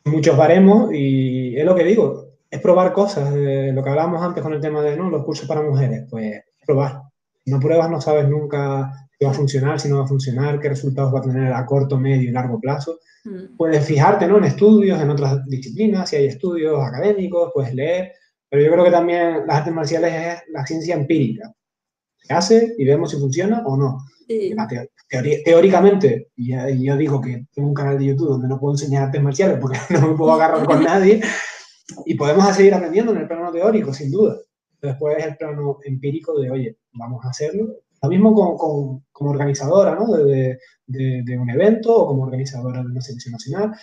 [0.05, 4.53] muchos baremos y es lo que digo, es probar cosas, lo que hablábamos antes con
[4.53, 5.09] el tema de ¿no?
[5.09, 7.03] los cursos para mujeres, pues probar.
[7.45, 8.91] no pruebas no sabes nunca
[9.23, 11.97] va a funcionar, si no va a funcionar, qué resultados va a tener a corto,
[11.97, 12.99] medio y largo plazo.
[13.23, 13.55] Mm.
[13.57, 14.37] Puedes fijarte ¿no?
[14.37, 18.13] en estudios, en otras disciplinas, si hay estudios académicos, puedes leer,
[18.55, 21.53] pero yo creo que también las artes marciales es la ciencia empírica.
[22.19, 23.97] Se hace y vemos si funciona o no.
[25.43, 29.21] teóricamente, y yo digo que tengo un canal de YouTube donde no puedo enseñar artes
[29.21, 31.21] marciales porque no me puedo agarrar con nadie,
[32.05, 34.37] y podemos seguir aprendiendo en el plano teórico, sin duda.
[34.81, 37.67] Después el plano empírico de, oye, vamos a hacerlo,
[38.01, 40.13] lo mismo como organizadora ¿no?
[40.13, 43.73] de, de, un evento o como organizadora de una selección nacional.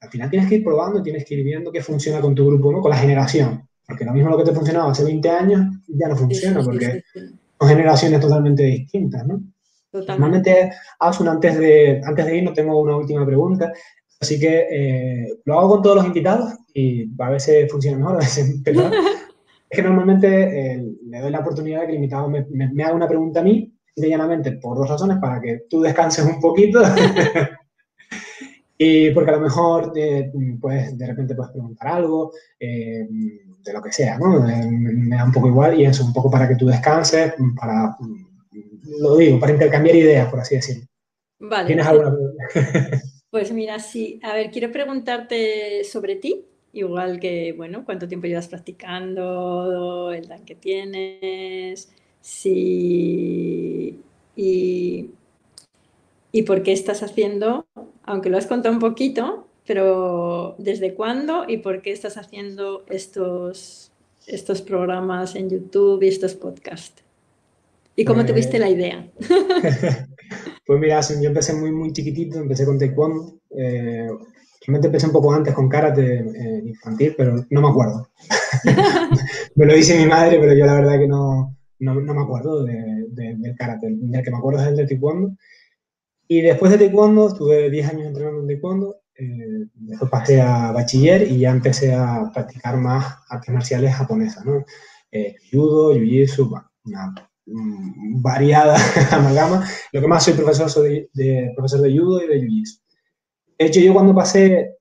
[0.00, 2.72] Al final tienes que ir probando, tienes que ir viendo qué funciona con tu grupo,
[2.72, 2.80] ¿no?
[2.80, 3.68] con la generación.
[3.86, 7.02] Porque lo mismo lo que te funcionaba hace 20 años ya no funciona porque
[7.58, 9.26] son generaciones totalmente distintas.
[9.26, 9.40] ¿no?
[9.92, 13.72] Normalmente, antes de, antes de ir, no tengo una última pregunta.
[14.20, 18.18] Así que eh, lo hago con todos los invitados y a veces funciona mejor, a
[18.18, 18.92] veces peor.
[19.68, 22.94] Es que normalmente eh, le doy la oportunidad de que el invitado me, me, haga
[22.94, 26.80] una pregunta a mí, llanamente por dos razones, para que tú descanses un poquito.
[28.78, 30.30] y porque a lo mejor eh,
[30.60, 34.42] pues, de repente puedes preguntar algo, eh, de lo que sea, ¿no?
[34.42, 37.96] me da un poco igual y es un poco para que tú descanses, para,
[39.00, 40.86] lo digo, para intercambiar ideas, por así decirlo.
[41.40, 41.66] Vale.
[41.66, 43.02] ¿Tienes alguna pregunta?
[43.30, 44.20] pues mira, sí.
[44.22, 46.46] A ver, quiero preguntarte sobre ti
[46.78, 51.90] igual que, bueno, cuánto tiempo llevas practicando, el dan que tienes,
[52.20, 53.98] si,
[54.36, 55.10] y,
[56.32, 57.66] y por qué estás haciendo,
[58.06, 63.92] aunque lo has contado un poquito, pero desde cuándo y por qué estás haciendo estos,
[64.26, 67.02] estos programas en YouTube y estos podcasts.
[67.94, 69.08] ¿Y cómo te tuviste la idea?
[70.66, 73.38] pues mira, yo empecé muy, muy chiquitito, empecé con taekwondo.
[73.50, 74.08] Eh,
[74.66, 78.10] Realmente empecé un poco antes con karate eh, infantil, pero no me acuerdo.
[79.54, 82.64] me lo dice mi madre, pero yo la verdad que no, no, no me acuerdo
[82.64, 83.86] de, del karate.
[83.86, 85.36] El que me acuerdo es el de taekwondo.
[86.28, 88.96] Y después de taekwondo, estuve 10 años entrenando en taekwondo.
[89.18, 94.64] Eh, después pasé a bachiller y ya empecé a practicar más artes marciales japonesas, ¿no?
[95.10, 96.50] Eh, judo, jiu-jitsu,
[96.84, 97.14] una
[97.46, 98.76] mm, variada
[99.12, 99.66] amalgama.
[99.92, 102.80] Lo que más soy profesor, soy de, profesor de judo y de jiu-jitsu.
[103.58, 104.76] De hecho, yo cuando pasé,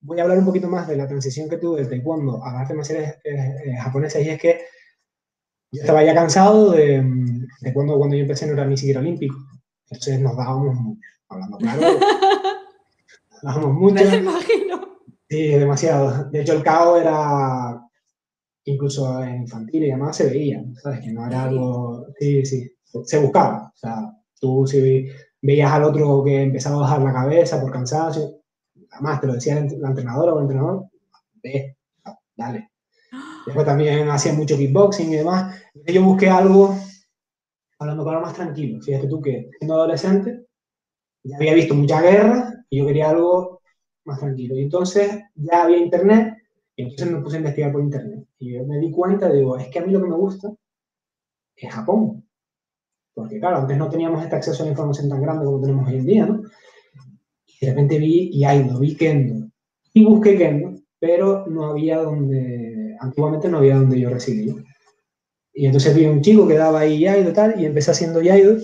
[0.00, 2.76] voy a hablar un poquito más de la transición que tuve de taekwondo a artes
[2.76, 4.60] marciales eh, eh, japonesas, y es que
[5.70, 7.02] yo estaba ya cansado de,
[7.60, 9.36] de cuando, cuando yo empecé no era ni siquiera olímpico.
[9.90, 11.80] Entonces nos dábamos mucho, hablando claro.
[13.30, 14.04] nos dábamos mucho.
[14.04, 14.82] Me imagino.
[15.28, 16.24] Sí, demasiado.
[16.30, 17.80] De hecho, el caos era,
[18.64, 21.00] incluso en infantil y demás, se veía, ¿sabes?
[21.00, 22.70] Que no era algo, sí, sí,
[23.04, 23.72] se buscaba.
[23.74, 25.08] O sea, tú si
[25.40, 28.42] veías al otro que empezaba a bajar la cabeza por cansancio,
[28.90, 30.84] además te lo decía la entrenadora o el entrenador,
[31.42, 31.76] ve,
[32.36, 32.70] dale.
[33.46, 35.60] Después también hacía mucho kickboxing y demás.
[35.86, 36.76] Yo busqué algo,
[37.82, 38.80] hablando claro, más tranquilo.
[38.80, 40.46] Fíjate tú que siendo adolescente,
[41.24, 43.60] ya había visto mucha guerra y yo quería algo
[44.04, 44.56] más tranquilo.
[44.56, 46.36] Y entonces ya había internet
[46.76, 48.26] y entonces me puse a investigar por internet.
[48.38, 50.52] Y yo me di cuenta, digo, es que a mí lo que me gusta
[51.56, 52.26] es Japón.
[53.14, 55.96] Porque claro, antes no teníamos este acceso a la información tan grande como tenemos hoy
[55.96, 56.42] en día, ¿no?
[57.46, 59.48] Y de repente vi Yaido, vi Kendo.
[59.92, 64.54] Y busqué Kendo, pero no había donde, antiguamente no había donde yo residía.
[65.54, 68.56] Y entonces vi un chico que daba ahí Yaido tal, y empecé haciendo Yaido.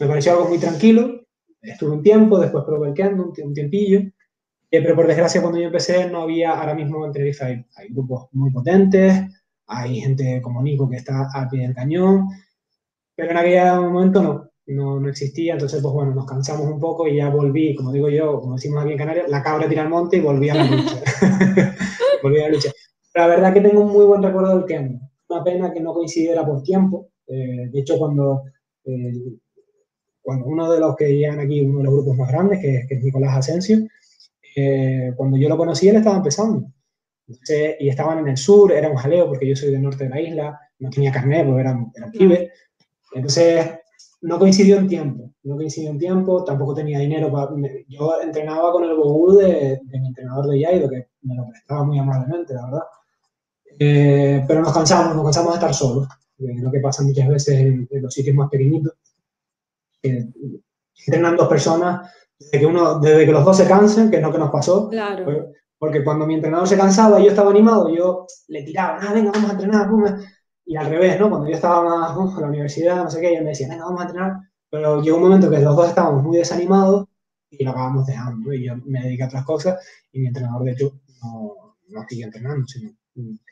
[0.00, 1.22] Me pareció algo muy tranquilo.
[1.62, 4.00] Estuve un tiempo, después probé el Kendo, un tiempillo.
[4.74, 7.88] Eh, pero por desgracia, cuando yo empecé, no había, ahora mismo en Tenerife hay, hay
[7.90, 9.22] grupos muy potentes,
[9.68, 12.26] hay gente como Nico que está a pie del cañón,
[13.14, 17.06] pero en aquel momento no, no, no, existía, entonces pues bueno, nos cansamos un poco
[17.06, 19.90] y ya volví, como digo yo, como decimos aquí en Canarias, la cabra tira al
[19.90, 20.96] monte y volví a la lucha.
[22.24, 22.72] volví a la lucha.
[23.14, 24.98] la verdad que tengo un muy buen recuerdo del Kendo.
[25.34, 27.08] Una pena que no coincidiera por tiempo.
[27.26, 28.44] Eh, de hecho, cuando,
[28.84, 29.12] eh,
[30.22, 32.94] cuando uno de los que llegan aquí, uno de los grupos más grandes, que, que
[32.94, 33.78] es Nicolás Asensio,
[34.56, 36.68] eh, cuando yo lo conocí, él estaba empezando.
[37.80, 40.20] y estaban en el sur, era un jaleo porque yo soy del norte de la
[40.20, 42.52] isla, no tenía carnet porque era, era pibe.
[43.14, 43.66] Entonces,
[44.22, 47.50] no coincidió en tiempo, no coincidió en tiempo, tampoco tenía dinero para...
[47.88, 51.98] Yo entrenaba con el Bogú de, mi entrenador de Yaido, que me lo prestaba muy
[51.98, 52.82] amablemente, la verdad.
[53.78, 57.88] Eh, pero nos cansamos, nos cansamos de estar solos, lo que pasa muchas veces en,
[57.90, 58.94] los sitios más pequeñitos.
[60.02, 64.32] entrenan dos personas, desde que, uno, desde que los dos se cansen, que es lo
[64.32, 65.52] que nos pasó, claro.
[65.78, 69.32] porque cuando mi entrenador se cansaba y yo estaba animado, yo le tiraba, ah, venga,
[69.32, 69.88] vamos a entrenar,
[70.66, 71.28] y al revés, ¿no?
[71.28, 74.00] Cuando yo estaba más en la universidad, no sé qué, él me decía, venga, vamos
[74.00, 74.32] a entrenar.
[74.70, 77.06] Pero llegó un momento que los dos estábamos muy desanimados
[77.50, 78.52] y lo acabamos dejando.
[78.52, 80.92] Y yo me dediqué a otras cosas y mi entrenador, de hecho,
[81.22, 82.90] no, no siguió entrenando, sino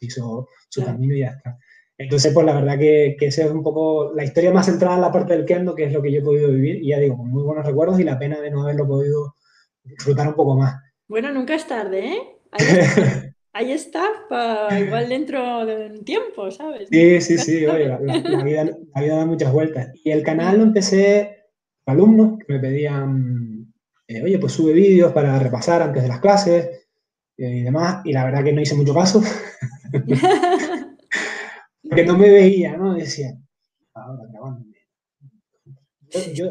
[0.00, 1.58] hizo su camino y ya está.
[1.98, 5.02] Entonces, pues la verdad que, que esa es un poco la historia más centrada en
[5.02, 6.82] la parte del kendo, que es lo que yo he podido vivir.
[6.82, 9.36] Y ya digo, con muy buenos recuerdos y la pena de no haberlo podido
[9.84, 10.74] disfrutar un poco más.
[11.06, 13.32] Bueno, nunca es tarde, ¿eh?
[13.52, 14.04] ahí está,
[14.80, 16.88] igual dentro de un tiempo, ¿sabes?
[16.90, 17.98] Sí, sí, sí, oye, la,
[18.42, 19.90] vida, da muchas vueltas.
[20.02, 21.36] Y el canal lo empecé
[21.86, 23.72] alumnos que me pedían,
[24.08, 26.81] eh, oye, pues sube vídeos para repasar antes de las clases
[27.48, 29.22] y demás, y la verdad que no hice mucho caso.
[31.82, 32.94] Porque no me veía, ¿no?
[32.94, 33.36] Decía,
[33.94, 34.64] ahora grabando.
[36.08, 36.46] Yo, yo,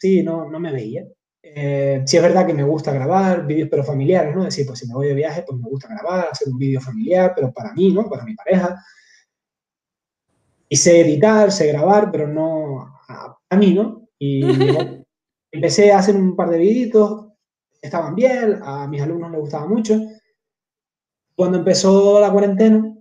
[0.00, 1.06] sí, no, no me veía.
[1.42, 4.42] Eh, sí es verdad que me gusta grabar vídeos, pero familiares, ¿no?
[4.42, 6.80] Es decir, pues si me voy de viaje, pues me gusta grabar, hacer un vídeo
[6.80, 8.08] familiar, pero para mí, ¿no?
[8.08, 8.82] Para mi pareja.
[10.68, 14.08] Y sé editar, sé grabar, pero no a, mí, ¿no?
[14.18, 14.42] Y
[15.52, 17.28] empecé a hacer un par de vídeos,
[17.80, 20.00] estaban bien, a mis alumnos les gustaba mucho.
[21.36, 22.96] Cuando empezó la cuarentena,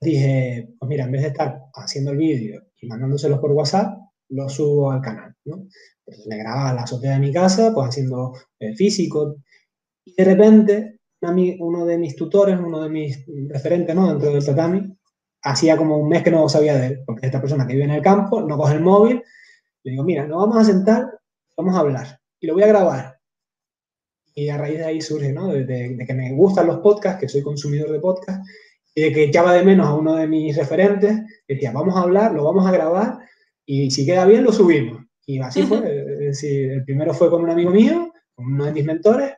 [0.00, 3.98] dije, pues mira, en vez de estar haciendo el vídeo y mandándoselos por WhatsApp,
[4.28, 5.66] lo subo al canal, ¿no?
[6.26, 9.36] me grababa la azotea de mi casa, pues haciendo eh, físico.
[10.04, 11.00] Y de repente,
[11.60, 14.08] uno de mis tutores, uno de mis referentes ¿no?
[14.08, 14.96] dentro del tatami,
[15.42, 17.92] hacía como un mes que no sabía de él, porque esta persona que vive en
[17.92, 19.22] el campo no coge el móvil.
[19.84, 21.06] Le digo, mira, nos vamos a sentar,
[21.56, 22.20] vamos a hablar.
[22.40, 23.11] Y lo voy a grabar.
[24.34, 25.48] Y a raíz de ahí surge, ¿no?
[25.48, 28.48] De, de, que me gustan los podcasts, que soy consumidor de podcasts,
[28.94, 32.32] y de que echaba de menos a uno de mis referentes, decía, vamos a hablar,
[32.32, 33.18] lo vamos a grabar,
[33.64, 35.02] y si queda bien, lo subimos.
[35.26, 35.78] Y así fue.
[35.78, 39.32] Es decir, el primero fue con un amigo mío, con uno de mis mentores,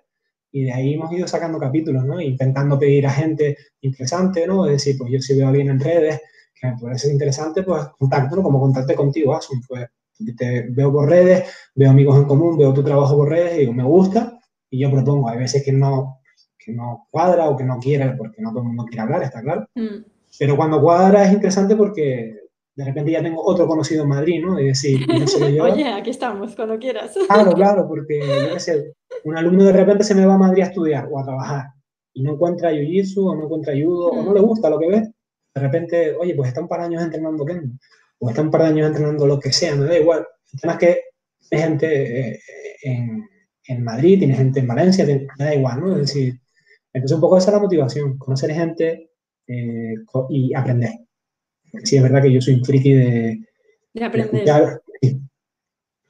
[0.51, 2.21] y de ahí hemos ido sacando capítulos, ¿no?
[2.21, 4.67] Intentando pedir a gente interesante, ¿no?
[4.67, 6.21] Es decir, pues yo si veo a alguien en redes
[6.55, 8.43] que me parece interesante, pues contacto, ¿no?
[8.43, 9.89] Como contacté contigo, Asun, pues
[10.37, 11.45] te veo por redes,
[11.75, 14.34] veo amigos en común, veo tu trabajo por redes y digo, me gusta,
[14.75, 15.29] y yo propongo.
[15.29, 16.21] Hay veces que no,
[16.59, 19.41] que no cuadra o que no quiere, porque no todo el mundo quiere hablar, está
[19.41, 19.69] claro.
[19.77, 20.05] Mm.
[20.39, 22.41] Pero cuando cuadra es interesante porque
[22.75, 24.59] de repente ya tengo otro conocido en Madrid, ¿no?
[24.59, 25.07] Y decir,
[25.63, 27.15] Oye, aquí estamos, cuando quieras.
[27.29, 28.21] Claro, claro, porque
[28.51, 28.95] yo sé,
[29.25, 31.67] un alumno de repente se me va a Madrid a estudiar o a trabajar
[32.13, 35.13] y no encuentra jiu-jitsu o no encuentra judo o no le gusta lo que ve.
[35.55, 37.77] De repente, oye, pues está un par de años entrenando Kendo
[38.19, 40.27] o está un par de años entrenando lo que sea, me da igual.
[40.63, 41.01] El que
[41.49, 42.41] tiene gente eh,
[42.83, 43.25] en,
[43.67, 45.93] en, Madrid, tiene gente en Valencia, me da igual, ¿no?
[45.93, 46.41] Es decir,
[46.93, 49.11] entonces un poco esa es la motivación, conocer gente
[49.47, 49.95] eh,
[50.31, 51.05] y aprender
[51.83, 53.41] sí es verdad que yo soy un friki de,
[53.95, 54.81] de aprender.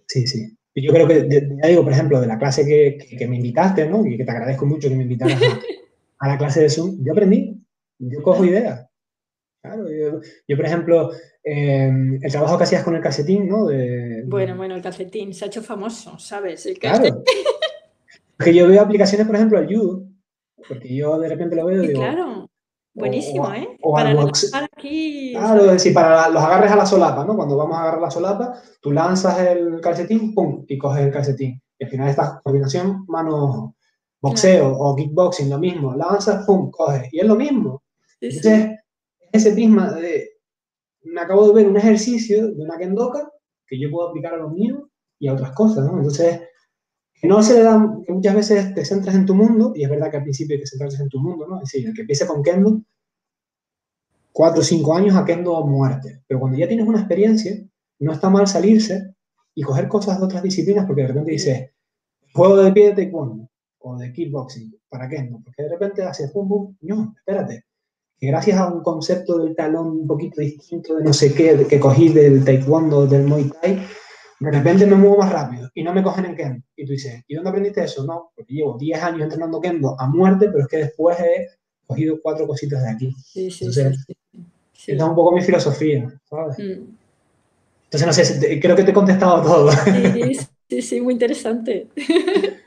[0.06, 0.56] sí, sí.
[0.76, 1.28] Yo creo que,
[1.62, 4.04] ya digo, por ejemplo, de la clase que, que, me invitaste, ¿no?
[4.04, 5.40] Y que te agradezco mucho que me invitaras
[6.18, 7.62] a, la clase de Zoom, yo aprendí,
[8.00, 8.84] yo cojo ideas.
[9.62, 11.10] Claro, yo, por ejemplo,
[11.44, 13.66] em, el trabajo que hacías con el calcetín, ¿no?
[13.66, 16.66] De, bueno, bueno, el calcetín se ha hecho famoso, ¿sabes?
[16.66, 17.22] El claro.
[18.38, 20.02] que yo veo aplicaciones, por ejemplo, al judo,
[20.68, 22.48] porque yo de repente lo veo y digo, claro.
[22.96, 23.76] Buenísimo, ¿eh?
[23.92, 25.32] para lanzar aquí.
[25.32, 27.34] Claro, es decir, para los agarres a la solapa, ¿no?
[27.34, 30.64] Cuando vamos a agarrar la solapa, tú lanzas el calcetín, ¡pum!
[30.68, 31.60] y coges el calcetín.
[31.76, 33.74] Y al final esta coordinación mano
[34.20, 35.92] boxeo o kickboxing, lo mismo.
[35.94, 36.70] Lanzas, ¡pum!
[36.70, 37.12] coges.
[37.12, 37.82] Y es lo mismo.
[38.20, 38.70] Entonces,
[39.32, 40.33] ese prisma de.
[41.04, 43.30] Me acabo de ver un ejercicio de una kendoka
[43.66, 44.82] que yo puedo aplicar a los míos
[45.18, 45.96] y a otras cosas, ¿no?
[45.98, 46.40] Entonces,
[47.14, 49.90] que no se le da, que muchas veces te centras en tu mundo, y es
[49.90, 51.56] verdad que al principio hay que centrarse en tu mundo, ¿no?
[51.56, 52.82] Es decir, el que empiece con Kendo,
[54.32, 56.22] cuatro o cinco años a Kendo muerte.
[56.26, 57.52] Pero cuando ya tienes una experiencia,
[58.00, 59.14] no está mal salirse
[59.54, 61.70] y coger cosas de otras disciplinas, porque de repente dices,
[62.32, 63.48] juego de pie de taekwondo
[63.78, 65.40] o de kickboxing, ¿para Kendo?
[65.44, 67.64] Porque de repente haces pum, pum, no, espérate.
[68.18, 71.80] Que gracias a un concepto del talón un poquito distinto de no sé qué, que
[71.80, 73.86] cogí del taekwondo, del muay thai,
[74.40, 76.64] de repente me muevo más rápido y no me cogen en kendo.
[76.76, 78.04] Y tú dices, ¿y dónde aprendiste eso?
[78.04, 81.48] No, porque llevo 10 años entrenando kendo a muerte, pero es que después he
[81.86, 83.12] cogido cuatro cositas de aquí.
[83.24, 84.14] Sí, sí, Entonces, sí,
[84.72, 84.92] sí.
[84.92, 86.58] esta es un poco mi filosofía, ¿sabes?
[86.58, 86.96] Mm.
[87.84, 89.70] Entonces, no sé, creo que te he contestado todo.
[89.72, 90.34] Sí,
[90.68, 91.88] sí, sí, muy interesante.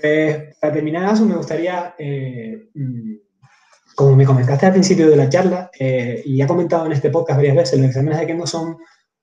[0.00, 3.14] Pues, para terminar eso, me gustaría, eh, mm,
[3.98, 7.10] como me comentaste al principio de la charla, eh, y ya he comentado en este
[7.10, 8.76] podcast varias veces, los exámenes de Kendo son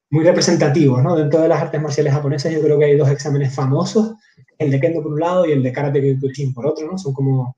[0.09, 1.15] muy representativos, ¿no?
[1.15, 4.15] Dentro de las artes marciales japonesas yo creo que hay dos exámenes famosos,
[4.57, 6.97] el de Kendo por un lado y el de Karate Kyokushin por otro, ¿no?
[6.97, 7.55] Son como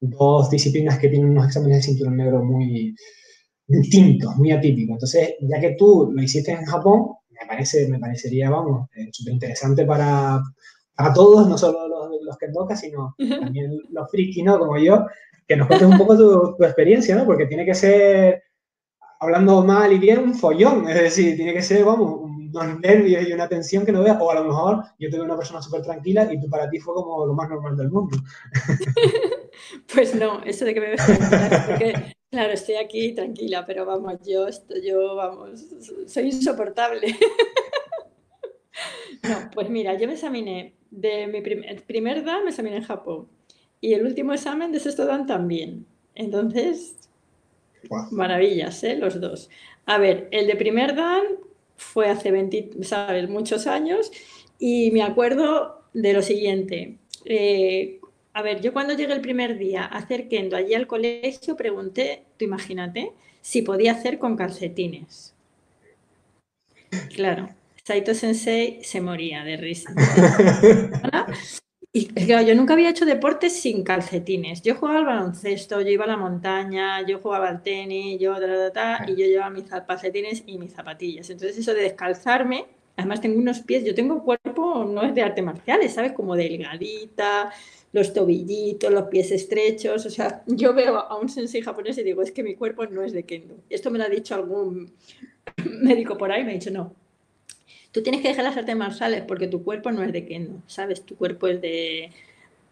[0.00, 2.94] dos disciplinas que tienen unos exámenes de cinturón negro muy
[3.66, 4.94] distintos, muy atípicos.
[4.94, 9.84] Entonces, ya que tú lo hiciste en Japón, me, parece, me parecería, vamos, súper interesante
[9.84, 10.40] para,
[10.96, 14.58] para todos, no solo los, los kendokas, sino también los friki, ¿no?
[14.58, 15.04] Como yo,
[15.46, 17.24] que nos cuentes un poco tu, tu experiencia, ¿no?
[17.24, 18.42] Porque tiene que ser,
[19.20, 23.32] hablando mal y bien, un follón, es decir, tiene que ser, vamos, unos nervios y
[23.32, 25.82] una tensión que no veas, o a lo mejor yo te veo una persona súper
[25.82, 28.16] tranquila y tú para ti fue como lo más normal del mundo.
[29.92, 31.02] Pues no, eso de que me ves
[31.66, 34.46] porque, claro, estoy aquí tranquila, pero vamos, yo,
[34.84, 35.64] yo, vamos,
[36.06, 37.16] soy insoportable.
[39.22, 42.84] No, pues mira, yo me examiné de mi prim- el primer Dan, me examiné en
[42.84, 43.28] Japón,
[43.80, 45.86] y el último examen de sexto Dan también.
[46.14, 47.08] Entonces,
[48.10, 48.96] maravillas, ¿eh?
[48.96, 49.50] Los dos.
[49.84, 51.24] A ver, el de primer Dan
[51.76, 53.28] fue hace 20, ¿sabes?
[53.28, 54.10] Muchos años,
[54.58, 56.96] y me acuerdo de lo siguiente.
[57.24, 58.00] Eh,
[58.32, 62.24] a ver, yo cuando llegué el primer día a hacer kendo allí al colegio, pregunté,
[62.36, 65.34] tú imagínate, si podía hacer con calcetines.
[67.14, 67.50] Claro,
[67.84, 69.94] Saito Sensei se moría de risa.
[71.98, 74.60] Y claro, yo nunca había hecho deportes sin calcetines.
[74.60, 79.10] Yo jugaba al baloncesto, yo iba a la montaña, yo jugaba al tenis, yo y
[79.16, 81.30] yo llevaba mis calcetines y mis zapatillas.
[81.30, 82.66] Entonces eso de descalzarme,
[82.98, 86.12] además tengo unos pies, yo tengo cuerpo, no es de artes marciales, ¿sabes?
[86.12, 87.50] Como delgadita,
[87.92, 90.04] los tobillitos, los pies estrechos.
[90.04, 93.04] O sea, yo veo a un sensei japonés y digo, es que mi cuerpo no
[93.04, 93.56] es de kendo.
[93.70, 94.92] Esto me lo ha dicho algún
[95.64, 96.94] médico por ahí, me ha dicho, no,
[97.92, 101.02] tú tienes que dejar las artes marciales porque tu cuerpo no es de kendo, ¿sabes?
[101.02, 102.10] Tu cuerpo es de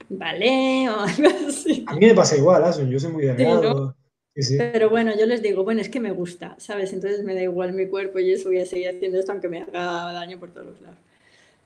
[0.09, 1.85] ballet o algo así.
[1.87, 3.35] A mí me pasa igual, Asun, yo soy muy ¿no?
[3.35, 3.97] delgado.
[4.35, 4.57] Sí, sí.
[4.59, 6.93] Pero bueno, yo les digo, bueno, es que me gusta, ¿sabes?
[6.93, 9.63] Entonces me da igual mi cuerpo y eso voy a seguir haciendo esto aunque me
[9.63, 10.99] haga daño por todos los lados.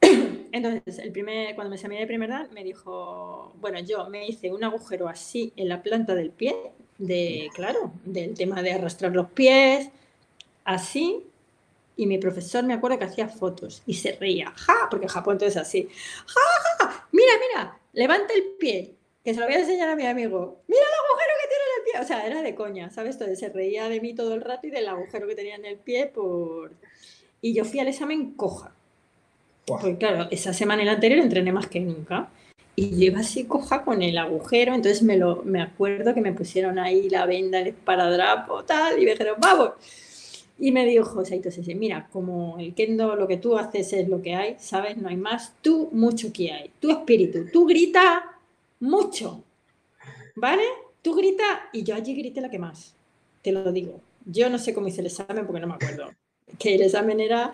[0.53, 4.51] Entonces, el primer, cuando me examiné de primer dan, me dijo, bueno, yo me hice
[4.53, 6.55] un agujero así en la planta del pie,
[6.99, 9.89] de, claro, del tema de arrastrar los pies,
[10.65, 11.25] así,
[11.99, 15.35] y mi profesor me acuerdo que hacía fotos y se reía, ja, porque en Japón
[15.35, 15.89] entonces así,
[16.27, 16.41] ja,
[16.79, 18.95] ja, mira, mira, levanta el pie,
[19.25, 21.77] que se lo voy a enseñar a mi amigo, mira el agujero que tiene en
[21.77, 23.17] el pie, o sea, era de coña, ¿sabes?
[23.17, 25.77] Entonces se reía de mí todo el rato y del agujero que tenía en el
[25.77, 26.71] pie por...
[27.41, 28.73] Y yo fui al examen coja,
[29.67, 29.81] Guau.
[29.81, 32.31] porque claro, esa semana y la anterior entrené más que nunca.
[32.77, 36.33] Y yo iba así coja con el agujero, entonces me, lo, me acuerdo que me
[36.33, 39.73] pusieron ahí la venda, el esparadrapo, tal, y me dijeron, vamos.
[40.59, 44.21] Y me dijo Saito Sensei, mira, como el kendo lo que tú haces es lo
[44.21, 44.97] que hay, ¿sabes?
[44.97, 48.39] No hay más, tú mucho que hay, tu espíritu, tú grita
[48.81, 49.45] mucho,
[50.35, 50.65] ¿vale?
[51.01, 52.95] Tú grita y yo allí grité la que más,
[53.43, 54.01] te lo digo.
[54.25, 56.11] Yo no sé cómo hice el examen porque no me acuerdo.
[56.59, 57.53] Que el examen era,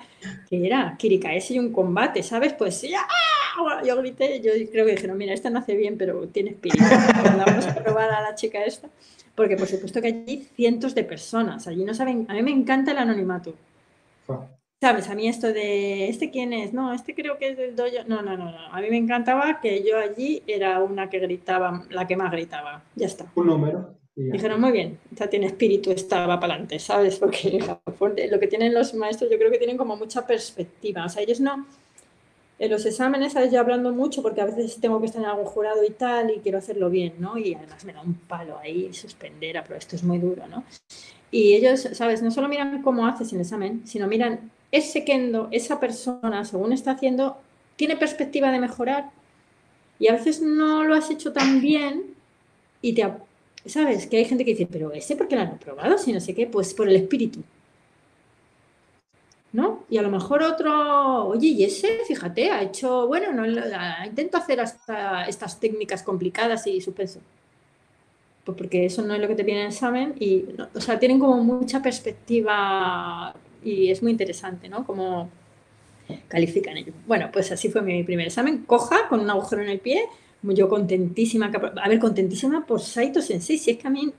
[0.49, 2.55] que era Kirikaesi y un combate, ¿sabes?
[2.55, 2.93] Pues sí,
[3.87, 6.85] yo grité, yo creo que dijeron, mira, esta no hace bien, pero tiene espíritu.
[7.47, 8.89] Vamos a probar a la chica esta.
[9.35, 12.93] Porque por supuesto que allí cientos de personas, allí no saben, a mí me encanta
[12.93, 13.55] el anonimato.
[14.81, 15.09] ¿Sabes?
[15.09, 16.73] A mí esto de, ¿este quién es?
[16.73, 17.91] No, este creo que es del dojo.
[18.07, 18.73] No, no, no, no.
[18.73, 22.85] A mí me encantaba que yo allí era una que gritaba, la que más gritaba.
[22.95, 23.27] Ya está.
[23.35, 23.97] Un número.
[24.17, 27.19] Dijeron, muy bien, esta tiene espíritu, esta va para adelante, ¿sabes?
[27.19, 30.25] Porque en Japón, eh, lo que tienen los maestros, yo creo que tienen como mucha
[30.25, 31.05] perspectiva.
[31.07, 31.67] O sea, ellos no.
[32.59, 33.53] En los exámenes, ¿sabes?
[33.53, 36.39] Yo hablando mucho porque a veces tengo que estar en algún jurado y tal y
[36.39, 37.37] quiero hacerlo bien, ¿no?
[37.37, 40.65] Y además me da un palo ahí suspender, pero esto es muy duro, ¿no?
[41.33, 42.23] Y ellos, ¿sabes?
[42.23, 46.93] No solo miran cómo haces el examen, sino miran ese kendo, esa persona, según está
[46.93, 47.39] haciendo,
[47.77, 49.11] tiene perspectiva de mejorar.
[49.99, 52.15] Y a veces no lo has hecho tan bien
[52.83, 53.05] y te,
[53.67, 54.07] ¿sabes?
[54.07, 56.35] Que hay gente que dice, pero ese por qué lo han probado, si no sé
[56.35, 57.43] qué, pues por el espíritu.
[59.55, 59.85] ¿No?
[59.89, 63.47] Y a lo mejor otro, oye, y ese, fíjate, ha hecho, bueno, no,
[64.05, 67.21] intento hacer hasta estas técnicas complicadas y suspenso.
[68.45, 70.81] Pues porque eso no es lo que te viene en el examen y, no, o
[70.81, 73.33] sea, tienen como mucha perspectiva
[73.63, 74.85] y es muy interesante, ¿no?
[74.85, 75.31] Como
[76.27, 76.97] califican ellos.
[77.07, 80.03] Bueno, pues así fue mi primer examen, coja, con un agujero en el pie,
[80.43, 84.13] yo contentísima, a ver, contentísima por Saito Sensei, si es que a mí,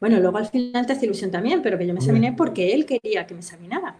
[0.00, 2.86] Bueno, luego al final te hace ilusión también, pero que yo me examiné porque él
[2.86, 3.94] quería que me examinara.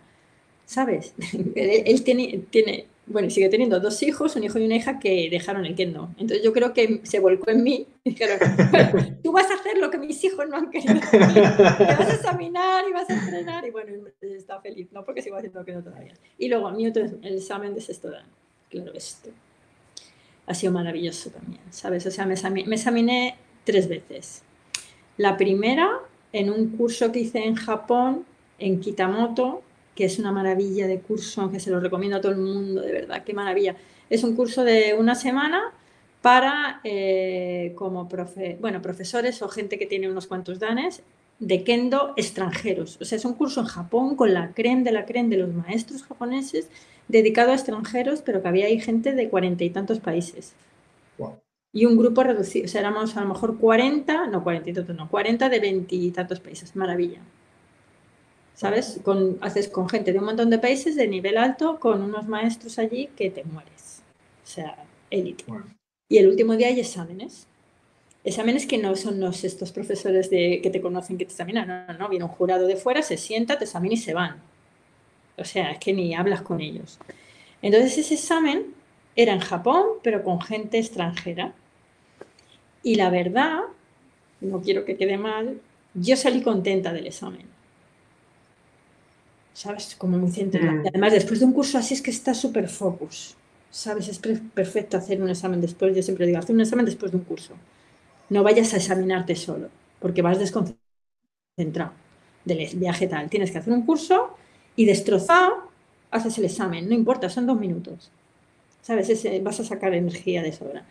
[0.70, 1.14] ¿Sabes?
[1.56, 5.66] él, tiene, tiene, bueno, sigue teniendo dos hijos, un hijo y una hija que dejaron
[5.66, 6.10] el kendo.
[6.16, 8.38] Entonces yo creo que se volcó en mí dijeron,
[9.20, 10.94] tú vas a hacer lo que mis hijos no han querido.
[11.10, 13.66] Te vas a examinar y vas a entrenar.
[13.66, 16.14] Y bueno, está feliz, no porque sigo haciendo kendo todavía.
[16.38, 18.26] Y luego mi otro, el examen de sexto dan.
[18.68, 19.30] Claro, esto
[20.46, 22.06] ha sido maravilloso también, ¿sabes?
[22.06, 24.42] O sea, me examiné tres veces.
[25.16, 25.98] La primera
[26.32, 28.24] en un curso que hice en Japón,
[28.60, 29.64] en Kitamoto,
[30.00, 32.90] que es una maravilla de curso, que se lo recomiendo a todo el mundo, de
[32.90, 33.76] verdad, qué maravilla.
[34.08, 35.74] Es un curso de una semana
[36.22, 41.02] para eh, como profe bueno, profesores o gente que tiene unos cuantos danes
[41.38, 42.96] de kendo extranjeros.
[43.02, 45.52] O sea, es un curso en Japón con la creen de la creen de los
[45.52, 46.70] maestros japoneses
[47.08, 50.54] dedicado a extranjeros, pero que había ahí gente de cuarenta y tantos países.
[51.74, 54.96] Y un grupo reducido, o sea, éramos a lo mejor 40, no cuarenta y tantos,
[54.96, 56.74] no, 40 de veintitantos países.
[56.74, 57.20] Maravilla.
[58.60, 59.00] ¿Sabes?
[59.02, 62.78] Con, haces con gente de un montón de países de nivel alto, con unos maestros
[62.78, 64.02] allí que te mueres.
[64.44, 65.44] O sea, élite.
[66.10, 67.46] Y el último día hay exámenes.
[68.22, 71.86] Exámenes que no son los, estos profesores de, que te conocen que te examinan, no,
[71.86, 74.42] no, no, viene un jurado de fuera, se sienta, te examina y se van.
[75.38, 76.98] O sea, es que ni hablas con ellos.
[77.62, 78.74] Entonces ese examen
[79.16, 81.54] era en Japón, pero con gente extranjera.
[82.82, 83.60] Y la verdad,
[84.42, 85.62] no quiero que quede mal,
[85.94, 87.59] yo salí contenta del examen.
[89.52, 89.94] ¿Sabes?
[89.96, 90.72] Como muy centrada.
[90.72, 90.84] Mm.
[90.84, 93.36] Y además, después de un curso así es que está súper focus,
[93.70, 94.08] ¿sabes?
[94.08, 97.24] Es perfecto hacer un examen después, yo siempre digo, haz un examen después de un
[97.24, 97.54] curso.
[98.28, 99.68] No vayas a examinarte solo,
[100.00, 101.92] porque vas desconcentrado
[102.44, 103.28] del viaje tal.
[103.28, 104.36] Tienes que hacer un curso
[104.76, 105.70] y destrozado
[106.10, 108.10] haces el examen, no importa, son dos minutos.
[108.82, 109.08] ¿Sabes?
[109.42, 110.84] vas a sacar energía de sobra.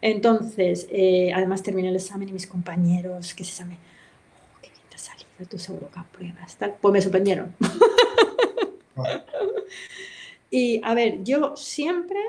[0.00, 4.82] Entonces, eh, además terminé el examen y mis compañeros, que se examen, oh, qué bien
[4.88, 5.68] te ha salido tus
[6.12, 6.76] pruebas, tal.
[6.80, 7.54] Pues me sorprendieron.
[10.50, 12.20] y a ver, yo siempre,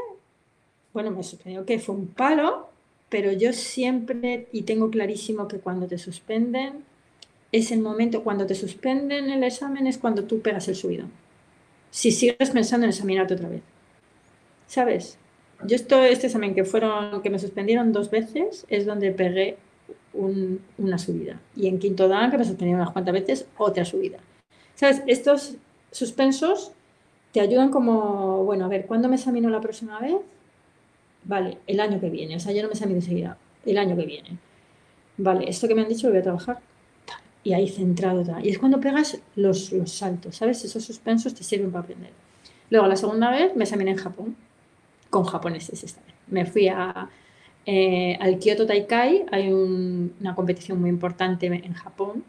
[0.94, 2.70] bueno, me sorprendió que fue un palo,
[3.10, 6.84] pero yo siempre, y tengo clarísimo que cuando te suspenden,
[7.52, 11.06] es el momento, cuando te suspenden el examen es cuando tú pegas el subido.
[11.92, 13.62] Si sigues pensando en examinarte otra vez.
[14.66, 15.20] ¿Sabes?
[15.64, 19.58] Yo esto, este examen que fueron, que me suspendieron dos veces, es donde pegué
[20.14, 21.40] una subida.
[21.56, 24.18] Y en quinto dan, que me suspendieron unas cuantas veces, otra subida.
[24.74, 25.04] ¿Sabes?
[25.06, 25.58] Estos
[25.94, 26.74] suspensos
[27.32, 30.18] te ayudan como, bueno, a ver, ¿cuándo me examino la próxima vez?
[31.24, 32.36] Vale, el año que viene.
[32.36, 34.38] O sea, yo no me examino enseguida, el año que viene.
[35.18, 36.60] Vale, esto que me han dicho lo voy a trabajar.
[37.44, 38.24] Y ahí centrado.
[38.42, 40.64] Y es cuando pegas los, los saltos, ¿sabes?
[40.64, 42.12] Esos suspensos te sirven para aprender.
[42.70, 44.36] Luego, la segunda vez me examiné en Japón,
[45.10, 46.14] con japoneses esta vez.
[46.28, 47.10] Me fui a,
[47.66, 52.24] eh, al Kyoto Taikai, hay una competición muy importante en Japón,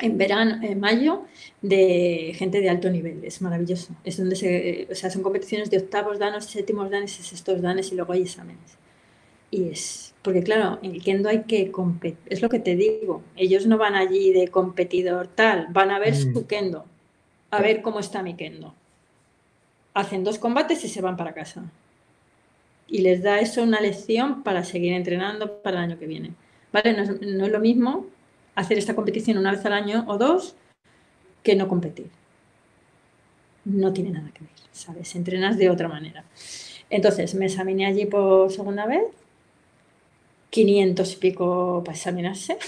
[0.00, 1.22] en verano, en mayo,
[1.62, 3.24] de gente de alto nivel.
[3.24, 3.94] Es maravilloso.
[4.04, 7.92] Es donde se, o sea, son competiciones de octavos danos, séptimos danes y sextos danes
[7.92, 8.78] y luego hay exámenes.
[9.50, 13.22] Y es, porque claro, en el kendo hay que competir, es lo que te digo,
[13.36, 16.32] ellos no van allí de competidor tal, van a ver mm.
[16.32, 16.84] su kendo,
[17.50, 18.74] a ver cómo está mi kendo.
[19.92, 21.64] Hacen dos combates y se van para casa.
[22.86, 26.32] Y les da eso una lección para seguir entrenando para el año que viene.
[26.72, 26.92] ¿Vale?
[26.92, 28.06] no es lo mismo
[28.54, 30.56] hacer esta competición una vez al año o dos
[31.42, 32.10] que no competir.
[33.64, 35.14] No tiene nada que ver, ¿sabes?
[35.14, 36.24] Entrenas de otra manera.
[36.88, 39.04] Entonces, me examiné allí por segunda vez,
[40.50, 42.58] 500 y pico para examinarse.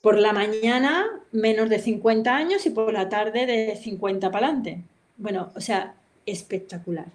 [0.00, 4.82] Por la mañana, menos de 50 años y por la tarde, de 50 para adelante.
[5.16, 7.06] Bueno, o sea, espectacular.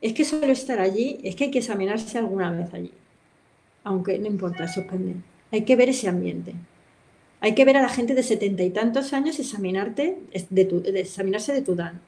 [0.00, 2.92] Es que solo estar allí, es que hay que examinarse alguna vez allí.
[3.82, 5.37] Aunque no importa, sorprendente.
[5.50, 6.54] Hay que ver ese ambiente.
[7.40, 10.18] Hay que ver a la gente de setenta y tantos años examinarte
[10.50, 12.00] de, examinarse de tu dan.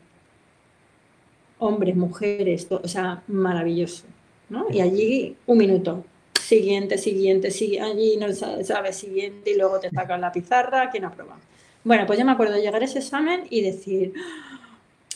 [1.59, 4.05] Hombres, mujeres, o sea, maravilloso.
[4.49, 4.67] ¿no?
[4.71, 6.05] Y allí un minuto.
[6.41, 11.39] Siguiente, siguiente, siguiente, allí no sabes, siguiente, y luego te sacan la pizarra, ¿quién aprueba?
[11.85, 14.13] Bueno, pues yo me acuerdo de llegar a ese examen y decir,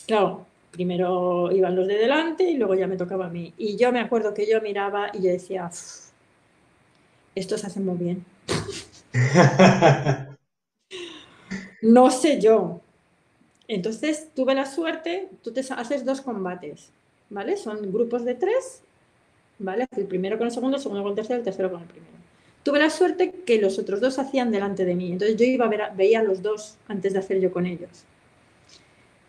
[0.07, 3.53] claro, primero iban los de delante y luego ya me tocaba a mí.
[3.57, 5.69] Y yo me acuerdo que yo miraba y yo decía,
[7.43, 8.25] se hace muy bien.
[11.81, 12.81] no sé yo.
[13.67, 16.91] Entonces tuve la suerte, tú te haces dos combates,
[17.29, 17.57] ¿vale?
[17.57, 18.81] Son grupos de tres,
[19.57, 19.87] ¿vale?
[19.97, 22.13] El primero con el segundo, el segundo con el tercero, el tercero con el primero.
[22.63, 25.69] Tuve la suerte que los otros dos hacían delante de mí, entonces yo iba a
[25.69, 28.05] ver, veía a los dos antes de hacer yo con ellos.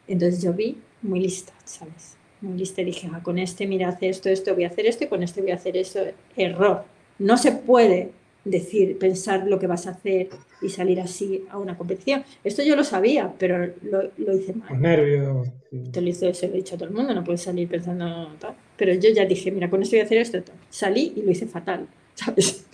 [0.07, 2.17] Entonces yo vi muy lista, ¿sabes?
[2.43, 5.05] Muy lista y dije, ah, con este, mira, hace esto, esto, voy a hacer esto
[5.05, 6.01] y con este voy a hacer eso.
[6.37, 6.85] Error
[7.19, 8.13] no se puede
[8.47, 10.29] decir, pensar lo que vas a hacer
[10.63, 12.25] y salir así a una competición.
[12.45, 14.81] Esto yo lo sabía, pero lo, hice mal.
[14.81, 15.49] Nervios.
[15.93, 18.33] Te lo hice, se lo he dicho a todo el mundo, no puedes salir pensando
[18.39, 18.55] tal.
[18.77, 20.43] Pero yo ya dije, mira, con esto voy a hacer esto.
[20.71, 22.65] Salí y lo hice fatal, ¿sabes?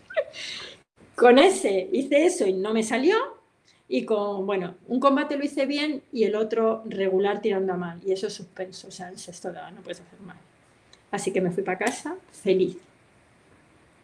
[1.14, 3.16] con ese hice eso y no me salió.
[3.88, 8.00] Y con, bueno, un combate lo hice bien y el otro regular tirando a mal.
[8.06, 10.38] Y eso es suspenso, o sea, el sexto no puedes hacer mal.
[11.10, 12.78] Así que me fui para casa feliz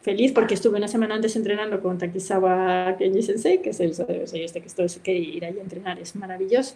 [0.00, 4.42] feliz porque estuve una semana antes entrenando con Takisawa Kenji Sensei, que es el soy
[4.42, 6.74] este que estoy que ir ahí a entrenar, es maravilloso.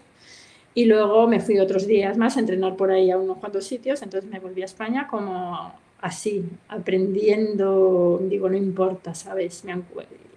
[0.75, 4.03] Y luego me fui otros días más a entrenar por ahí a unos cuantos sitios,
[4.03, 9.65] entonces me volví a España como así, aprendiendo, digo, no importa, ¿sabes?
[9.65, 9.81] Me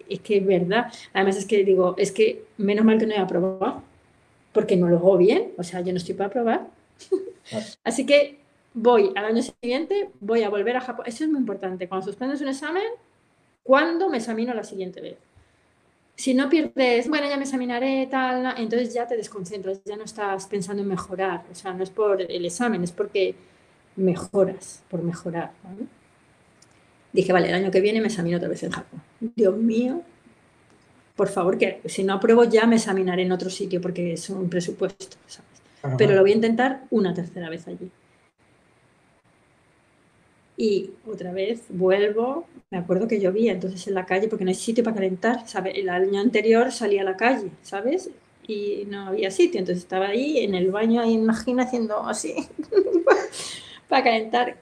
[0.08, 0.92] es que es verdad.
[1.12, 3.82] Además es que digo, es que menos mal que no he aprobado,
[4.52, 6.66] porque no lo hago bien, o sea, yo no estoy para probar.
[7.84, 8.38] así que
[8.76, 11.06] voy al año siguiente, voy a volver a Japón.
[11.08, 11.88] Eso es muy importante.
[11.88, 12.84] Cuando suspendes un examen,
[13.62, 15.16] ¿cuándo me examino la siguiente vez?
[16.14, 20.46] Si no pierdes, bueno, ya me examinaré, tal, entonces ya te desconcentras, ya no estás
[20.46, 21.44] pensando en mejorar.
[21.50, 23.34] O sea, no es por el examen, es porque
[23.96, 25.52] mejoras, por mejorar.
[27.12, 29.02] Dije, vale, el año que viene me examino otra vez en Japón.
[29.20, 30.02] Dios mío,
[31.16, 34.50] por favor, que si no apruebo ya me examinaré en otro sitio porque es un
[34.50, 35.96] presupuesto, ¿sabes?
[35.96, 37.90] Pero lo voy a intentar una tercera vez allí.
[40.56, 44.54] Y otra vez vuelvo, me acuerdo que llovía entonces en la calle porque no hay
[44.54, 45.74] sitio para calentar, ¿sabes?
[45.76, 48.10] El año anterior salí a la calle, ¿sabes?
[48.48, 52.34] Y no había sitio, entonces estaba ahí en el baño, ahí imagina haciendo así,
[53.88, 54.56] para calentar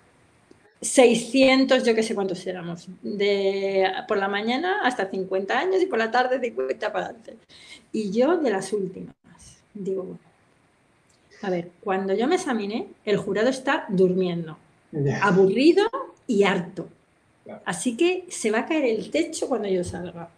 [0.80, 5.98] 600, yo qué sé cuántos éramos, de por la mañana hasta 50 años y por
[5.98, 7.36] la tarde 50 para adelante.
[7.92, 9.14] Y yo de las últimas,
[9.74, 10.20] digo, bueno,
[11.42, 14.56] a ver, cuando yo me examiné, el jurado está durmiendo
[15.22, 15.84] aburrido
[16.26, 16.88] y harto.
[17.64, 20.30] Así que se va a caer el techo cuando yo salga.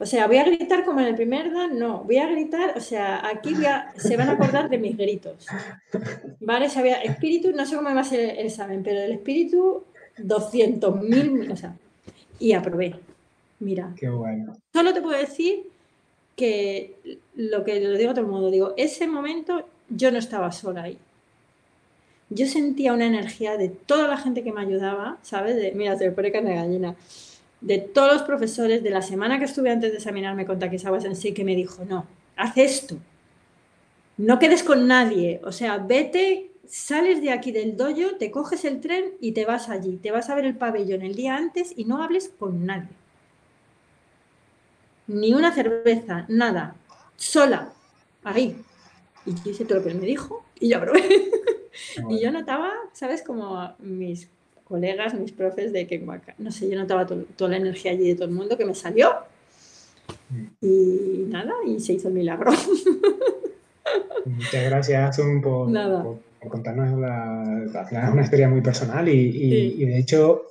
[0.00, 2.80] O sea, voy a gritar como en el primer dan, no, voy a gritar, o
[2.80, 3.52] sea, aquí
[3.96, 5.46] se van a acordar de mis gritos.
[6.38, 6.70] ¿Vale?
[6.70, 9.82] Sabía, espíritu, no sé cómo va a ser el examen, pero el espíritu,
[10.18, 11.74] 200.000, o sea,
[12.38, 12.94] y aprobé.
[13.58, 13.92] Mira.
[13.98, 14.56] Qué bueno.
[14.72, 15.64] Solo te puedo decir
[16.36, 20.52] que lo que lo digo a todo el mundo, digo, ese momento yo no estaba
[20.52, 20.98] sola ahí
[22.30, 25.56] yo sentía una energía de toda la gente que me ayudaba, ¿sabes?
[25.56, 26.94] De, mira, se me pone carne de gallina.
[27.60, 31.32] De todos los profesores de la semana que estuve antes de examinarme con Takisawa Sensei
[31.32, 32.06] que me dijo, no,
[32.36, 32.96] haz esto.
[34.18, 35.40] No quedes con nadie.
[35.44, 39.68] O sea, vete, sales de aquí del dojo, te coges el tren y te vas
[39.68, 39.96] allí.
[39.96, 42.90] Te vas a ver el pabellón el día antes y no hables con nadie.
[45.06, 46.76] Ni una cerveza, nada.
[47.16, 47.72] Sola.
[48.22, 48.56] Ahí.
[49.24, 51.02] Y yo hice todo lo que él me dijo y ya probé.
[52.08, 53.22] Y yo notaba, ¿sabes?
[53.22, 54.28] Como mis
[54.64, 56.04] colegas, mis profes de que,
[56.38, 59.14] no sé, yo notaba toda la energía allí de todo el mundo que me salió.
[60.30, 60.46] Mm.
[60.60, 62.52] Y nada, y se hizo el milagro.
[64.26, 65.72] Muchas gracias, por,
[66.48, 70.42] contarnos la, una historia muy personal y, y, de hecho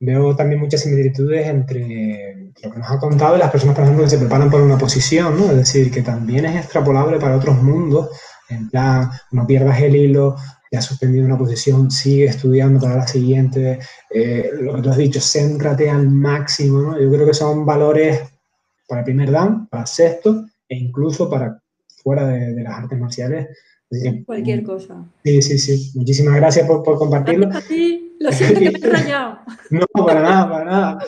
[0.00, 4.04] veo también muchas similitudes entre lo que nos ha contado y las personas, por ejemplo,
[4.04, 5.50] que se preparan para una posición, ¿no?
[5.50, 8.10] Es decir, que también es extrapolable para otros mundos
[8.48, 10.36] en plan, no pierdas el hilo,
[10.70, 13.78] ya has suspendido una posición, sigue estudiando para la siguiente,
[14.10, 17.00] eh, lo que tú has dicho, céntrate al máximo, ¿no?
[17.00, 18.20] Yo creo que son valores
[18.86, 21.60] para el primer dan, para sexto e incluso para
[22.02, 23.48] fuera de, las artes marciales.
[24.26, 25.04] Cualquier cosa.
[25.24, 25.92] Sí, sí, sí.
[25.94, 27.48] Muchísimas gracias por, por compartirlo.
[28.20, 29.38] Lo siento que me he rayado.
[29.70, 30.98] No, para nada, para nada.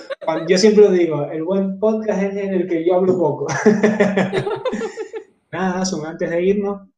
[0.49, 3.47] Yo siempre lo digo, el buen podcast es en el que yo hablo poco.
[5.53, 6.89] nada, son antes de irnos,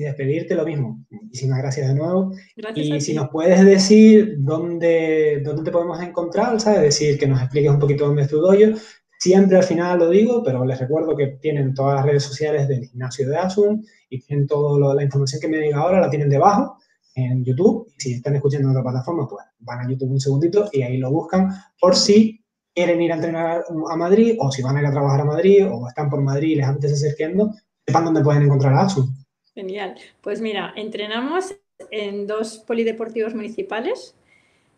[0.00, 1.04] y despedirte lo mismo.
[1.10, 2.32] Muchísimas gracias de nuevo.
[2.74, 6.80] y si nos puedes decir dónde, dónde te podemos encontrar, ¿sabes?
[6.80, 8.78] Decir que nos expliques un poquito dónde es tu dojo.
[9.18, 12.86] Siempre al final lo digo, pero les recuerdo que tienen todas las redes sociales del
[12.86, 16.78] gimnasio de Asun y tienen toda la información que me diga ahora, la tienen debajo
[17.14, 17.92] en YouTube.
[17.98, 21.10] Si están escuchando en otra plataforma, pues van a YouTube un segundito y ahí lo
[21.10, 22.42] buscan por si
[22.74, 25.66] quieren ir a entrenar a Madrid o si van a ir a trabajar a Madrid
[25.70, 27.52] o están por Madrid y les apetece acercando,
[27.86, 29.19] sepan dónde pueden encontrar a Asun.
[29.60, 29.94] Genial.
[30.22, 31.54] Pues mira, entrenamos
[31.90, 34.14] en dos polideportivos municipales,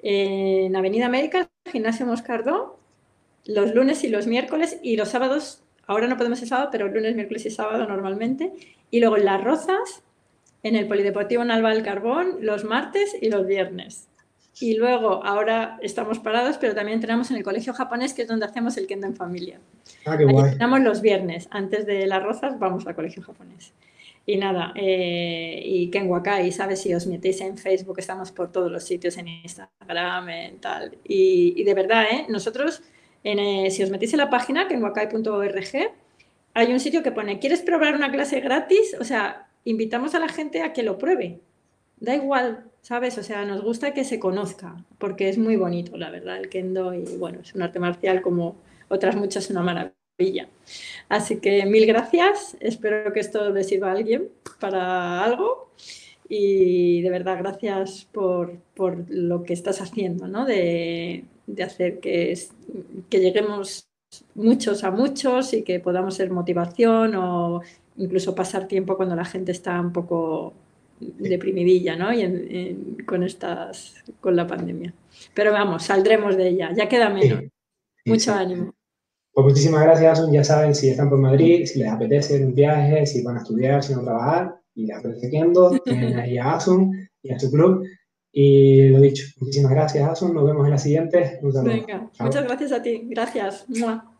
[0.02, 2.80] en Avenida América, Gimnasio Moscardó,
[3.44, 7.14] los lunes y los miércoles y los sábados, ahora no podemos el sábado, pero lunes,
[7.14, 8.52] miércoles y sábado normalmente,
[8.90, 10.02] y luego en Las Rozas,
[10.64, 14.09] en el Polideportivo Nalva del Carbón, los martes y los viernes.
[14.60, 18.46] Y luego, ahora estamos parados, pero también entrenamos en el colegio japonés, que es donde
[18.46, 19.60] hacemos el kendo en familia.
[20.04, 20.50] Ah, qué guay.
[20.50, 23.72] Entrenamos los viernes, antes de las rozas vamos al colegio japonés.
[24.24, 26.80] Y nada, eh, y Ken Wakai, ¿sabes?
[26.82, 30.98] Si os metéis en Facebook, estamos por todos los sitios, en Instagram, en tal.
[31.04, 32.26] Y, de verdad, ¿eh?
[32.28, 32.82] Nosotros
[33.24, 34.82] En, si os metéis en la página, que en
[36.54, 38.96] hay un sitio que pone, ¿quieres probar una clase gratis?
[39.00, 41.40] O sea, invitamos a la gente a que lo pruebe.
[41.98, 43.18] Da igual, ¿sabes?
[43.18, 46.94] O sea, nos gusta que se conozca, porque es muy bonito, la verdad, el kendo
[46.94, 48.56] y bueno, es un arte marcial como
[48.88, 50.01] otras muchas, una maravilla.
[51.08, 54.28] Así que mil gracias, espero que esto le sirva a alguien
[54.60, 55.70] para algo
[56.28, 58.58] y de verdad gracias por,
[59.08, 60.46] lo que estás haciendo, ¿no?
[60.46, 61.24] De,
[61.62, 62.38] hacer que,
[63.10, 63.88] que lleguemos
[64.34, 67.62] muchos a muchos y que podamos ser motivación o
[67.96, 70.54] incluso pasar tiempo cuando la gente está un poco
[71.00, 72.12] deprimidilla, ¿no?
[72.12, 74.94] Y con estas, con la pandemia.
[75.34, 77.44] Pero vamos, saldremos de ella, ya queda menos.
[78.04, 78.74] Mucho ánimo.
[79.32, 83.22] Pues muchísimas gracias, Ya saben, si están por Madrid, si les apetece un viaje, si
[83.22, 85.30] van a estudiar, si van a trabajar, y les apetece
[85.84, 87.82] tienen ahí a Asun y a su club.
[88.30, 90.34] Y lo dicho, muchísimas gracias, Asun.
[90.34, 91.38] Nos vemos en la siguiente.
[91.42, 93.02] Venga, muchas gracias a ti.
[93.09, 93.66] Gracias.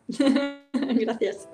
[0.99, 1.49] gracias.